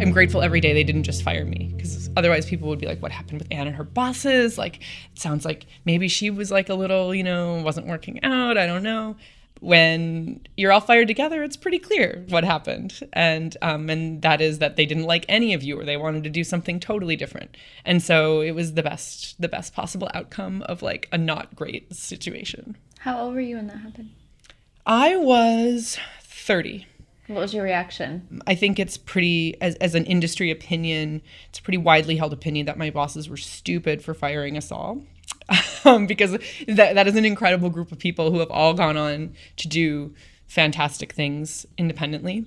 I'm 0.00 0.12
grateful 0.12 0.40
every 0.40 0.60
day 0.60 0.72
they 0.72 0.84
didn't 0.84 1.02
just 1.02 1.22
fire 1.22 1.44
me 1.44 1.72
because 1.76 2.08
otherwise 2.16 2.46
people 2.46 2.68
would 2.68 2.78
be 2.78 2.86
like, 2.86 3.02
what 3.02 3.10
happened 3.10 3.40
with 3.40 3.48
Anne 3.50 3.66
and 3.66 3.74
her 3.74 3.84
bosses? 3.84 4.56
Like, 4.56 4.76
it 4.76 5.18
sounds 5.18 5.44
like 5.44 5.66
maybe 5.84 6.06
she 6.06 6.30
was 6.30 6.52
like 6.52 6.68
a 6.68 6.74
little, 6.74 7.12
you 7.14 7.24
know, 7.24 7.60
wasn't 7.62 7.88
working 7.88 8.22
out. 8.22 8.56
I 8.56 8.66
don't 8.66 8.84
know 8.84 9.16
when 9.60 10.40
you're 10.56 10.72
all 10.72 10.80
fired 10.80 11.08
together, 11.08 11.42
it's 11.42 11.56
pretty 11.56 11.78
clear 11.78 12.24
what 12.28 12.44
happened, 12.44 13.00
and 13.12 13.56
um, 13.62 13.90
and 13.90 14.22
that 14.22 14.40
is 14.40 14.58
that 14.58 14.76
they 14.76 14.86
didn't 14.86 15.04
like 15.04 15.24
any 15.28 15.54
of 15.54 15.62
you, 15.62 15.78
or 15.78 15.84
they 15.84 15.96
wanted 15.96 16.24
to 16.24 16.30
do 16.30 16.44
something 16.44 16.78
totally 16.78 17.16
different, 17.16 17.56
and 17.84 18.02
so 18.02 18.40
it 18.40 18.52
was 18.52 18.74
the 18.74 18.82
best 18.82 19.40
the 19.40 19.48
best 19.48 19.74
possible 19.74 20.10
outcome 20.14 20.62
of 20.62 20.82
like 20.82 21.08
a 21.12 21.18
not 21.18 21.54
great 21.56 21.94
situation. 21.94 22.76
How 23.00 23.20
old 23.20 23.34
were 23.34 23.40
you 23.40 23.56
when 23.56 23.66
that 23.68 23.78
happened? 23.78 24.10
I 24.86 25.16
was 25.16 25.98
thirty. 26.22 26.86
What 27.26 27.40
was 27.40 27.52
your 27.52 27.64
reaction? 27.64 28.40
I 28.46 28.54
think 28.54 28.78
it's 28.78 28.96
pretty, 28.96 29.60
as, 29.60 29.74
as 29.74 29.94
an 29.94 30.06
industry 30.06 30.50
opinion, 30.50 31.20
it's 31.50 31.58
a 31.58 31.62
pretty 31.62 31.76
widely 31.76 32.16
held 32.16 32.32
opinion 32.32 32.64
that 32.66 32.78
my 32.78 32.88
bosses 32.88 33.28
were 33.28 33.36
stupid 33.36 34.02
for 34.02 34.14
firing 34.14 34.56
us 34.56 34.72
all 34.72 35.02
um, 35.84 36.06
because 36.06 36.32
that, 36.66 36.94
that 36.94 37.06
is 37.06 37.16
an 37.16 37.24
incredible 37.24 37.70
group 37.70 37.92
of 37.92 37.98
people 37.98 38.30
who 38.30 38.38
have 38.38 38.50
all 38.50 38.74
gone 38.74 38.96
on 38.96 39.34
to 39.56 39.68
do 39.68 40.14
fantastic 40.46 41.12
things 41.12 41.66
independently. 41.76 42.46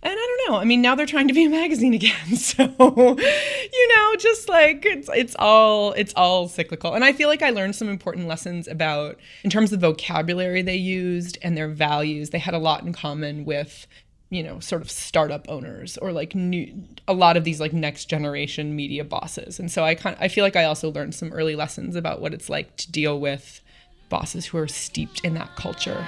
And 0.00 0.12
I 0.12 0.14
don't 0.14 0.52
know. 0.52 0.60
I 0.60 0.64
mean, 0.64 0.80
now 0.80 0.94
they're 0.94 1.06
trying 1.06 1.26
to 1.26 1.34
be 1.34 1.44
a 1.44 1.50
magazine 1.50 1.94
again. 1.94 2.14
So, 2.36 2.62
you 2.64 3.96
know, 3.96 4.16
just 4.16 4.48
like 4.48 4.86
it's 4.86 5.10
it's 5.12 5.34
all 5.38 5.92
it's 5.92 6.14
all 6.14 6.48
cyclical. 6.48 6.94
And 6.94 7.04
I 7.04 7.12
feel 7.12 7.28
like 7.28 7.42
I 7.42 7.50
learned 7.50 7.74
some 7.74 7.88
important 7.88 8.28
lessons 8.28 8.68
about 8.68 9.18
in 9.42 9.50
terms 9.50 9.72
of 9.72 9.80
vocabulary 9.80 10.62
they 10.62 10.76
used 10.76 11.36
and 11.42 11.56
their 11.56 11.68
values. 11.68 12.30
They 12.30 12.38
had 12.38 12.54
a 12.54 12.58
lot 12.58 12.84
in 12.84 12.92
common 12.92 13.44
with 13.44 13.86
you 14.30 14.42
know 14.42 14.60
sort 14.60 14.82
of 14.82 14.90
startup 14.90 15.48
owners 15.48 15.96
or 15.98 16.12
like 16.12 16.34
new 16.34 16.72
a 17.06 17.14
lot 17.14 17.36
of 17.36 17.44
these 17.44 17.60
like 17.60 17.72
next 17.72 18.06
generation 18.06 18.76
media 18.76 19.04
bosses 19.04 19.58
and 19.58 19.70
so 19.70 19.84
i 19.84 19.94
kind 19.94 20.16
i 20.20 20.28
feel 20.28 20.44
like 20.44 20.56
i 20.56 20.64
also 20.64 20.90
learned 20.90 21.14
some 21.14 21.32
early 21.32 21.54
lessons 21.54 21.96
about 21.96 22.20
what 22.20 22.34
it's 22.34 22.50
like 22.50 22.76
to 22.76 22.90
deal 22.90 23.18
with 23.18 23.62
bosses 24.08 24.46
who 24.46 24.58
are 24.58 24.68
steeped 24.68 25.20
in 25.24 25.34
that 25.34 25.54
culture 25.56 26.06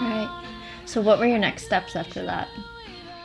Right. 0.00 0.44
So 0.84 1.00
what 1.00 1.18
were 1.18 1.26
your 1.26 1.38
next 1.38 1.66
steps 1.66 1.96
after 1.96 2.24
that? 2.24 2.48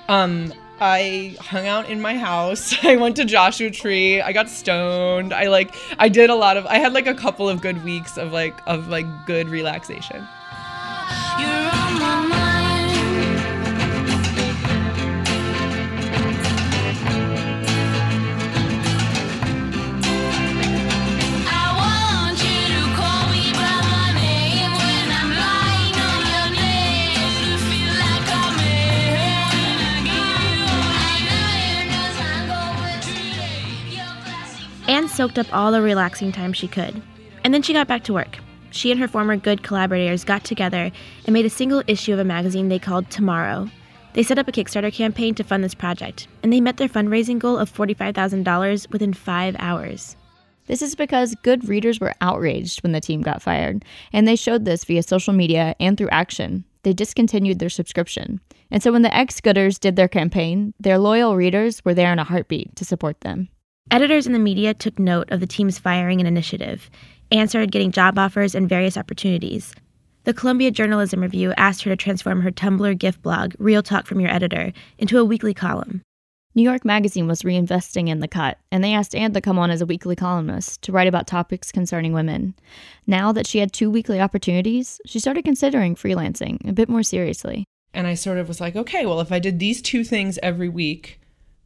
um 0.10 0.54
I 0.84 1.36
hung 1.40 1.68
out 1.68 1.92
in 1.92 2.02
my 2.02 2.18
house. 2.18 2.74
I 2.84 2.96
went 2.96 3.16
to 3.18 3.26
Joshua 3.26 3.70
Tree. 3.70 4.20
I 4.20 4.34
got 4.34 4.50
stoned. 4.50 5.32
I 5.32 5.48
like 5.48 5.76
I 6.00 6.10
did 6.10 6.30
a 6.32 6.36
lot 6.36 6.58
of 6.58 6.66
I 6.66 6.80
had 6.80 6.92
like 6.92 7.08
a 7.08 7.14
couple 7.14 7.48
of 7.48 7.62
good 7.62 7.84
weeks 7.84 8.18
of 8.18 8.32
like 8.32 8.60
of 8.66 8.88
like 8.88 9.06
good 9.28 9.48
relaxation. 9.48 10.28
Soaked 35.12 35.38
up 35.38 35.54
all 35.54 35.72
the 35.72 35.82
relaxing 35.82 36.32
time 36.32 36.54
she 36.54 36.68
could. 36.68 37.02
And 37.44 37.54
then 37.54 37.62
she 37.62 37.74
got 37.74 37.88
back 37.88 38.04
to 38.06 38.14
work. 38.14 38.38
She 38.72 38.92
and 38.92 39.00
her 39.00 39.08
former 39.08 39.36
good 39.36 39.64
collaborators 39.64 40.24
got 40.24 40.44
together 40.44 40.92
and 41.26 41.34
made 41.34 41.46
a 41.46 41.50
single 41.50 41.84
issue 41.88 42.14
of 42.14 42.20
a 42.20 42.24
magazine 42.24 42.70
they 42.70 42.80
called 42.80 43.10
Tomorrow. 43.10 43.70
They 44.14 44.24
set 44.24 44.40
up 44.40 44.48
a 44.48 44.52
Kickstarter 44.52 44.94
campaign 44.94 45.36
to 45.36 45.44
fund 45.44 45.64
this 45.64 45.74
project, 45.74 46.28
and 46.44 46.52
they 46.52 46.62
met 46.62 46.78
their 46.78 46.90
fundraising 46.90 47.40
goal 47.40 47.58
of 47.58 47.72
$45,000 47.72 48.92
within 48.92 49.14
five 49.14 49.56
hours. 49.60 50.16
This 50.68 50.82
is 50.82 50.96
because 50.96 51.36
good 51.44 51.68
readers 51.68 52.00
were 52.00 52.14
outraged 52.22 52.84
when 52.84 52.92
the 52.92 53.02
team 53.02 53.22
got 53.22 53.42
fired, 53.42 53.84
and 54.14 54.28
they 54.28 54.36
showed 54.36 54.66
this 54.66 54.86
via 54.86 55.04
social 55.04 55.34
media 55.34 55.76
and 55.80 55.98
through 55.98 56.10
action. 56.10 56.66
They 56.84 56.94
discontinued 56.94 57.60
their 57.60 57.70
subscription. 57.70 58.40
And 58.70 58.82
so 58.82 58.92
when 58.92 59.02
the 59.02 59.16
ex 59.16 59.40
Gooders 59.42 59.80
did 59.80 59.96
their 59.96 60.08
campaign, 60.08 60.74
their 60.80 60.98
loyal 60.98 61.36
readers 61.36 61.84
were 61.86 61.94
there 61.94 62.12
in 62.12 62.20
a 62.20 62.24
heartbeat 62.24 62.76
to 62.78 62.86
support 62.86 63.22
them. 63.22 63.50
Editors 63.92 64.26
in 64.26 64.32
the 64.32 64.40
media 64.40 64.74
took 64.74 64.98
note 64.98 65.30
of 65.32 65.42
the 65.42 65.46
team's 65.46 65.78
firing 65.78 66.22
and 66.22 66.28
initiative. 66.28 66.90
Anne 67.30 67.50
started 67.50 67.74
getting 67.74 67.92
job 67.92 68.18
offers 68.18 68.56
and 68.56 68.70
various 68.70 68.96
opportunities. 68.96 69.76
The 70.24 70.34
Columbia 70.34 70.72
Journalism 70.72 71.20
Review 71.20 71.54
asked 71.58 71.84
her 71.84 71.90
to 71.90 71.98
transform 71.98 72.40
her 72.40 72.52
Tumblr 72.52 72.98
GIF 72.98 73.22
blog, 73.22 73.54
Real 73.60 73.84
Talk 73.84 74.08
from 74.08 74.22
Your 74.22 74.30
Editor, 74.30 74.72
into 74.98 75.20
a 75.20 75.26
weekly 75.26 75.54
column. 75.54 76.04
New 76.56 76.64
York 76.64 76.86
Magazine 76.86 77.28
was 77.28 77.42
reinvesting 77.42 78.08
in 78.08 78.22
the 78.22 78.30
cut, 78.30 78.60
and 78.72 78.82
they 78.82 78.94
asked 78.94 79.14
Anne 79.14 79.34
to 79.34 79.42
come 79.42 79.60
on 79.60 79.70
as 79.70 79.82
a 79.82 79.86
weekly 79.86 80.16
columnist 80.16 80.82
to 80.84 80.94
write 80.94 81.08
about 81.08 81.28
topics 81.28 81.70
concerning 81.70 82.14
women. 82.14 82.54
Now 83.08 83.34
that 83.34 83.46
she 83.46 83.60
had 83.60 83.74
two 83.74 83.92
weekly 83.92 84.22
opportunities, 84.22 85.02
she 85.06 85.20
started 85.20 85.44
considering 85.44 85.96
freelancing 85.96 86.66
a 86.66 86.72
bit 86.72 86.88
more 86.88 87.04
seriously. 87.04 87.66
And 87.94 88.08
I 88.08 88.14
sort 88.14 88.38
of 88.38 88.48
was 88.48 88.62
like, 88.62 88.78
okay, 88.78 89.06
well, 89.06 89.20
if 89.20 89.34
I 89.34 89.40
did 89.40 89.60
these 89.60 89.82
two 89.82 90.06
things 90.06 90.40
every 90.42 90.70
week, 90.70 91.21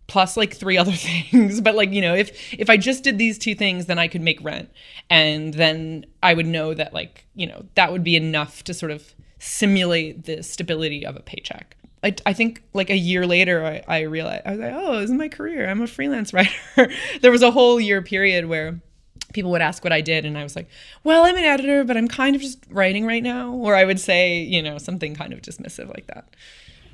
plus 0.07 0.37
like 0.37 0.55
three 0.55 0.77
other 0.81 0.91
things 0.91 1.61
but 1.61 1.75
like 1.75 1.91
you 1.91 2.01
know 2.01 2.13
if 2.13 2.53
if 2.53 2.69
i 2.69 2.77
just 2.77 3.03
did 3.03 3.17
these 3.17 3.37
two 3.37 3.55
things 3.55 3.85
then 3.85 3.99
i 3.99 4.07
could 4.07 4.21
make 4.21 4.43
rent 4.43 4.69
and 5.09 5.53
then 5.53 6.05
i 6.23 6.33
would 6.33 6.45
know 6.45 6.73
that 6.73 6.93
like 6.93 7.25
you 7.35 7.47
know 7.47 7.65
that 7.75 7.91
would 7.91 8.03
be 8.03 8.15
enough 8.15 8.63
to 8.63 8.73
sort 8.73 8.91
of 8.91 9.13
simulate 9.39 10.25
the 10.25 10.41
stability 10.41 11.05
of 11.05 11.15
a 11.15 11.19
paycheck 11.19 11.75
i, 12.03 12.15
I 12.25 12.33
think 12.33 12.63
like 12.73 12.89
a 12.89 12.97
year 12.97 13.25
later 13.25 13.65
I, 13.65 13.83
I 13.87 14.01
realized 14.01 14.43
i 14.45 14.51
was 14.51 14.59
like 14.59 14.73
oh 14.73 14.99
this 14.99 15.09
is 15.09 15.15
my 15.15 15.29
career 15.29 15.69
i'm 15.69 15.81
a 15.81 15.87
freelance 15.87 16.33
writer 16.33 16.89
there 17.21 17.31
was 17.31 17.41
a 17.41 17.51
whole 17.51 17.79
year 17.79 18.01
period 18.01 18.45
where 18.45 18.79
people 19.33 19.51
would 19.51 19.61
ask 19.61 19.83
what 19.83 19.93
I 19.93 20.01
did, 20.01 20.25
and 20.25 20.37
I 20.37 20.43
was 20.43 20.55
like, 20.55 20.67
well, 21.03 21.25
I'm 21.25 21.35
an 21.35 21.43
editor, 21.43 21.83
but 21.83 21.97
I'm 21.97 22.07
kind 22.07 22.35
of 22.35 22.41
just 22.41 22.63
writing 22.69 23.05
right 23.05 23.21
now. 23.21 23.51
Or 23.51 23.75
I 23.75 23.83
would 23.83 23.99
say, 23.99 24.39
you 24.39 24.63
know, 24.63 24.77
something 24.77 25.13
kind 25.13 25.33
of 25.33 25.41
dismissive 25.41 25.89
like 25.89 26.07
that. 26.07 26.25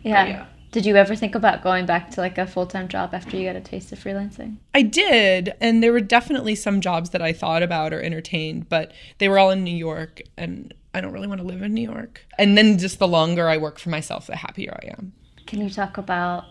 Yeah. 0.03 0.25
yeah. 0.25 0.45
Did 0.71 0.85
you 0.85 0.95
ever 0.95 1.15
think 1.17 1.35
about 1.35 1.61
going 1.61 1.85
back 1.85 2.11
to 2.11 2.21
like 2.21 2.37
a 2.37 2.47
full 2.47 2.65
time 2.65 2.87
job 2.87 3.13
after 3.13 3.35
you 3.35 3.45
got 3.45 3.57
a 3.57 3.61
taste 3.61 3.91
of 3.91 3.99
freelancing? 3.99 4.55
I 4.73 4.83
did, 4.83 5.53
and 5.59 5.83
there 5.83 5.91
were 5.91 5.99
definitely 5.99 6.55
some 6.55 6.79
jobs 6.79 7.09
that 7.09 7.21
I 7.21 7.33
thought 7.33 7.61
about 7.61 7.93
or 7.93 8.01
entertained, 8.01 8.69
but 8.69 8.93
they 9.17 9.27
were 9.27 9.37
all 9.37 9.51
in 9.51 9.65
New 9.65 9.75
York, 9.75 10.21
and 10.37 10.73
I 10.93 11.01
don't 11.01 11.11
really 11.11 11.27
want 11.27 11.41
to 11.41 11.47
live 11.47 11.61
in 11.61 11.73
New 11.73 11.89
York. 11.89 12.25
And 12.37 12.57
then 12.57 12.77
just 12.77 12.99
the 12.99 13.07
longer 13.07 13.49
I 13.49 13.57
work 13.57 13.79
for 13.79 13.89
myself, 13.89 14.27
the 14.27 14.37
happier 14.37 14.77
I 14.81 14.87
am. 14.97 15.11
Can 15.45 15.59
you 15.59 15.69
talk 15.69 15.97
about 15.97 16.45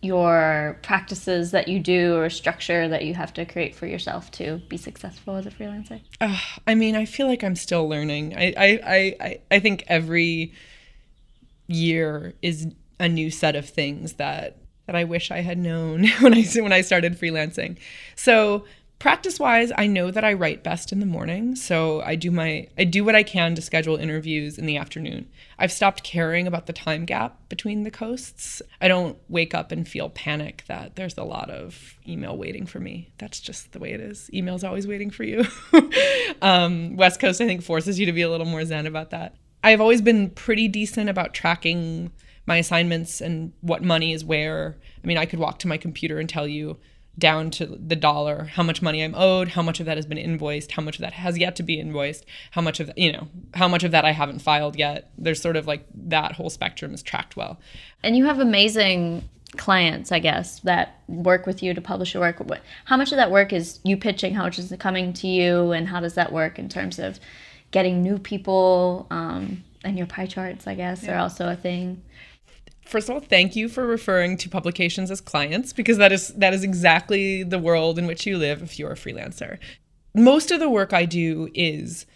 your 0.00 0.80
practices 0.82 1.52
that 1.52 1.68
you 1.68 1.78
do 1.78 2.16
or 2.16 2.28
structure 2.28 2.88
that 2.88 3.04
you 3.04 3.14
have 3.14 3.32
to 3.34 3.44
create 3.44 3.76
for 3.76 3.86
yourself 3.86 4.32
to 4.32 4.60
be 4.68 4.76
successful 4.76 5.36
as 5.36 5.46
a 5.46 5.50
freelancer? 5.50 6.00
Uh, 6.20 6.36
I 6.66 6.74
mean, 6.74 6.96
I 6.96 7.04
feel 7.04 7.28
like 7.28 7.44
I'm 7.44 7.54
still 7.54 7.88
learning. 7.88 8.36
I, 8.36 8.52
I, 8.56 8.80
I, 9.20 9.40
I 9.52 9.58
think 9.60 9.84
every 9.86 10.52
year 11.68 12.34
is 12.42 12.66
a 12.98 13.08
new 13.08 13.30
set 13.30 13.56
of 13.56 13.68
things 13.68 14.14
that 14.14 14.58
that 14.86 14.96
I 14.96 15.04
wish 15.04 15.30
I 15.30 15.40
had 15.40 15.58
known 15.58 16.06
when 16.20 16.34
I 16.34 16.44
when 16.56 16.72
I 16.72 16.80
started 16.80 17.18
freelancing. 17.18 17.78
So 18.16 18.64
practice 19.02 19.40
wise, 19.40 19.72
I 19.76 19.88
know 19.88 20.12
that 20.12 20.22
I 20.22 20.32
write 20.32 20.62
best 20.62 20.92
in 20.92 21.00
the 21.00 21.06
morning. 21.06 21.56
So 21.56 22.02
I 22.02 22.14
do 22.14 22.30
my 22.30 22.68
I 22.78 22.84
do 22.84 23.04
what 23.04 23.16
I 23.16 23.24
can 23.24 23.56
to 23.56 23.62
schedule 23.62 23.96
interviews 23.96 24.58
in 24.58 24.66
the 24.66 24.76
afternoon. 24.76 25.28
I've 25.58 25.72
stopped 25.72 26.04
caring 26.04 26.46
about 26.46 26.66
the 26.66 26.72
time 26.72 27.04
gap 27.04 27.48
between 27.48 27.82
the 27.82 27.90
coasts. 27.90 28.62
I 28.80 28.86
don't 28.86 29.18
wake 29.28 29.54
up 29.54 29.72
and 29.72 29.88
feel 29.88 30.08
panic 30.08 30.62
that 30.68 30.94
there's 30.94 31.18
a 31.18 31.24
lot 31.24 31.50
of 31.50 31.96
email 32.06 32.36
waiting 32.36 32.64
for 32.64 32.78
me. 32.78 33.10
That's 33.18 33.40
just 33.40 33.72
the 33.72 33.80
way 33.80 33.92
it 33.92 34.00
is. 34.00 34.30
Email's 34.32 34.62
always 34.62 34.86
waiting 34.86 35.10
for 35.10 35.24
you. 35.24 35.44
um, 36.42 36.96
West 36.96 37.18
Coast, 37.18 37.40
I 37.40 37.46
think, 37.46 37.62
forces 37.62 37.98
you 37.98 38.06
to 38.06 38.12
be 38.12 38.22
a 38.22 38.30
little 38.30 38.46
more 38.46 38.64
zen 38.64 38.86
about 38.86 39.10
that. 39.10 39.34
I've 39.64 39.80
always 39.80 40.00
been 40.00 40.30
pretty 40.30 40.68
decent 40.68 41.08
about 41.08 41.34
tracking 41.34 42.12
my 42.46 42.56
assignments 42.56 43.20
and 43.20 43.52
what 43.60 43.82
money 43.82 44.12
is 44.12 44.24
where. 44.24 44.76
I 45.02 45.06
mean, 45.06 45.18
I 45.18 45.26
could 45.26 45.38
walk 45.38 45.58
to 45.60 45.68
my 45.68 45.76
computer 45.76 46.18
and 46.18 46.28
tell 46.28 46.46
you 46.46 46.78
down 47.18 47.50
to 47.50 47.66
the 47.66 47.96
dollar 47.96 48.44
how 48.44 48.62
much 48.62 48.80
money 48.80 49.04
I'm 49.04 49.14
owed, 49.14 49.48
how 49.48 49.62
much 49.62 49.80
of 49.80 49.86
that 49.86 49.98
has 49.98 50.06
been 50.06 50.18
invoiced, 50.18 50.72
how 50.72 50.82
much 50.82 50.96
of 50.96 51.02
that 51.02 51.12
has 51.12 51.36
yet 51.36 51.56
to 51.56 51.62
be 51.62 51.78
invoiced, 51.78 52.24
how 52.52 52.62
much 52.62 52.80
of 52.80 52.86
that, 52.86 52.98
you 52.98 53.12
know, 53.12 53.28
how 53.54 53.68
much 53.68 53.84
of 53.84 53.90
that 53.90 54.04
I 54.04 54.12
haven't 54.12 54.40
filed 54.40 54.76
yet. 54.76 55.10
There's 55.18 55.40
sort 55.40 55.56
of 55.56 55.66
like 55.66 55.86
that 55.94 56.32
whole 56.32 56.50
spectrum 56.50 56.94
is 56.94 57.02
tracked 57.02 57.36
well. 57.36 57.60
And 58.02 58.16
you 58.16 58.24
have 58.24 58.38
amazing 58.38 59.28
clients, 59.58 60.10
I 60.10 60.20
guess, 60.20 60.60
that 60.60 61.02
work 61.06 61.44
with 61.44 61.62
you 61.62 61.74
to 61.74 61.80
publish 61.82 62.14
your 62.14 62.22
work. 62.22 62.40
How 62.86 62.96
much 62.96 63.12
of 63.12 63.16
that 63.16 63.30
work 63.30 63.52
is 63.52 63.78
you 63.84 63.98
pitching? 63.98 64.34
How 64.34 64.44
much 64.44 64.58
is 64.58 64.72
it 64.72 64.80
coming 64.80 65.12
to 65.14 65.28
you? 65.28 65.72
And 65.72 65.88
how 65.88 66.00
does 66.00 66.14
that 66.14 66.32
work 66.32 66.58
in 66.58 66.70
terms 66.70 66.98
of 66.98 67.20
getting 67.72 68.02
new 68.02 68.18
people? 68.18 69.06
Um, 69.10 69.64
and 69.84 69.98
your 69.98 70.06
pie 70.06 70.26
charts, 70.26 70.66
I 70.66 70.74
guess, 70.74 71.02
yeah. 71.02 71.16
are 71.16 71.18
also 71.18 71.48
a 71.48 71.56
thing 71.56 72.02
first 72.92 73.08
of 73.08 73.14
all, 73.14 73.20
thank 73.20 73.56
you 73.56 73.68
for 73.68 73.86
referring 73.86 74.36
to 74.36 74.48
publications 74.48 75.10
as 75.10 75.20
clients 75.20 75.72
because 75.72 75.96
that 75.96 76.12
is 76.12 76.28
that 76.34 76.52
is 76.52 76.62
exactly 76.62 77.42
the 77.42 77.58
world 77.58 77.98
in 77.98 78.06
which 78.06 78.26
you 78.26 78.38
live 78.38 78.62
if 78.62 78.78
you're 78.78 78.92
a 78.92 78.96
freelancer. 78.96 79.58
Most 80.14 80.50
of 80.50 80.60
the 80.60 80.68
work 80.68 80.92
I 80.92 81.06
do 81.06 81.48
is 81.54 82.06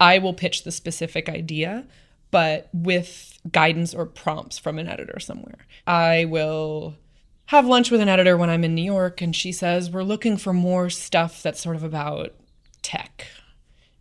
I 0.00 0.18
will 0.18 0.32
pitch 0.32 0.64
the 0.64 0.72
specific 0.72 1.28
idea, 1.28 1.86
but 2.30 2.70
with 2.72 3.38
guidance 3.52 3.94
or 3.94 4.06
prompts 4.06 4.58
from 4.58 4.78
an 4.78 4.88
editor 4.88 5.20
somewhere. 5.20 5.66
I 5.86 6.24
will 6.24 6.96
have 7.46 7.66
lunch 7.66 7.90
with 7.90 8.00
an 8.00 8.08
editor 8.08 8.38
when 8.38 8.48
I'm 8.48 8.64
in 8.64 8.74
New 8.74 8.82
York 8.82 9.20
and 9.20 9.36
she 9.36 9.52
says, 9.52 9.90
We're 9.90 10.02
looking 10.02 10.38
for 10.38 10.54
more 10.54 10.88
stuff 10.88 11.42
that's 11.42 11.60
sort 11.60 11.76
of 11.76 11.84
about 11.84 12.32
tech. 12.80 13.26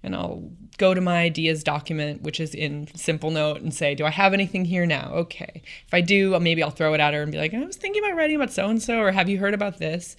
And 0.03 0.15
I'll 0.15 0.51
go 0.77 0.93
to 0.93 1.01
my 1.01 1.19
ideas 1.19 1.63
document, 1.63 2.21
which 2.23 2.39
is 2.39 2.53
in 2.53 2.87
Simplenote, 2.87 3.57
and 3.57 3.73
say, 3.73 3.95
Do 3.95 4.05
I 4.05 4.09
have 4.09 4.33
anything 4.33 4.65
here 4.65 4.85
now? 4.85 5.11
Okay. 5.13 5.61
If 5.87 5.93
I 5.93 6.01
do, 6.01 6.37
maybe 6.39 6.61
I'll 6.61 6.71
throw 6.71 6.93
it 6.93 6.99
at 6.99 7.13
her 7.13 7.21
and 7.21 7.31
be 7.31 7.37
like, 7.37 7.53
I 7.53 7.63
was 7.63 7.77
thinking 7.77 8.03
about 8.03 8.17
writing 8.17 8.35
about 8.35 8.51
so 8.51 8.67
and 8.67 8.81
so, 8.81 8.99
or 8.99 9.11
have 9.11 9.29
you 9.29 9.39
heard 9.39 9.53
about 9.53 9.77
this? 9.77 10.15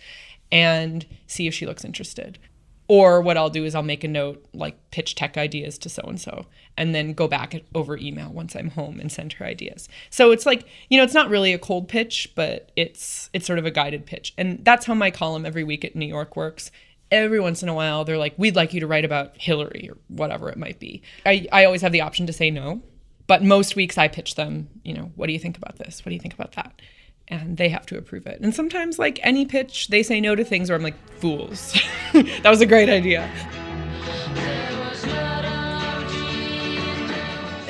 And 0.50 1.06
see 1.26 1.46
if 1.46 1.54
she 1.54 1.66
looks 1.66 1.84
interested. 1.84 2.38
Or 2.86 3.22
what 3.22 3.38
I'll 3.38 3.50
do 3.50 3.64
is 3.64 3.74
I'll 3.74 3.82
make 3.82 4.04
a 4.04 4.08
note, 4.08 4.44
like 4.52 4.90
pitch 4.90 5.14
tech 5.14 5.38
ideas 5.38 5.78
to 5.78 5.88
so 5.88 6.02
and 6.02 6.20
so, 6.20 6.46
and 6.76 6.94
then 6.94 7.14
go 7.14 7.26
back 7.26 7.62
over 7.74 7.96
email 7.96 8.30
once 8.30 8.54
I'm 8.54 8.70
home 8.70 9.00
and 9.00 9.10
send 9.10 9.34
her 9.34 9.46
ideas. 9.46 9.88
So 10.10 10.32
it's 10.32 10.44
like, 10.44 10.66
you 10.90 10.98
know, 10.98 11.04
it's 11.04 11.14
not 11.14 11.30
really 11.30 11.54
a 11.54 11.58
cold 11.58 11.88
pitch, 11.88 12.32
but 12.34 12.72
it's 12.76 13.30
it's 13.32 13.46
sort 13.46 13.58
of 13.58 13.64
a 13.64 13.70
guided 13.70 14.04
pitch. 14.04 14.34
And 14.36 14.62
that's 14.64 14.84
how 14.84 14.92
my 14.92 15.10
column 15.10 15.46
every 15.46 15.64
week 15.64 15.84
at 15.84 15.96
New 15.96 16.06
York 16.06 16.36
works. 16.36 16.70
Every 17.14 17.38
once 17.38 17.62
in 17.62 17.68
a 17.68 17.74
while, 17.74 18.04
they're 18.04 18.18
like, 18.18 18.34
we'd 18.36 18.56
like 18.56 18.74
you 18.74 18.80
to 18.80 18.88
write 18.88 19.04
about 19.04 19.36
Hillary 19.36 19.88
or 19.88 19.96
whatever 20.08 20.48
it 20.48 20.58
might 20.58 20.80
be. 20.80 21.02
I, 21.24 21.46
I 21.52 21.64
always 21.64 21.80
have 21.82 21.92
the 21.92 22.00
option 22.00 22.26
to 22.26 22.32
say 22.32 22.50
no, 22.50 22.82
but 23.28 23.42
most 23.44 23.76
weeks 23.76 23.96
I 23.96 24.08
pitch 24.08 24.34
them, 24.34 24.68
you 24.82 24.94
know, 24.94 25.12
what 25.14 25.28
do 25.28 25.32
you 25.32 25.38
think 25.38 25.56
about 25.56 25.76
this? 25.76 26.04
What 26.04 26.10
do 26.10 26.14
you 26.14 26.20
think 26.20 26.34
about 26.34 26.52
that? 26.52 26.80
and 27.28 27.56
they 27.56 27.70
have 27.70 27.86
to 27.86 27.96
approve 27.96 28.26
it. 28.26 28.38
And 28.42 28.54
sometimes, 28.54 28.98
like 28.98 29.18
any 29.22 29.46
pitch, 29.46 29.88
they 29.88 30.02
say 30.02 30.20
no 30.20 30.34
to 30.34 30.44
things 30.44 30.68
where 30.68 30.76
I'm 30.76 30.82
like, 30.82 30.96
fools. 31.20 31.72
that 32.12 32.50
was 32.50 32.60
a 32.60 32.66
great 32.66 32.90
idea. 32.90 33.30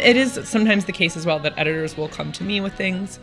It 0.04 0.16
is 0.16 0.40
sometimes 0.46 0.84
the 0.84 0.92
case 0.92 1.16
as 1.16 1.24
well 1.24 1.38
that 1.38 1.54
editors 1.56 1.96
will 1.96 2.08
come 2.08 2.32
to 2.32 2.44
me 2.44 2.60
with 2.60 2.74
things. 2.74 3.18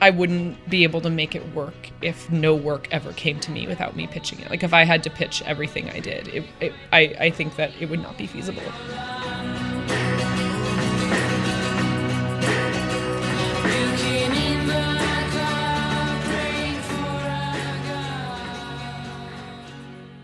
I 0.00 0.10
wouldn't 0.10 0.68
be 0.68 0.82
able 0.82 1.00
to 1.00 1.10
make 1.10 1.34
it 1.34 1.54
work 1.54 1.90
if 2.02 2.30
no 2.30 2.54
work 2.54 2.86
ever 2.90 3.12
came 3.14 3.40
to 3.40 3.50
me 3.50 3.66
without 3.66 3.96
me 3.96 4.06
pitching 4.06 4.40
it. 4.40 4.50
Like 4.50 4.62
if 4.62 4.74
I 4.74 4.84
had 4.84 5.02
to 5.04 5.10
pitch 5.10 5.42
everything 5.46 5.88
I 5.90 6.00
did, 6.00 6.28
it, 6.28 6.44
it, 6.60 6.74
I, 6.92 7.14
I 7.18 7.30
think 7.30 7.56
that 7.56 7.72
it 7.80 7.88
would 7.88 8.02
not 8.02 8.18
be 8.18 8.26
feasible. 8.26 8.62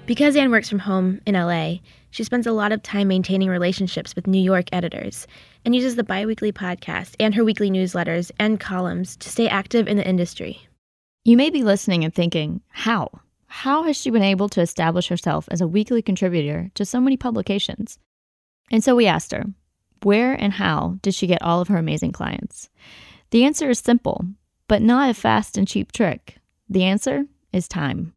Because 0.04 0.36
Anne 0.36 0.50
works 0.50 0.68
from 0.68 0.80
home 0.80 1.22
in 1.24 1.34
LA, 1.34 1.76
she 2.12 2.22
spends 2.22 2.46
a 2.46 2.52
lot 2.52 2.72
of 2.72 2.82
time 2.82 3.08
maintaining 3.08 3.48
relationships 3.48 4.14
with 4.14 4.26
New 4.26 4.40
York 4.40 4.66
editors 4.70 5.26
and 5.64 5.74
uses 5.74 5.96
the 5.96 6.04
biweekly 6.04 6.52
podcast 6.52 7.16
and 7.18 7.34
her 7.34 7.42
weekly 7.42 7.70
newsletters 7.70 8.30
and 8.38 8.60
columns 8.60 9.16
to 9.16 9.30
stay 9.30 9.48
active 9.48 9.88
in 9.88 9.96
the 9.96 10.06
industry. 10.06 10.68
You 11.24 11.38
may 11.38 11.48
be 11.48 11.62
listening 11.62 12.04
and 12.04 12.14
thinking, 12.14 12.60
how? 12.68 13.10
How 13.46 13.84
has 13.84 13.96
she 13.96 14.10
been 14.10 14.22
able 14.22 14.50
to 14.50 14.60
establish 14.60 15.08
herself 15.08 15.48
as 15.50 15.62
a 15.62 15.66
weekly 15.66 16.02
contributor 16.02 16.70
to 16.74 16.84
so 16.84 17.00
many 17.00 17.16
publications? 17.16 17.98
And 18.70 18.84
so 18.84 18.94
we 18.94 19.06
asked 19.06 19.32
her, 19.32 19.46
where 20.02 20.34
and 20.34 20.52
how 20.52 20.98
did 21.00 21.14
she 21.14 21.26
get 21.26 21.42
all 21.42 21.60
of 21.60 21.68
her 21.68 21.78
amazing 21.78 22.12
clients? 22.12 22.68
The 23.30 23.44
answer 23.44 23.70
is 23.70 23.78
simple, 23.78 24.26
but 24.68 24.82
not 24.82 25.08
a 25.08 25.14
fast 25.14 25.56
and 25.56 25.66
cheap 25.66 25.92
trick. 25.92 26.36
The 26.68 26.84
answer 26.84 27.24
is 27.54 27.68
time. 27.68 28.12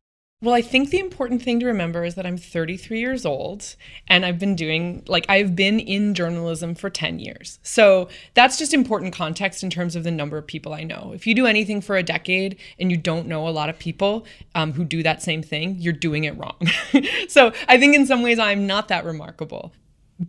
Well, 0.45 0.53
I 0.53 0.61
think 0.61 0.91
the 0.91 0.99
important 0.99 1.41
thing 1.41 1.59
to 1.61 1.65
remember 1.65 2.05
is 2.05 2.13
that 2.13 2.25
I'm 2.27 2.37
33 2.37 2.99
years 2.99 3.25
old 3.25 3.75
and 4.07 4.23
I've 4.23 4.37
been 4.37 4.55
doing, 4.55 5.03
like, 5.07 5.25
I've 5.27 5.55
been 5.55 5.79
in 5.79 6.13
journalism 6.13 6.75
for 6.75 6.87
10 6.87 7.17
years. 7.17 7.57
So 7.63 8.09
that's 8.35 8.59
just 8.59 8.71
important 8.71 9.11
context 9.11 9.63
in 9.63 9.71
terms 9.71 9.95
of 9.95 10.03
the 10.03 10.11
number 10.11 10.37
of 10.37 10.45
people 10.45 10.71
I 10.71 10.83
know. 10.83 11.13
If 11.15 11.25
you 11.25 11.33
do 11.33 11.47
anything 11.47 11.81
for 11.81 11.97
a 11.97 12.03
decade 12.03 12.59
and 12.77 12.91
you 12.91 12.97
don't 12.97 13.27
know 13.27 13.47
a 13.47 13.49
lot 13.49 13.69
of 13.69 13.79
people 13.79 14.27
um, 14.53 14.73
who 14.73 14.85
do 14.85 15.01
that 15.01 15.23
same 15.23 15.41
thing, 15.41 15.77
you're 15.79 15.93
doing 15.93 16.25
it 16.25 16.37
wrong. 16.37 16.59
so 17.27 17.51
I 17.67 17.79
think 17.79 17.95
in 17.95 18.05
some 18.05 18.21
ways 18.21 18.37
I'm 18.37 18.67
not 18.67 18.89
that 18.89 19.03
remarkable. 19.03 19.73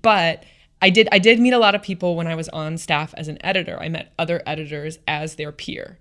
But 0.01 0.45
I 0.81 0.89
did 0.89 1.11
I 1.13 1.19
did 1.19 1.41
meet 1.41 1.53
a 1.53 1.59
lot 1.59 1.75
of 1.75 1.83
people 1.83 2.17
when 2.17 2.27
I 2.27 2.37
was 2.37 2.49
on 2.49 2.79
staff 2.79 3.13
as 3.19 3.29
an 3.29 3.37
editor. 3.45 3.79
I 3.79 3.91
met 3.91 4.15
other 4.19 4.43
editors 4.47 4.99
as 5.07 5.35
their 5.35 5.53
peer. 5.53 5.99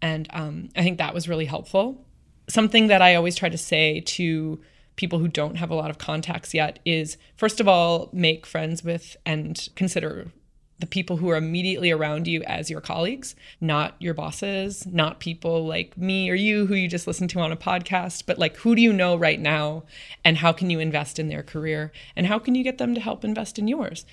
And 0.00 0.26
um, 0.32 0.70
I 0.74 0.82
think 0.82 0.96
that 0.96 1.12
was 1.12 1.28
really 1.28 1.44
helpful 1.44 2.06
something 2.48 2.88
that 2.88 3.02
I 3.02 3.14
always 3.14 3.36
try 3.36 3.48
to 3.48 3.58
say 3.58 4.00
to 4.00 4.60
people 4.96 5.18
who 5.18 5.28
don't 5.28 5.56
have 5.56 5.70
a 5.70 5.74
lot 5.74 5.90
of 5.90 5.98
contacts 5.98 6.52
yet 6.52 6.80
is 6.84 7.16
first 7.36 7.60
of 7.60 7.68
all, 7.68 8.08
make 8.12 8.46
friends 8.46 8.82
with 8.82 9.16
and 9.24 9.68
consider 9.76 10.32
the 10.80 10.86
people 10.86 11.16
who 11.16 11.28
are 11.28 11.36
immediately 11.36 11.90
around 11.90 12.28
you 12.28 12.42
as 12.44 12.70
your 12.70 12.80
colleagues, 12.80 13.34
not 13.60 13.96
your 13.98 14.14
bosses, 14.14 14.86
not 14.86 15.18
people 15.18 15.66
like 15.66 15.96
me 15.98 16.30
or 16.30 16.34
you 16.34 16.66
who 16.66 16.74
you 16.74 16.88
just 16.88 17.06
listen 17.06 17.26
to 17.28 17.40
on 17.40 17.50
a 17.50 17.56
podcast, 17.56 18.24
but 18.26 18.38
like 18.38 18.56
who 18.58 18.76
do 18.76 18.82
you 18.82 18.92
know 18.92 19.16
right 19.16 19.40
now 19.40 19.84
and 20.24 20.36
how 20.36 20.52
can 20.52 20.70
you 20.70 20.78
invest 20.78 21.18
in 21.18 21.28
their 21.28 21.42
career 21.42 21.92
and 22.14 22.26
how 22.26 22.38
can 22.38 22.54
you 22.54 22.62
get 22.62 22.78
them 22.78 22.94
to 22.94 23.00
help 23.00 23.24
invest 23.24 23.58
in 23.58 23.66
yours? 23.66 24.04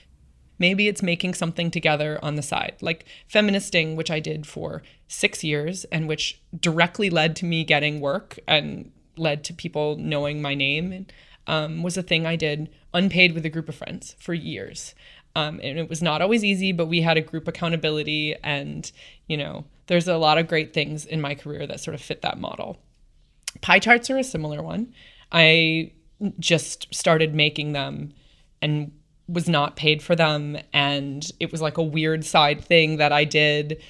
Maybe 0.57 0.87
it's 0.87 1.01
making 1.01 1.33
something 1.33 1.69
together 1.69 2.19
on 2.21 2.35
the 2.35 2.41
side, 2.41 2.75
like 2.81 3.05
feministing, 3.27 3.95
which 3.95 4.09
I 4.09 4.19
did 4.19 4.47
for 4.47 4.83
six 5.07 5.43
years 5.43 5.83
and 5.85 6.07
which 6.07 6.41
directly 6.59 7.09
led 7.09 7.35
to 7.37 7.45
me 7.45 7.63
getting 7.63 7.99
work 7.99 8.39
and 8.47 8.91
led 9.17 9.43
to 9.45 9.53
people 9.53 9.97
knowing 9.97 10.41
my 10.41 10.55
name. 10.55 11.07
Um, 11.47 11.83
was 11.83 11.95
a 11.95 12.03
thing 12.03 12.25
I 12.25 12.35
did 12.35 12.69
unpaid 12.93 13.33
with 13.33 13.45
a 13.45 13.49
group 13.49 13.69
of 13.69 13.75
friends 13.75 14.15
for 14.19 14.33
years. 14.33 14.95
Um, 15.35 15.59
and 15.61 15.77
it 15.77 15.89
was 15.89 16.01
not 16.01 16.21
always 16.21 16.43
easy, 16.43 16.71
but 16.71 16.87
we 16.87 17.01
had 17.01 17.17
a 17.17 17.21
group 17.21 17.47
accountability. 17.47 18.35
And, 18.43 18.89
you 19.27 19.37
know, 19.37 19.65
there's 19.87 20.07
a 20.07 20.17
lot 20.17 20.37
of 20.37 20.47
great 20.47 20.73
things 20.73 21.05
in 21.05 21.21
my 21.21 21.35
career 21.35 21.67
that 21.67 21.81
sort 21.81 21.93
of 21.93 22.01
fit 22.01 22.21
that 22.21 22.39
model. 22.39 22.79
Pie 23.61 23.79
charts 23.79 24.09
are 24.09 24.17
a 24.17 24.23
similar 24.23 24.63
one. 24.63 24.93
I 25.31 25.91
just 26.39 26.93
started 26.93 27.35
making 27.35 27.73
them 27.73 28.13
and 28.61 28.91
was 29.27 29.49
not 29.49 29.75
paid 29.75 30.03
for 30.03 30.15
them 30.15 30.57
and 30.71 31.31
it 31.39 31.51
was 31.51 31.61
like 31.61 31.77
a 31.77 31.83
weird 31.83 32.23
side 32.23 32.63
thing 32.63 32.97
that 32.97 33.11
I 33.11 33.23
did 33.23 33.81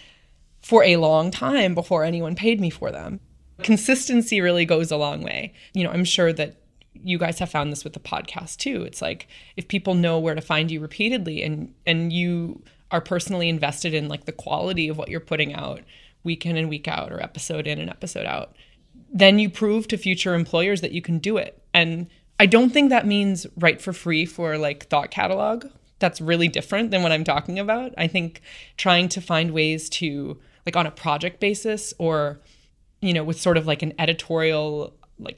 for 0.62 0.84
a 0.84 0.98
long 0.98 1.30
time 1.30 1.76
before 1.76 2.04
anyone 2.04 2.36
paid 2.36 2.60
me 2.60 2.70
for 2.70 2.92
them. 2.92 3.20
Consistency 3.62 4.42
really 4.42 4.66
goes 4.66 4.92
a 4.92 4.98
long 4.98 5.22
way. 5.22 5.54
You 5.74 5.84
know, 5.84 5.92
I'm 5.92 6.06
sure 6.06 6.34
that 6.34 6.58
you 6.94 7.18
guys 7.18 7.40
have 7.40 7.52
found 7.52 7.72
this 7.72 7.84
with 7.84 7.94
the 7.94 8.00
podcast 8.00 8.58
too. 8.58 8.84
It's 8.84 9.02
like 9.02 9.28
if 9.58 9.68
people 9.68 9.94
know 9.94 10.18
where 10.20 10.36
to 10.36 10.42
find 10.42 10.72
you 10.72 10.80
repeatedly 10.80 11.44
and 11.44 11.74
and 11.86 12.12
you 12.12 12.64
are 12.92 13.02
personally 13.02 13.50
invested 13.50 13.94
in 13.94 14.08
like 14.08 14.26
the 14.26 14.32
quality 14.32 14.88
of 14.88 14.98
what 14.98 15.10
you're 15.10 15.20
putting 15.20 15.54
out 15.54 15.82
week 16.24 16.46
in 16.46 16.58
and 16.58 16.70
week 16.70 16.88
out 16.88 17.12
or 17.12 17.22
episode 17.22 17.68
in 17.68 17.80
and 17.80 17.90
episode 17.90 18.26
out, 18.26 18.56
then 19.14 19.40
you 19.40 19.50
prove 19.50 19.88
to 19.88 19.98
future 19.98 20.34
employers 20.34 20.82
that 20.82 20.92
you 20.92 21.02
can 21.02 21.20
do 21.20 21.38
it. 21.38 21.62
And 21.74 22.08
I 22.40 22.46
don't 22.46 22.72
think 22.72 22.90
that 22.90 23.08
means 23.08 23.48
write 23.58 23.82
for 23.82 23.94
free 23.94 24.26
for 24.26 24.58
like 24.58 24.88
thought 24.88 25.12
catalog. 25.12 25.66
That's 26.00 26.20
really 26.20 26.48
different 26.48 26.92
than 26.92 27.04
what 27.04 27.12
I'm 27.12 27.24
talking 27.24 27.58
about. 27.58 27.94
I 27.98 28.08
think 28.08 28.42
trying 28.78 29.08
to 29.10 29.22
find 29.22 29.52
ways 29.52 29.90
to 29.92 30.38
like 30.66 30.76
on 30.76 30.86
a 30.86 30.92
project 30.92 31.40
basis 31.40 31.94
or 31.98 32.40
you 33.02 33.14
know 33.14 33.24
with 33.24 33.40
sort 33.40 33.58
of 33.58 33.68
like 33.68 33.82
an 33.82 33.94
editorial 34.00 34.94
like 35.20 35.38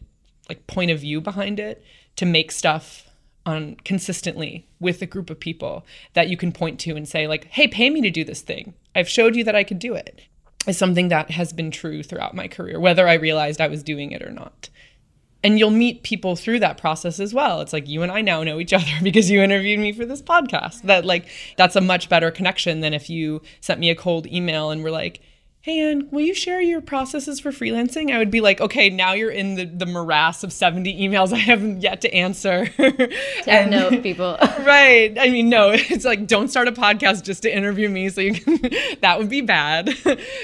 like 0.49 0.65
point 0.67 0.91
of 0.91 0.99
view 0.99 1.21
behind 1.21 1.59
it 1.59 1.83
to 2.15 2.25
make 2.25 2.51
stuff 2.51 3.09
on 3.45 3.75
consistently 3.83 4.67
with 4.79 5.01
a 5.01 5.05
group 5.05 5.29
of 5.29 5.39
people 5.39 5.85
that 6.13 6.29
you 6.29 6.37
can 6.37 6.51
point 6.51 6.79
to 6.79 6.95
and 6.95 7.07
say 7.07 7.27
like 7.27 7.45
hey 7.45 7.67
pay 7.67 7.89
me 7.89 8.01
to 8.01 8.09
do 8.09 8.23
this 8.23 8.41
thing 8.41 8.73
i've 8.95 9.09
showed 9.09 9.35
you 9.35 9.43
that 9.43 9.55
i 9.55 9.63
could 9.63 9.79
do 9.79 9.93
it 9.93 10.21
is 10.65 10.77
something 10.77 11.09
that 11.09 11.31
has 11.31 11.53
been 11.53 11.71
true 11.71 12.03
throughout 12.03 12.35
my 12.35 12.47
career 12.47 12.79
whether 12.79 13.07
i 13.07 13.13
realized 13.13 13.61
i 13.61 13.67
was 13.67 13.83
doing 13.83 14.11
it 14.11 14.21
or 14.21 14.31
not 14.31 14.69
and 15.47 15.57
you'll 15.57 15.71
meet 15.71 16.03
people 16.03 16.35
through 16.35 16.59
that 16.59 16.77
process 16.77 17.21
as 17.21 17.33
well. 17.33 17.61
It's 17.61 17.71
like 17.71 17.87
you 17.87 18.03
and 18.03 18.11
I 18.11 18.19
now 18.19 18.43
know 18.43 18.59
each 18.59 18.73
other 18.79 18.91
because 19.01 19.31
you 19.31 19.41
interviewed 19.41 19.79
me 19.79 19.93
for 19.93 20.05
this 20.05 20.21
podcast. 20.21 20.81
That 20.81 21.05
like 21.05 21.25
that's 21.55 21.77
a 21.77 21.81
much 21.81 22.09
better 22.09 22.31
connection 22.31 22.81
than 22.81 22.93
if 22.93 23.09
you 23.09 23.41
sent 23.61 23.79
me 23.79 23.89
a 23.89 23.95
cold 23.95 24.27
email 24.27 24.71
and 24.71 24.83
were 24.83 24.91
like, 24.91 25.21
hey 25.67 25.81
Anne, 25.81 26.07
will 26.11 26.21
you 26.21 26.33
share 26.33 26.61
your 26.61 26.79
processes 26.79 27.41
for 27.41 27.51
freelancing? 27.51 28.09
I 28.09 28.19
would 28.19 28.31
be 28.31 28.39
like, 28.39 28.61
okay, 28.61 28.89
now 28.89 29.11
you're 29.11 29.29
in 29.29 29.55
the, 29.55 29.65
the 29.65 29.85
morass 29.85 30.45
of 30.45 30.53
70 30.53 30.97
emails 30.97 31.33
I 31.33 31.39
haven't 31.39 31.81
yet 31.81 31.99
to 32.01 32.13
answer. 32.13 32.69
and 33.47 33.69
no 33.69 33.89
people. 34.01 34.37
right. 34.61 35.13
I 35.19 35.29
mean, 35.29 35.49
no, 35.49 35.71
it's 35.73 36.05
like, 36.05 36.25
don't 36.25 36.47
start 36.47 36.69
a 36.69 36.71
podcast 36.71 37.25
just 37.25 37.41
to 37.41 37.53
interview 37.53 37.89
me. 37.89 38.07
So 38.07 38.21
you 38.21 38.35
can, 38.35 38.59
that 39.01 39.17
would 39.17 39.27
be 39.27 39.41
bad. 39.41 39.89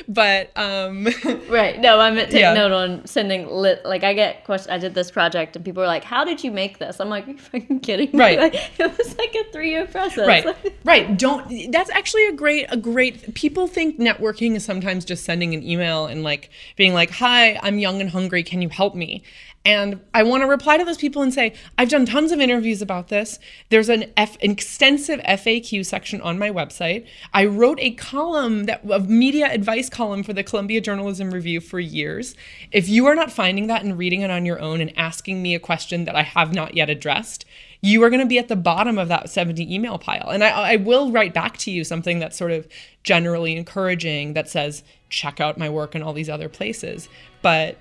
but, 0.09 0.51
um, 0.57 1.07
right. 1.47 1.79
No, 1.79 2.01
I'm 2.01 2.17
at 2.17 2.29
take 2.29 2.41
yeah. 2.41 2.53
note 2.53 2.73
on 2.73 3.05
sending 3.05 3.47
lit. 3.47 3.85
Like 3.85 4.03
I 4.03 4.13
get 4.13 4.43
questions. 4.43 4.71
I 4.71 4.77
did 4.77 4.93
this 4.93 5.09
project 5.09 5.55
and 5.55 5.63
people 5.63 5.81
are 5.81 5.87
like, 5.87 6.03
how 6.03 6.25
did 6.25 6.43
you 6.43 6.51
make 6.51 6.79
this? 6.79 6.99
I'm 6.99 7.07
like, 7.07 7.29
are 7.29 7.31
you 7.31 7.37
fucking 7.37 7.79
kidding 7.79 8.09
me? 8.11 8.19
Right. 8.19 8.39
Like, 8.39 8.55
it 8.77 8.97
was 8.97 9.17
like 9.17 9.33
a 9.35 9.49
three 9.53 9.69
year 9.69 9.87
process. 9.87 10.27
Right. 10.27 10.73
right. 10.83 11.17
Don't, 11.17 11.71
that's 11.71 11.91
actually 11.91 12.27
a 12.27 12.33
great, 12.33 12.65
a 12.67 12.75
great, 12.75 13.33
people 13.35 13.67
think 13.67 13.97
networking 13.97 14.57
is 14.57 14.65
sometimes 14.65 15.05
just 15.05 15.12
just 15.13 15.25
sending 15.25 15.53
an 15.53 15.63
email 15.63 16.05
and 16.07 16.23
like 16.23 16.49
being 16.75 16.93
like, 16.93 17.11
"Hi, 17.11 17.59
I'm 17.61 17.79
young 17.79 18.01
and 18.01 18.09
hungry. 18.09 18.43
Can 18.43 18.61
you 18.61 18.69
help 18.69 18.95
me?" 18.95 19.23
And 19.65 20.01
I 20.13 20.23
want 20.23 20.43
to 20.43 20.47
reply 20.47 20.77
to 20.77 20.83
those 20.83 20.97
people 20.97 21.21
and 21.21 21.33
say, 21.33 21.53
I've 21.77 21.87
done 21.87 22.05
tons 22.05 22.33
of 22.33 22.41
interviews 22.41 22.81
about 22.81 23.07
this. 23.07 23.39
There's 23.69 23.87
an, 23.87 24.11
F, 24.17 24.35
an 24.41 24.51
extensive 24.51 25.21
FAQ 25.21 25.85
section 25.85 26.19
on 26.19 26.37
my 26.37 26.49
website. 26.49 27.07
I 27.33 27.45
wrote 27.45 27.79
a 27.79 27.91
column 27.91 28.65
that 28.65 28.81
a 28.91 28.99
media 28.99 29.49
advice 29.49 29.89
column 29.89 30.23
for 30.23 30.33
the 30.33 30.43
Columbia 30.43 30.81
Journalism 30.81 31.31
Review 31.31 31.61
for 31.61 31.79
years. 31.79 32.35
If 32.73 32.89
you 32.89 33.05
are 33.05 33.15
not 33.15 33.31
finding 33.31 33.67
that 33.67 33.83
and 33.83 33.97
reading 33.97 34.21
it 34.21 34.31
on 34.31 34.45
your 34.45 34.59
own 34.59 34.81
and 34.81 34.91
asking 34.97 35.41
me 35.41 35.55
a 35.55 35.59
question 35.59 36.03
that 36.05 36.15
I 36.15 36.23
have 36.23 36.53
not 36.53 36.75
yet 36.75 36.89
addressed, 36.89 37.45
you 37.79 38.03
are 38.03 38.09
going 38.09 38.21
to 38.21 38.25
be 38.25 38.39
at 38.39 38.49
the 38.49 38.55
bottom 38.57 38.97
of 38.97 39.07
that 39.07 39.29
70 39.29 39.73
email 39.73 39.97
pile. 39.97 40.29
And 40.29 40.43
I, 40.43 40.73
I 40.73 40.75
will 40.75 41.11
write 41.11 41.33
back 41.33 41.57
to 41.59 41.71
you 41.71 41.85
something 41.85 42.19
that's 42.19 42.37
sort 42.37 42.51
of 42.51 42.67
generally 43.03 43.55
encouraging 43.55 44.33
that 44.33 44.49
says, 44.49 44.83
check 45.13 45.39
out 45.39 45.59
my 45.59 45.69
work 45.69 45.93
in 45.93 46.01
all 46.01 46.11
these 46.11 46.29
other 46.29 46.49
places. 46.49 47.07
But 47.41 47.77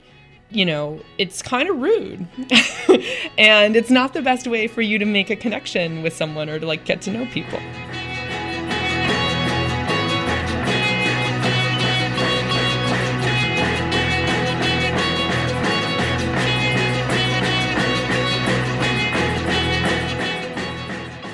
you 0.50 0.66
know, 0.66 1.00
it's 1.16 1.40
kind 1.40 1.66
of 1.70 1.78
rude. 1.78 2.26
and 3.38 3.74
it's 3.74 3.90
not 3.90 4.12
the 4.12 4.20
best 4.20 4.46
way 4.46 4.68
for 4.68 4.82
you 4.82 4.98
to 4.98 5.06
make 5.06 5.30
a 5.30 5.36
connection 5.36 6.02
with 6.02 6.14
someone 6.14 6.50
or 6.50 6.58
to 6.60 6.66
like 6.66 6.84
get 6.84 7.00
to 7.02 7.10
know 7.10 7.24
people. 7.26 7.58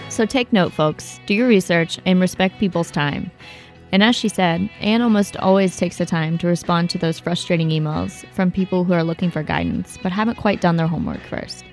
So 0.08 0.26
take 0.26 0.52
note, 0.52 0.72
folks. 0.72 1.20
Do 1.26 1.34
your 1.34 1.48
research 1.48 1.98
and 2.06 2.20
respect 2.20 2.58
people's 2.58 2.90
time. 2.90 3.30
And 3.90 4.02
as 4.02 4.14
she 4.14 4.28
said, 4.28 4.68
Anne 4.80 5.02
almost 5.02 5.36
always 5.38 5.76
takes 5.76 5.96
the 5.96 6.06
time 6.06 6.36
to 6.38 6.46
respond 6.46 6.90
to 6.90 6.98
those 6.98 7.18
frustrating 7.18 7.70
emails 7.70 8.26
from 8.32 8.50
people 8.50 8.84
who 8.84 8.92
are 8.92 9.04
looking 9.04 9.30
for 9.30 9.42
guidance 9.42 9.98
but 10.02 10.12
haven't 10.12 10.36
quite 10.36 10.60
done 10.60 10.76
their 10.76 10.86
homework 10.86 11.22
first. 11.22 11.64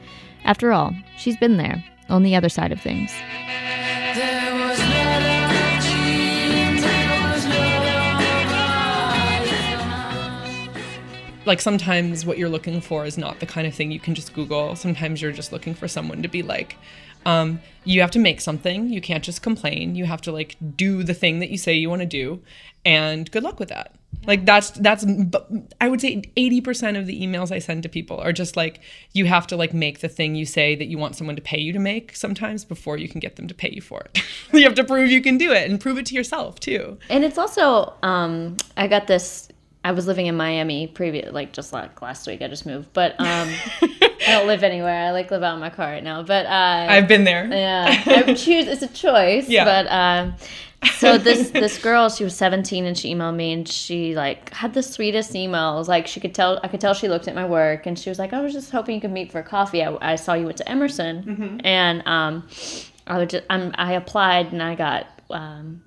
After 0.45 0.71
all, 0.71 0.93
she's 1.17 1.38
been 1.38 1.58
there, 1.58 1.84
on 2.10 2.23
the 2.23 2.36
other 2.36 2.49
side 2.49 2.71
of 2.71 2.80
things. 2.80 3.12
like 11.45 11.62
sometimes 11.62 12.25
what 12.25 12.38
you're 12.38 12.49
looking 12.49 12.82
for 12.82 13.06
is 13.06 13.17
not 13.17 13.39
the 13.39 13.45
kind 13.45 13.67
of 13.67 13.73
thing 13.73 13.91
you 13.91 13.99
can 13.99 14.15
just 14.15 14.34
Google. 14.34 14.75
Sometimes 14.75 15.21
you're 15.21 15.32
just 15.32 15.51
looking 15.51 15.73
for 15.73 15.88
someone 15.88 16.21
to 16.23 16.28
be 16.28 16.41
like, 16.41 16.78
um, 17.25 17.59
you 17.83 18.01
have 18.01 18.11
to 18.11 18.19
make 18.19 18.41
something. 18.41 18.89
You 18.89 19.01
can't 19.01 19.23
just 19.23 19.41
complain. 19.41 19.95
You 19.95 20.05
have 20.05 20.21
to 20.21 20.31
like 20.31 20.55
do 20.75 21.03
the 21.03 21.13
thing 21.13 21.39
that 21.39 21.49
you 21.49 21.57
say 21.57 21.73
you 21.73 21.89
want 21.89 22.01
to 22.01 22.07
do, 22.07 22.41
and 22.85 23.29
good 23.31 23.43
luck 23.43 23.59
with 23.59 23.69
that. 23.69 23.95
Like 24.25 24.45
that's 24.45 24.71
that's 24.71 25.05
I 25.79 25.88
would 25.88 26.01
say 26.01 26.21
80% 26.35 26.97
of 26.97 27.05
the 27.05 27.21
emails 27.21 27.51
I 27.51 27.59
send 27.59 27.83
to 27.83 27.89
people 27.89 28.17
are 28.17 28.33
just 28.33 28.55
like 28.55 28.79
you 29.13 29.25
have 29.25 29.45
to 29.47 29.55
like 29.55 29.73
make 29.73 29.99
the 29.99 30.09
thing 30.09 30.35
you 30.35 30.45
say 30.45 30.75
that 30.75 30.85
you 30.85 30.97
want 30.97 31.15
someone 31.15 31.35
to 31.35 31.41
pay 31.41 31.59
you 31.59 31.73
to 31.73 31.79
make 31.79 32.15
sometimes 32.15 32.65
before 32.65 32.97
you 32.97 33.07
can 33.07 33.19
get 33.19 33.35
them 33.35 33.47
to 33.47 33.53
pay 33.53 33.69
you 33.69 33.81
for 33.81 34.01
it. 34.01 34.23
you 34.53 34.63
have 34.63 34.75
to 34.75 34.83
prove 34.83 35.11
you 35.11 35.21
can 35.21 35.38
do 35.38 35.51
it 35.51 35.69
and 35.69 35.79
prove 35.79 35.97
it 35.97 36.05
to 36.07 36.15
yourself 36.15 36.59
too. 36.59 36.97
And 37.09 37.23
it's 37.23 37.38
also 37.38 37.93
um 38.03 38.57
I 38.77 38.88
got 38.88 39.07
this 39.07 39.49
I 39.85 39.91
was 39.91 40.07
living 40.07 40.25
in 40.25 40.35
Miami 40.35 40.87
previous, 40.87 41.31
like 41.31 41.53
just 41.53 41.71
like 41.71 42.01
last 42.01 42.25
week. 42.25 42.41
I 42.41 42.47
just 42.47 42.65
moved, 42.65 42.91
but 42.91 43.11
um, 43.19 43.47
I 43.83 44.25
don't 44.25 44.47
live 44.47 44.63
anywhere. 44.63 45.05
I 45.05 45.11
like 45.11 45.29
live 45.29 45.43
out 45.43 45.53
in 45.53 45.59
my 45.59 45.69
car 45.69 45.85
right 45.85 46.03
now. 46.03 46.23
But 46.23 46.47
uh, 46.47 46.87
I've 46.89 47.07
been 47.07 47.23
there. 47.23 47.45
Yeah, 47.45 48.03
I 48.03 48.21
choose. 48.33 48.65
It's 48.67 48.81
a 48.81 48.87
choice. 48.87 49.47
Yeah. 49.47 49.63
But 49.63 49.91
um, 49.91 50.35
so 50.93 51.19
this 51.19 51.49
this 51.51 51.77
girl, 51.77 52.09
she 52.09 52.23
was 52.23 52.35
17, 52.35 52.83
and 52.85 52.97
she 52.97 53.13
emailed 53.13 53.35
me, 53.35 53.53
and 53.53 53.69
she 53.69 54.15
like 54.15 54.51
had 54.51 54.73
the 54.73 54.81
sweetest 54.81 55.33
emails. 55.33 55.87
Like 55.87 56.07
she 56.07 56.19
could 56.19 56.33
tell, 56.33 56.59
I 56.63 56.67
could 56.67 56.81
tell 56.81 56.95
she 56.95 57.07
looked 57.07 57.27
at 57.27 57.35
my 57.35 57.45
work, 57.45 57.85
and 57.85 57.97
she 57.97 58.09
was 58.09 58.17
like, 58.17 58.33
"I 58.33 58.41
was 58.41 58.53
just 58.53 58.71
hoping 58.71 58.95
you 58.95 59.01
could 59.01 59.11
meet 59.11 59.31
for 59.31 59.43
coffee. 59.43 59.83
I, 59.83 60.13
I 60.13 60.15
saw 60.15 60.33
you 60.33 60.45
went 60.45 60.57
to 60.57 60.67
Emerson, 60.67 61.23
mm-hmm. 61.23 61.57
and 61.63 62.01
um, 62.07 62.47
I 63.05 63.19
would 63.19 63.29
just, 63.29 63.43
I'm, 63.51 63.71
I 63.75 63.93
applied, 63.93 64.51
and 64.51 64.63
I 64.63 64.73
got." 64.73 65.05
Um, 65.29 65.83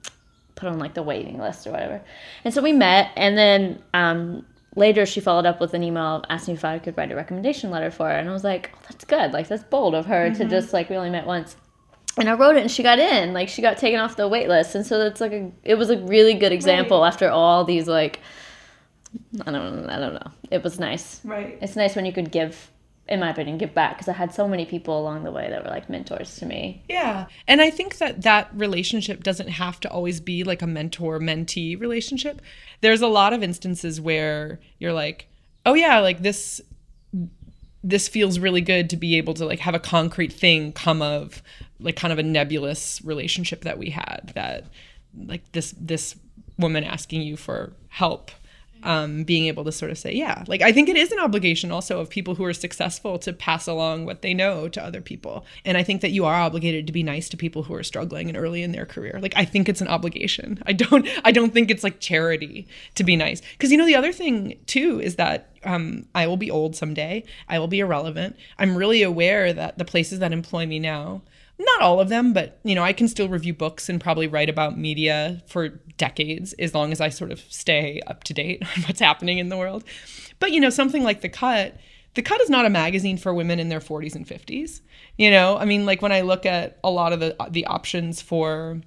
put 0.58 0.68
on 0.68 0.78
like 0.78 0.94
the 0.94 1.02
waiting 1.02 1.38
list 1.38 1.66
or 1.66 1.70
whatever. 1.70 2.02
And 2.44 2.52
so 2.52 2.60
we 2.60 2.72
met, 2.72 3.12
and 3.16 3.38
then 3.38 3.82
um, 3.94 4.44
later 4.74 5.06
she 5.06 5.20
followed 5.20 5.46
up 5.46 5.60
with 5.60 5.72
an 5.74 5.82
email 5.82 6.24
asking 6.28 6.54
if 6.54 6.64
I 6.64 6.78
could 6.78 6.96
write 6.98 7.12
a 7.12 7.16
recommendation 7.16 7.70
letter 7.70 7.90
for 7.90 8.08
her. 8.08 8.14
And 8.14 8.28
I 8.28 8.32
was 8.32 8.44
like, 8.44 8.70
oh, 8.74 8.78
that's 8.82 9.04
good. 9.04 9.32
Like, 9.32 9.48
that's 9.48 9.64
bold 9.64 9.94
of 9.94 10.06
her 10.06 10.28
mm-hmm. 10.28 10.42
to 10.42 10.44
just 10.48 10.72
like, 10.72 10.90
we 10.90 10.96
only 10.96 11.10
met 11.10 11.26
once. 11.26 11.56
And 12.18 12.28
I 12.28 12.34
wrote 12.34 12.56
it 12.56 12.62
and 12.62 12.70
she 12.70 12.82
got 12.82 12.98
in. 12.98 13.32
Like, 13.32 13.48
she 13.48 13.62
got 13.62 13.78
taken 13.78 14.00
off 14.00 14.16
the 14.16 14.26
wait 14.26 14.48
list. 14.48 14.74
And 14.74 14.84
so 14.84 15.00
it's 15.02 15.20
like 15.20 15.32
a, 15.32 15.52
it 15.62 15.76
was 15.76 15.90
a 15.90 15.98
really 15.98 16.34
good 16.34 16.52
example 16.52 17.00
right. 17.00 17.08
after 17.08 17.30
all 17.30 17.64
these 17.64 17.86
like, 17.86 18.20
I 19.46 19.52
don't, 19.52 19.88
I 19.88 19.98
don't 19.98 20.14
know. 20.14 20.30
It 20.50 20.64
was 20.64 20.78
nice. 20.78 21.20
Right. 21.24 21.56
It's 21.62 21.76
nice 21.76 21.94
when 21.94 22.04
you 22.04 22.12
could 22.12 22.32
give 22.32 22.70
in 23.08 23.20
my 23.20 23.30
opinion, 23.30 23.58
give 23.58 23.74
back 23.74 23.96
because 23.96 24.08
I 24.08 24.12
had 24.12 24.34
so 24.34 24.46
many 24.46 24.66
people 24.66 25.00
along 25.00 25.24
the 25.24 25.32
way 25.32 25.48
that 25.48 25.64
were 25.64 25.70
like 25.70 25.88
mentors 25.88 26.36
to 26.36 26.46
me. 26.46 26.82
Yeah. 26.88 27.26
And 27.46 27.60
I 27.60 27.70
think 27.70 27.98
that 27.98 28.22
that 28.22 28.50
relationship 28.52 29.22
doesn't 29.22 29.48
have 29.48 29.80
to 29.80 29.90
always 29.90 30.20
be 30.20 30.44
like 30.44 30.62
a 30.62 30.66
mentor 30.66 31.18
mentee 31.18 31.80
relationship. 31.80 32.42
There's 32.80 33.00
a 33.00 33.06
lot 33.06 33.32
of 33.32 33.42
instances 33.42 34.00
where 34.00 34.60
you're 34.78 34.92
like, 34.92 35.28
oh, 35.64 35.74
yeah, 35.74 36.00
like 36.00 36.22
this. 36.22 36.60
This 37.84 38.08
feels 38.08 38.40
really 38.40 38.60
good 38.60 38.90
to 38.90 38.96
be 38.96 39.16
able 39.16 39.34
to 39.34 39.46
like 39.46 39.60
have 39.60 39.74
a 39.74 39.78
concrete 39.78 40.32
thing 40.32 40.72
come 40.72 41.00
of 41.00 41.42
like 41.78 41.94
kind 41.94 42.12
of 42.12 42.18
a 42.18 42.24
nebulous 42.24 43.00
relationship 43.04 43.62
that 43.62 43.78
we 43.78 43.90
had 43.90 44.32
that 44.34 44.64
like 45.16 45.52
this 45.52 45.74
this 45.78 46.16
woman 46.58 46.82
asking 46.82 47.22
you 47.22 47.36
for 47.36 47.72
help 47.88 48.32
um, 48.82 49.24
being 49.24 49.46
able 49.46 49.64
to 49.64 49.72
sort 49.72 49.90
of 49.90 49.98
say, 49.98 50.12
yeah, 50.12 50.44
like 50.46 50.62
I 50.62 50.72
think 50.72 50.88
it 50.88 50.96
is 50.96 51.12
an 51.12 51.18
obligation 51.18 51.70
also 51.70 52.00
of 52.00 52.08
people 52.08 52.34
who 52.34 52.44
are 52.44 52.52
successful 52.52 53.18
to 53.20 53.32
pass 53.32 53.66
along 53.66 54.06
what 54.06 54.22
they 54.22 54.34
know 54.34 54.68
to 54.68 54.82
other 54.82 55.00
people. 55.00 55.44
And 55.64 55.76
I 55.76 55.82
think 55.82 56.00
that 56.02 56.10
you 56.10 56.24
are 56.24 56.34
obligated 56.34 56.86
to 56.86 56.92
be 56.92 57.02
nice 57.02 57.28
to 57.30 57.36
people 57.36 57.64
who 57.64 57.74
are 57.74 57.82
struggling 57.82 58.28
and 58.28 58.36
early 58.36 58.62
in 58.62 58.72
their 58.72 58.86
career. 58.86 59.18
Like 59.20 59.34
I 59.36 59.44
think 59.44 59.68
it's 59.68 59.80
an 59.80 59.88
obligation. 59.88 60.62
I 60.66 60.72
don't 60.72 61.08
I 61.24 61.32
don't 61.32 61.52
think 61.52 61.70
it's 61.70 61.84
like 61.84 62.00
charity 62.00 62.66
to 62.94 63.04
be 63.04 63.16
nice. 63.16 63.40
Because 63.52 63.70
you 63.70 63.78
know 63.78 63.86
the 63.86 63.96
other 63.96 64.12
thing 64.12 64.58
too 64.66 65.00
is 65.00 65.16
that 65.16 65.50
um, 65.64 66.06
I 66.14 66.26
will 66.26 66.36
be 66.36 66.50
old 66.50 66.76
someday. 66.76 67.24
I 67.48 67.58
will 67.58 67.68
be 67.68 67.80
irrelevant. 67.80 68.36
I'm 68.58 68.76
really 68.76 69.02
aware 69.02 69.52
that 69.52 69.78
the 69.78 69.84
places 69.84 70.20
that 70.20 70.32
employ 70.32 70.66
me 70.66 70.78
now 70.78 71.22
not 71.58 71.80
all 71.80 72.00
of 72.00 72.08
them, 72.08 72.32
but 72.32 72.60
you 72.62 72.74
know, 72.74 72.84
I 72.84 72.92
can 72.92 73.08
still 73.08 73.28
review 73.28 73.52
books 73.52 73.88
and 73.88 74.00
probably 74.00 74.26
write 74.26 74.48
about 74.48 74.78
media 74.78 75.42
for 75.46 75.68
decades 75.96 76.52
as 76.54 76.74
long 76.74 76.92
as 76.92 77.00
I 77.00 77.08
sort 77.08 77.32
of 77.32 77.40
stay 77.40 78.00
up 78.06 78.24
to 78.24 78.34
date 78.34 78.62
on 78.76 78.82
what's 78.84 79.00
happening 79.00 79.38
in 79.38 79.48
the 79.48 79.56
world. 79.56 79.84
But 80.38 80.52
you 80.52 80.60
know, 80.60 80.70
something 80.70 81.02
like 81.02 81.20
The 81.20 81.28
Cut, 81.28 81.76
The 82.14 82.22
Cut 82.22 82.40
is 82.40 82.50
not 82.50 82.64
a 82.64 82.70
magazine 82.70 83.18
for 83.18 83.34
women 83.34 83.58
in 83.58 83.68
their 83.68 83.80
40s 83.80 84.14
and 84.14 84.26
50s. 84.26 84.80
You 85.16 85.30
know, 85.30 85.58
I 85.58 85.64
mean, 85.64 85.84
like 85.84 86.00
when 86.00 86.12
I 86.12 86.20
look 86.20 86.46
at 86.46 86.78
a 86.84 86.90
lot 86.90 87.12
of 87.12 87.20
the 87.20 87.36
the 87.50 87.66
options 87.66 88.22
for 88.22 88.80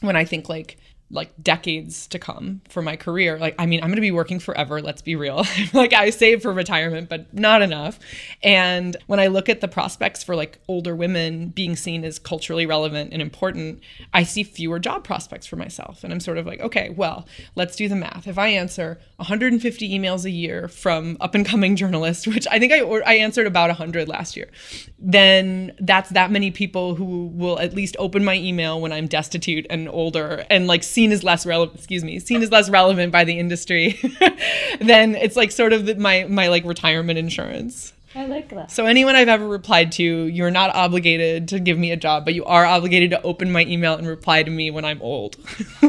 when 0.00 0.16
I 0.16 0.24
think 0.24 0.48
like 0.48 0.78
like 1.10 1.32
decades 1.42 2.06
to 2.08 2.18
come 2.18 2.60
for 2.68 2.82
my 2.82 2.96
career. 2.96 3.38
Like, 3.38 3.54
I 3.58 3.64
mean, 3.64 3.80
I'm 3.80 3.88
going 3.88 3.96
to 3.96 4.02
be 4.02 4.10
working 4.10 4.38
forever. 4.38 4.82
Let's 4.82 5.00
be 5.00 5.16
real. 5.16 5.44
like, 5.72 5.92
I 5.92 6.10
save 6.10 6.42
for 6.42 6.52
retirement, 6.52 7.08
but 7.08 7.32
not 7.32 7.62
enough. 7.62 7.98
And 8.42 8.96
when 9.06 9.18
I 9.18 9.28
look 9.28 9.48
at 9.48 9.62
the 9.62 9.68
prospects 9.68 10.22
for 10.22 10.36
like 10.36 10.58
older 10.68 10.94
women 10.94 11.48
being 11.48 11.76
seen 11.76 12.04
as 12.04 12.18
culturally 12.18 12.66
relevant 12.66 13.12
and 13.12 13.22
important, 13.22 13.80
I 14.12 14.22
see 14.22 14.42
fewer 14.42 14.78
job 14.78 15.02
prospects 15.02 15.46
for 15.46 15.56
myself. 15.56 16.04
And 16.04 16.12
I'm 16.12 16.20
sort 16.20 16.36
of 16.36 16.46
like, 16.46 16.60
okay, 16.60 16.90
well, 16.90 17.26
let's 17.54 17.76
do 17.76 17.88
the 17.88 17.96
math. 17.96 18.26
If 18.28 18.38
I 18.38 18.48
answer 18.48 19.00
150 19.16 19.98
emails 19.98 20.24
a 20.24 20.30
year 20.30 20.68
from 20.68 21.16
up 21.20 21.34
and 21.34 21.46
coming 21.46 21.74
journalists, 21.74 22.26
which 22.26 22.46
I 22.50 22.58
think 22.58 22.72
I, 22.72 22.80
I 22.80 23.14
answered 23.14 23.46
about 23.46 23.68
100 23.68 24.08
last 24.08 24.36
year, 24.36 24.50
then 24.98 25.72
that's 25.80 26.10
that 26.10 26.30
many 26.30 26.50
people 26.50 26.96
who 26.96 27.28
will 27.28 27.58
at 27.58 27.74
least 27.74 27.96
open 27.98 28.24
my 28.24 28.34
email 28.34 28.78
when 28.80 28.92
I'm 28.92 29.06
destitute 29.06 29.66
and 29.70 29.88
older 29.88 30.44
and 30.50 30.66
like 30.66 30.82
seen 30.98 31.12
as 31.12 31.22
less 31.22 31.46
relevant 31.46 31.76
excuse 31.76 32.02
me 32.02 32.18
seen 32.18 32.42
as 32.42 32.50
less 32.50 32.68
relevant 32.68 33.12
by 33.12 33.22
the 33.22 33.38
industry 33.38 34.00
then 34.80 35.14
it's 35.14 35.36
like 35.36 35.52
sort 35.52 35.72
of 35.72 35.86
the, 35.86 35.94
my 35.94 36.24
my 36.24 36.48
like 36.48 36.64
retirement 36.64 37.16
insurance 37.16 37.92
I 38.14 38.26
like 38.26 38.48
that. 38.48 38.72
So 38.72 38.86
anyone 38.86 39.14
I've 39.14 39.28
ever 39.28 39.46
replied 39.46 39.92
to, 39.92 40.02
you're 40.02 40.50
not 40.50 40.74
obligated 40.74 41.48
to 41.48 41.60
give 41.60 41.78
me 41.78 41.92
a 41.92 41.96
job, 41.96 42.24
but 42.24 42.34
you 42.34 42.44
are 42.46 42.64
obligated 42.64 43.10
to 43.10 43.22
open 43.22 43.52
my 43.52 43.64
email 43.66 43.94
and 43.94 44.08
reply 44.08 44.42
to 44.42 44.50
me 44.50 44.70
when 44.72 44.84
I'm 44.84 45.00
old. 45.02 45.36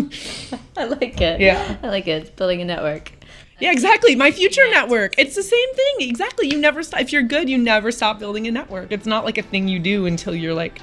I 0.78 0.84
like 0.84 1.22
it. 1.22 1.40
Yeah. 1.40 1.78
I 1.82 1.88
like 1.88 2.08
it. 2.08 2.24
It's 2.24 2.30
building 2.30 2.62
a 2.62 2.66
network. 2.66 3.14
Yeah, 3.60 3.72
exactly. 3.72 4.16
My 4.16 4.32
future 4.32 4.70
network. 4.70 5.18
It's 5.18 5.36
the 5.36 5.42
same 5.42 5.76
thing. 5.76 6.10
Exactly. 6.10 6.50
You 6.50 6.60
never 6.60 6.84
stop. 6.84 7.00
If 7.00 7.14
you're 7.14 7.24
good, 7.24 7.50
you 7.50 7.58
never 7.58 7.90
stop 7.90 8.20
building 8.20 8.48
a 8.48 8.52
network. 8.52 8.92
It's 8.92 9.08
not 9.08 9.24
like 9.24 9.38
a 9.38 9.44
thing 9.44 9.70
you 9.70 9.80
do 9.80 10.06
until 10.06 10.36
you're 10.36 10.54
like, 10.54 10.82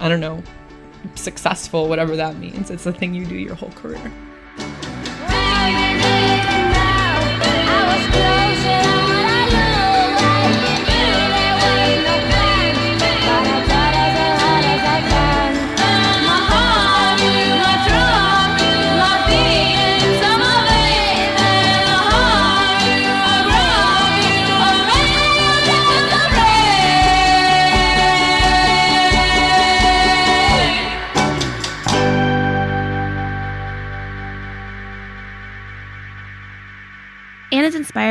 I 0.00 0.08
don't 0.08 0.20
know, 0.20 0.42
successful, 1.14 1.88
whatever 1.88 2.16
that 2.16 2.36
means. 2.38 2.70
It's 2.70 2.84
the 2.84 2.92
thing 2.92 3.14
you 3.14 3.24
do 3.24 3.36
your 3.36 3.54
whole 3.54 3.72
career. 3.72 4.12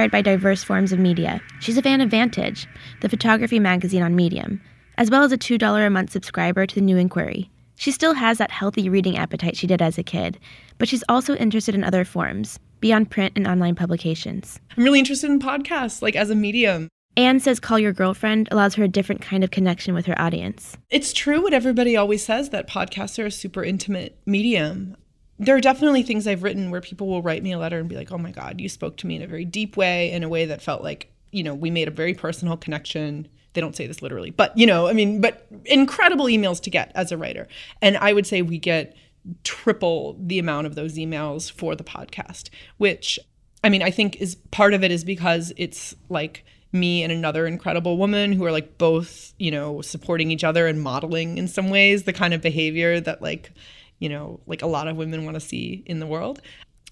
Inspired 0.08 0.12
by 0.12 0.22
diverse 0.22 0.64
forms 0.64 0.92
of 0.92 1.00
media. 1.00 1.42
She's 1.60 1.78
a 1.78 1.82
fan 1.82 2.02
of 2.02 2.10
Vantage, 2.10 2.68
the 3.02 3.10
photography 3.10 3.60
magazine 3.60 4.04
on 4.04 4.16
Medium, 4.16 4.62
as 4.98 5.10
well 5.10 5.24
as 5.24 5.32
a 5.32 5.38
$2 5.38 5.86
a 5.86 5.90
month 5.90 6.12
subscriber 6.12 6.66
to 6.66 6.76
the 6.76 6.82
New 6.82 6.98
Inquiry. 6.98 7.50
She 7.76 7.92
still 7.92 8.14
has 8.14 8.38
that 8.38 8.52
healthy 8.52 8.90
reading 8.90 9.18
appetite 9.18 9.56
she 9.56 9.68
did 9.68 9.82
as 9.82 9.98
a 9.98 10.04
kid, 10.04 10.40
but 10.78 10.88
she's 10.88 11.04
also 11.10 11.36
interested 11.36 11.76
in 11.76 11.84
other 11.84 12.06
forms, 12.06 12.60
beyond 12.80 13.12
print 13.12 13.34
and 13.36 13.48
online 13.48 13.76
publications. 13.76 14.60
I'm 14.76 14.84
really 14.84 15.00
interested 15.00 15.30
in 15.30 15.40
podcasts, 15.40 16.02
like 16.02 16.16
as 16.16 16.30
a 16.30 16.36
medium. 16.36 16.88
Anne 17.16 17.40
says 17.40 17.60
Call 17.60 17.80
Your 17.80 17.94
Girlfriend 17.94 18.48
allows 18.52 18.76
her 18.76 18.84
a 18.84 18.88
different 18.88 19.22
kind 19.22 19.44
of 19.44 19.52
connection 19.52 19.94
with 19.94 20.06
her 20.06 20.20
audience. 20.20 20.78
It's 20.90 21.14
true 21.14 21.42
what 21.42 21.54
everybody 21.54 21.98
always 21.98 22.24
says 22.24 22.50
that 22.52 22.70
podcasts 22.70 23.22
are 23.22 23.26
a 23.26 23.32
super 23.32 23.64
intimate 23.64 24.18
medium. 24.26 24.96
There 25.40 25.56
are 25.56 25.62
definitely 25.62 26.04
things 26.04 26.28
I've 26.28 26.44
written 26.44 26.72
where 26.72 26.82
people 26.82 27.08
will 27.08 27.22
write 27.22 27.44
me 27.44 27.52
a 27.52 27.60
letter 27.60 27.80
and 27.80 27.88
be 27.88 27.96
like, 27.96 28.12
oh 28.12 28.18
my 28.18 28.32
God, 28.32 28.60
you 28.60 28.70
spoke 28.70 28.98
to 28.98 29.08
me 29.08 29.16
in 29.16 29.22
a 29.22 29.28
very 29.28 29.46
deep 29.46 29.78
way, 29.78 30.12
in 30.12 30.24
a 30.24 30.30
way 30.30 30.46
that 30.46 30.62
felt 30.62 30.84
like, 30.84 31.12
you 31.32 31.44
know, 31.44 31.54
we 31.54 31.70
made 31.70 31.88
a 31.88 31.92
very 31.92 32.14
personal 32.14 32.58
connection. 32.58 33.28
They 33.54 33.62
don't 33.62 33.76
say 33.76 33.88
this 33.88 34.02
literally, 34.02 34.32
but, 34.32 34.58
you 34.58 34.66
know, 34.66 34.88
I 34.88 34.94
mean, 34.94 35.22
but 35.22 35.48
incredible 35.66 36.26
emails 36.26 36.62
to 36.62 36.70
get 36.70 36.92
as 36.96 37.12
a 37.12 37.18
writer. 37.18 37.48
And 37.82 37.98
I 37.98 38.14
would 38.14 38.26
say 38.26 38.42
we 38.42 38.58
get 38.58 38.96
triple 39.44 40.18
the 40.20 40.40
amount 40.40 40.68
of 40.68 40.76
those 40.76 40.96
emails 40.96 41.52
for 41.52 41.76
the 41.76 41.84
podcast, 41.84 42.50
which 42.78 43.20
I 43.64 43.70
mean, 43.70 43.84
I 43.84 43.92
think 43.92 44.16
is 44.18 44.36
part 44.52 44.74
of 44.74 44.84
it 44.84 44.92
is 44.92 45.04
because 45.04 45.54
it's 45.58 45.96
like, 46.10 46.46
me 46.74 47.02
and 47.02 47.14
another 47.14 47.48
incredible 47.48 47.98
woman 47.98 48.34
who 48.34 48.44
are 48.44 48.52
like 48.52 48.78
both, 48.78 49.34
you 49.40 49.50
know, 49.50 49.82
supporting 49.82 50.32
each 50.32 50.44
other 50.44 50.68
and 50.68 50.82
modeling 50.82 51.38
in 51.38 51.48
some 51.48 51.70
ways 51.70 52.04
the 52.04 52.14
kind 52.14 52.34
of 52.34 52.42
behavior 52.42 53.00
that 53.00 53.22
like, 53.22 53.52
you 54.00 54.10
know, 54.10 54.40
like 54.48 54.62
a 54.62 54.68
lot 54.68 54.88
of 54.88 54.96
women 54.96 55.26
want 55.26 55.36
to 55.36 55.42
see 55.42 55.84
in 55.86 56.00
the 56.00 56.08
world. 56.08 56.42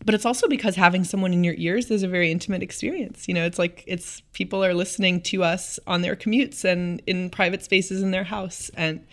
But 0.03 0.13
it's 0.13 0.25
also 0.25 0.47
because 0.47 0.75
having 0.75 1.03
someone 1.05 1.31
in 1.31 1.43
your 1.43 1.55
ears 1.57 1.89
is 1.89 2.03
a 2.03 2.07
very 2.07 2.29
intimate 2.29 2.61
experience. 2.61 3.27
You 3.27 3.33
know, 3.33 3.45
it's 3.45 3.57
like 3.57 3.83
it's 3.87 4.21
people 4.33 4.63
are 4.63 4.73
listening 4.73 5.21
to 5.21 5.43
us 5.43 5.79
on 5.87 6.01
their 6.01 6.15
commutes 6.15 6.65
and 6.65 7.01
in 7.07 7.29
private 7.29 7.63
spaces 7.63 8.01
in 8.01 8.11
their 8.11 8.25
house. 8.25 8.69
And 8.75 9.05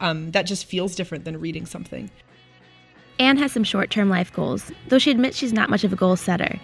um, 0.00 0.32
that 0.32 0.42
just 0.42 0.66
feels 0.66 0.96
different 0.96 1.24
than 1.24 1.38
reading 1.38 1.66
something. 1.66 2.10
Anne 3.20 3.36
has 3.36 3.52
some 3.52 3.62
short 3.62 3.90
term 3.90 4.08
life 4.08 4.32
goals, 4.32 4.72
though 4.88 4.98
she 4.98 5.12
admits 5.12 5.36
she's 5.36 5.52
not 5.52 5.70
much 5.70 5.84
of 5.84 5.92
a 5.92 5.96
goal 5.96 6.16
setter. 6.16 6.58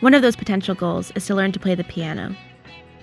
One 0.00 0.14
of 0.14 0.22
those 0.22 0.36
potential 0.36 0.74
goals 0.74 1.12
is 1.12 1.26
to 1.26 1.34
learn 1.34 1.52
to 1.52 1.60
play 1.60 1.74
the 1.74 1.84
piano. 1.84 2.36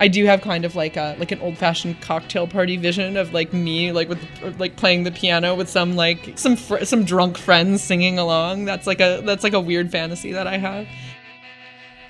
I 0.03 0.09
do 0.09 0.25
have 0.25 0.41
kind 0.41 0.65
of 0.65 0.75
like 0.75 0.97
a 0.97 1.15
like 1.17 1.31
an 1.31 1.39
old 1.39 1.57
fashioned 1.57 2.01
cocktail 2.01 2.45
party 2.45 2.75
vision 2.75 3.15
of 3.15 3.31
like 3.31 3.53
me 3.53 3.93
like 3.93 4.09
with 4.09 4.19
like 4.59 4.75
playing 4.75 5.03
the 5.03 5.11
piano 5.13 5.55
with 5.55 5.69
some 5.69 5.95
like 5.95 6.37
some 6.37 6.57
fr- 6.57 6.83
some 6.83 7.05
drunk 7.05 7.37
friends 7.37 7.81
singing 7.81 8.19
along. 8.19 8.65
That's 8.65 8.85
like 8.85 8.99
a 8.99 9.21
that's 9.23 9.45
like 9.45 9.53
a 9.53 9.61
weird 9.61 9.93
fantasy 9.93 10.33
that 10.33 10.45
I 10.45 10.57
have. 10.57 10.89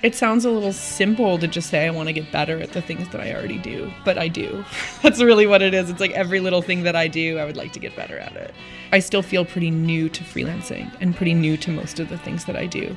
It 0.02 0.16
sounds 0.16 0.44
a 0.44 0.50
little 0.50 0.72
simple 0.72 1.38
to 1.38 1.46
just 1.46 1.70
say 1.70 1.86
I 1.86 1.90
want 1.90 2.08
to 2.08 2.12
get 2.12 2.32
better 2.32 2.58
at 2.58 2.72
the 2.72 2.82
things 2.82 3.08
that 3.10 3.20
I 3.20 3.32
already 3.32 3.58
do, 3.58 3.92
but 4.04 4.18
I 4.18 4.26
do. 4.26 4.64
That's 5.02 5.22
really 5.22 5.46
what 5.46 5.62
it 5.62 5.72
is. 5.72 5.88
It's 5.88 6.00
like 6.00 6.10
every 6.10 6.40
little 6.40 6.60
thing 6.60 6.82
that 6.82 6.94
I 6.94 7.08
do, 7.08 7.38
I 7.38 7.46
would 7.46 7.56
like 7.56 7.72
to 7.72 7.78
get 7.78 7.96
better 7.96 8.18
at 8.18 8.36
it. 8.36 8.52
I 8.92 8.98
still 8.98 9.22
feel 9.22 9.46
pretty 9.46 9.70
new 9.70 10.10
to 10.10 10.22
freelancing 10.22 10.94
and 11.00 11.16
pretty 11.16 11.32
new 11.32 11.56
to 11.56 11.70
most 11.70 12.00
of 12.00 12.10
the 12.10 12.18
things 12.18 12.44
that 12.44 12.56
I 12.56 12.66
do. 12.66 12.94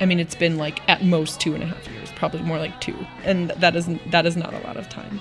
I 0.00 0.06
mean, 0.06 0.18
it's 0.18 0.34
been 0.34 0.56
like 0.56 0.80
at 0.88 1.04
most 1.04 1.40
two 1.40 1.54
and 1.54 1.62
a 1.62 1.66
half 1.66 1.86
years, 1.88 2.10
probably 2.12 2.42
more 2.42 2.58
like 2.58 2.80
two, 2.80 2.96
and 3.24 3.50
that 3.50 3.76
isn't 3.76 4.10
that 4.10 4.26
is 4.26 4.36
not 4.36 4.54
a 4.54 4.58
lot 4.60 4.76
of 4.76 4.88
time. 4.88 5.20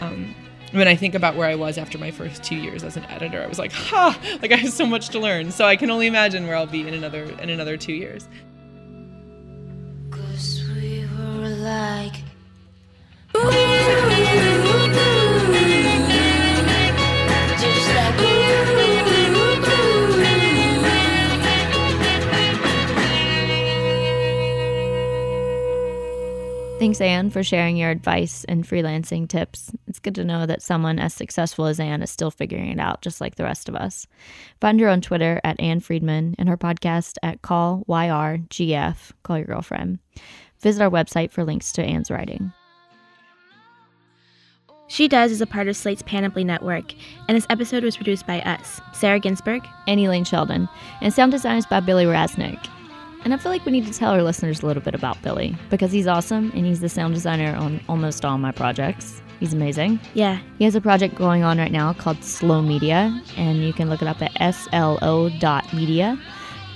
Um, 0.00 0.34
when 0.72 0.88
I 0.88 0.96
think 0.96 1.14
about 1.14 1.36
where 1.36 1.48
I 1.48 1.54
was 1.54 1.78
after 1.78 1.98
my 1.98 2.10
first 2.10 2.42
two 2.42 2.56
years 2.56 2.82
as 2.82 2.96
an 2.96 3.04
editor, 3.06 3.42
I 3.42 3.46
was 3.46 3.58
like, 3.58 3.72
ha, 3.72 4.18
like 4.42 4.52
I 4.52 4.56
have 4.56 4.72
so 4.72 4.86
much 4.86 5.10
to 5.10 5.18
learn. 5.18 5.50
So 5.50 5.64
I 5.64 5.76
can 5.76 5.90
only 5.90 6.06
imagine 6.06 6.46
where 6.46 6.56
I'll 6.56 6.66
be 6.66 6.86
in 6.86 6.94
another 6.94 7.24
in 7.40 7.50
another 7.50 7.76
two 7.76 7.92
years. 7.92 8.28
Cause 10.10 10.62
we 10.74 11.06
were 11.18 11.48
like. 11.48 12.25
Thanks, 26.86 27.00
Anne, 27.00 27.30
for 27.30 27.42
sharing 27.42 27.76
your 27.76 27.90
advice 27.90 28.44
and 28.44 28.62
freelancing 28.62 29.28
tips. 29.28 29.72
It's 29.88 29.98
good 29.98 30.14
to 30.14 30.24
know 30.24 30.46
that 30.46 30.62
someone 30.62 31.00
as 31.00 31.12
successful 31.12 31.66
as 31.66 31.80
Anne 31.80 32.00
is 32.00 32.10
still 32.10 32.30
figuring 32.30 32.70
it 32.70 32.78
out, 32.78 33.02
just 33.02 33.20
like 33.20 33.34
the 33.34 33.42
rest 33.42 33.68
of 33.68 33.74
us. 33.74 34.06
Find 34.60 34.78
her 34.78 34.88
on 34.88 35.00
Twitter 35.00 35.40
at 35.42 35.58
Anne 35.58 35.80
Friedman 35.80 36.36
and 36.38 36.48
her 36.48 36.56
podcast 36.56 37.16
at 37.24 37.42
Call 37.42 37.84
YRGF, 37.88 39.10
Call 39.24 39.36
Your 39.36 39.46
Girlfriend. 39.46 39.98
Visit 40.60 40.80
our 40.80 40.88
website 40.88 41.32
for 41.32 41.42
links 41.42 41.72
to 41.72 41.82
Anne's 41.82 42.08
writing. 42.08 42.52
She 44.86 45.08
Does 45.08 45.32
is 45.32 45.40
a 45.40 45.46
part 45.46 45.66
of 45.66 45.76
Slate's 45.76 46.02
Panoply 46.02 46.44
Network, 46.44 46.94
and 47.26 47.36
this 47.36 47.48
episode 47.50 47.82
was 47.82 47.96
produced 47.96 48.28
by 48.28 48.42
us, 48.42 48.80
Sarah 48.92 49.18
Ginsberg, 49.18 49.66
and 49.88 49.98
Elaine 49.98 50.22
Sheldon, 50.22 50.68
and 51.02 51.12
sound 51.12 51.32
design 51.32 51.58
is 51.58 51.66
by 51.66 51.80
Billy 51.80 52.04
Raznick. 52.04 52.64
And 53.26 53.34
I 53.34 53.38
feel 53.38 53.50
like 53.50 53.66
we 53.66 53.72
need 53.72 53.84
to 53.86 53.92
tell 53.92 54.12
our 54.12 54.22
listeners 54.22 54.62
a 54.62 54.66
little 54.66 54.84
bit 54.84 54.94
about 54.94 55.20
Billy 55.20 55.56
because 55.68 55.90
he's 55.90 56.06
awesome 56.06 56.52
and 56.54 56.64
he's 56.64 56.78
the 56.78 56.88
sound 56.88 57.12
designer 57.12 57.56
on 57.56 57.80
almost 57.88 58.24
all 58.24 58.38
my 58.38 58.52
projects. 58.52 59.20
He's 59.40 59.52
amazing. 59.52 59.98
Yeah. 60.14 60.38
He 60.58 60.64
has 60.64 60.76
a 60.76 60.80
project 60.80 61.16
going 61.16 61.42
on 61.42 61.58
right 61.58 61.72
now 61.72 61.92
called 61.92 62.22
Slow 62.22 62.62
Media, 62.62 63.20
and 63.36 63.64
you 63.64 63.72
can 63.72 63.88
look 63.88 64.00
it 64.00 64.06
up 64.06 64.22
at 64.22 64.32
slo.media. 64.54 66.16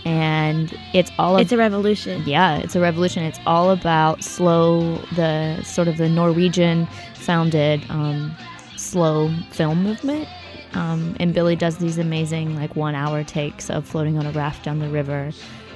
And 0.04 0.76
it's 0.92 1.12
all 1.20 1.36
It's 1.36 1.52
a 1.52 1.56
revolution. 1.56 2.24
Yeah, 2.26 2.56
it's 2.56 2.74
a 2.74 2.80
revolution. 2.80 3.22
It's 3.22 3.38
all 3.46 3.70
about 3.70 4.24
slow, 4.24 4.96
the 5.14 5.62
sort 5.62 5.86
of 5.86 5.98
the 5.98 6.08
Norwegian 6.08 6.88
founded 7.14 7.88
um, 7.90 8.34
slow 8.76 9.32
film 9.52 9.84
movement. 9.84 10.26
Um, 10.72 11.16
and 11.20 11.32
Billy 11.32 11.54
does 11.54 11.78
these 11.78 11.98
amazing, 11.98 12.56
like, 12.56 12.74
one 12.74 12.96
hour 12.96 13.22
takes 13.22 13.70
of 13.70 13.86
floating 13.86 14.18
on 14.18 14.26
a 14.26 14.32
raft 14.32 14.64
down 14.64 14.80
the 14.80 14.88
river 14.88 15.30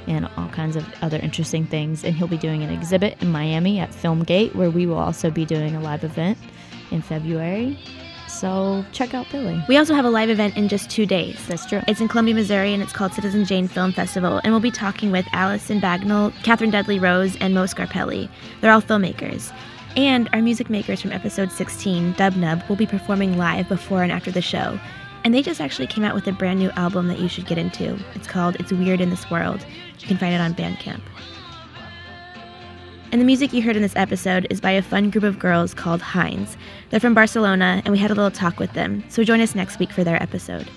and 0.06 0.28
all 0.36 0.48
kinds 0.48 0.76
of 0.76 0.86
other 1.02 1.18
interesting 1.18 1.66
things. 1.66 2.04
And 2.04 2.14
he'll 2.14 2.28
be 2.28 2.38
doing 2.38 2.62
an 2.62 2.70
exhibit 2.70 3.20
in 3.22 3.30
Miami 3.30 3.78
at 3.78 3.90
Filmgate, 3.90 4.54
where 4.54 4.70
we 4.70 4.86
will 4.86 4.98
also 4.98 5.30
be 5.30 5.44
doing 5.44 5.74
a 5.74 5.80
live 5.80 6.04
event 6.04 6.38
in 6.90 7.02
February. 7.02 7.78
So 8.28 8.84
check 8.92 9.14
out 9.14 9.26
Billy. 9.30 9.62
We 9.68 9.76
also 9.76 9.94
have 9.94 10.04
a 10.04 10.10
live 10.10 10.28
event 10.28 10.56
in 10.56 10.68
just 10.68 10.90
two 10.90 11.06
days. 11.06 11.38
That's 11.46 11.66
true. 11.66 11.82
It's 11.86 12.00
in 12.00 12.08
Columbia, 12.08 12.34
Missouri, 12.34 12.74
and 12.74 12.82
it's 12.82 12.92
called 12.92 13.12
Citizen 13.12 13.44
Jane 13.44 13.68
Film 13.68 13.92
Festival. 13.92 14.40
And 14.42 14.52
we'll 14.52 14.60
be 14.60 14.72
talking 14.72 15.12
with 15.12 15.24
Allison 15.32 15.80
Bagnall, 15.80 16.34
Catherine 16.42 16.70
Dudley 16.70 16.98
Rose, 16.98 17.36
and 17.36 17.54
Mo 17.54 17.64
Scarpelli. 17.64 18.28
They're 18.60 18.72
all 18.72 18.82
filmmakers. 18.82 19.52
And 19.96 20.28
our 20.32 20.42
music 20.42 20.68
makers 20.68 21.00
from 21.00 21.12
episode 21.12 21.52
16, 21.52 22.14
Dub 22.14 22.34
Nub, 22.34 22.62
will 22.68 22.74
be 22.74 22.86
performing 22.86 23.38
live 23.38 23.68
before 23.68 24.02
and 24.02 24.10
after 24.10 24.32
the 24.32 24.42
show. 24.42 24.80
And 25.24 25.34
they 25.34 25.42
just 25.42 25.60
actually 25.60 25.86
came 25.86 26.04
out 26.04 26.14
with 26.14 26.26
a 26.26 26.32
brand 26.32 26.58
new 26.58 26.70
album 26.72 27.08
that 27.08 27.18
you 27.18 27.28
should 27.28 27.46
get 27.46 27.58
into. 27.58 27.98
It's 28.14 28.26
called 28.26 28.56
It's 28.56 28.72
Weird 28.72 29.00
in 29.00 29.08
This 29.08 29.30
World. 29.30 29.64
You 29.98 30.06
can 30.06 30.18
find 30.18 30.34
it 30.34 30.40
on 30.40 30.54
Bandcamp. 30.54 31.00
And 33.10 33.20
the 33.20 33.24
music 33.24 33.52
you 33.52 33.62
heard 33.62 33.76
in 33.76 33.82
this 33.82 33.96
episode 33.96 34.46
is 34.50 34.60
by 34.60 34.72
a 34.72 34.82
fun 34.82 35.08
group 35.08 35.24
of 35.24 35.38
girls 35.38 35.72
called 35.72 36.02
Hinds. 36.02 36.56
They're 36.90 37.00
from 37.00 37.14
Barcelona, 37.14 37.80
and 37.84 37.92
we 37.92 37.98
had 37.98 38.10
a 38.10 38.14
little 38.14 38.30
talk 38.30 38.58
with 38.58 38.72
them, 38.72 39.02
so 39.08 39.24
join 39.24 39.40
us 39.40 39.54
next 39.54 39.78
week 39.78 39.92
for 39.92 40.04
their 40.04 40.22
episode. 40.22 40.68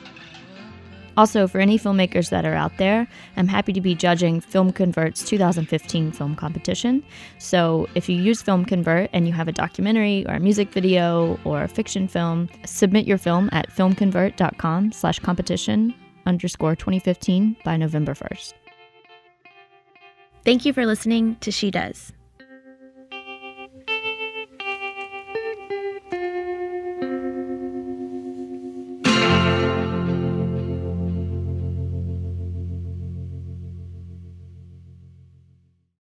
Also, 1.18 1.47
for 1.47 1.59
any 1.59 1.80
filmmakers 1.80 2.30
that 2.30 2.45
are 2.45 2.53
out 2.53 2.78
there, 2.78 3.07
I'm 3.36 3.47
happy 3.47 3.74
to 3.74 3.82
be 3.82 3.95
judging 3.95 4.39
Film 4.39 4.72
Convert's 4.72 5.24
2015 5.26 6.11
film 6.11 6.36
competition. 6.36 7.03
So, 7.39 7.89
if 7.95 8.07
you 8.07 8.15
use 8.15 8.43
Film 8.43 8.63
Convert 8.63 9.09
and 9.13 9.28
you 9.28 9.34
have 9.34 9.47
a 9.47 9.51
documentary 9.51 10.28
or 10.28 10.36
a 10.36 10.39
music 10.39 10.72
video 10.72 11.39
or 11.43 11.63
a 11.63 11.68
fiction 11.68 12.07
film, 12.07 12.49
submit 12.65 13.07
your 13.07 13.18
film 13.18 13.49
at 13.51 13.70
filmconvert.com 13.70 14.91
slash 14.91 15.18
competition 15.18 15.93
underscore 16.28 16.76
2015 16.76 17.57
by 17.63 17.78
November 17.78 18.13
1st. 18.13 18.53
Thank 20.45 20.65
you 20.65 20.72
for 20.72 20.86
listening 20.86 21.36
to 21.41 21.51
She 21.51 21.72
Does. 21.72 22.13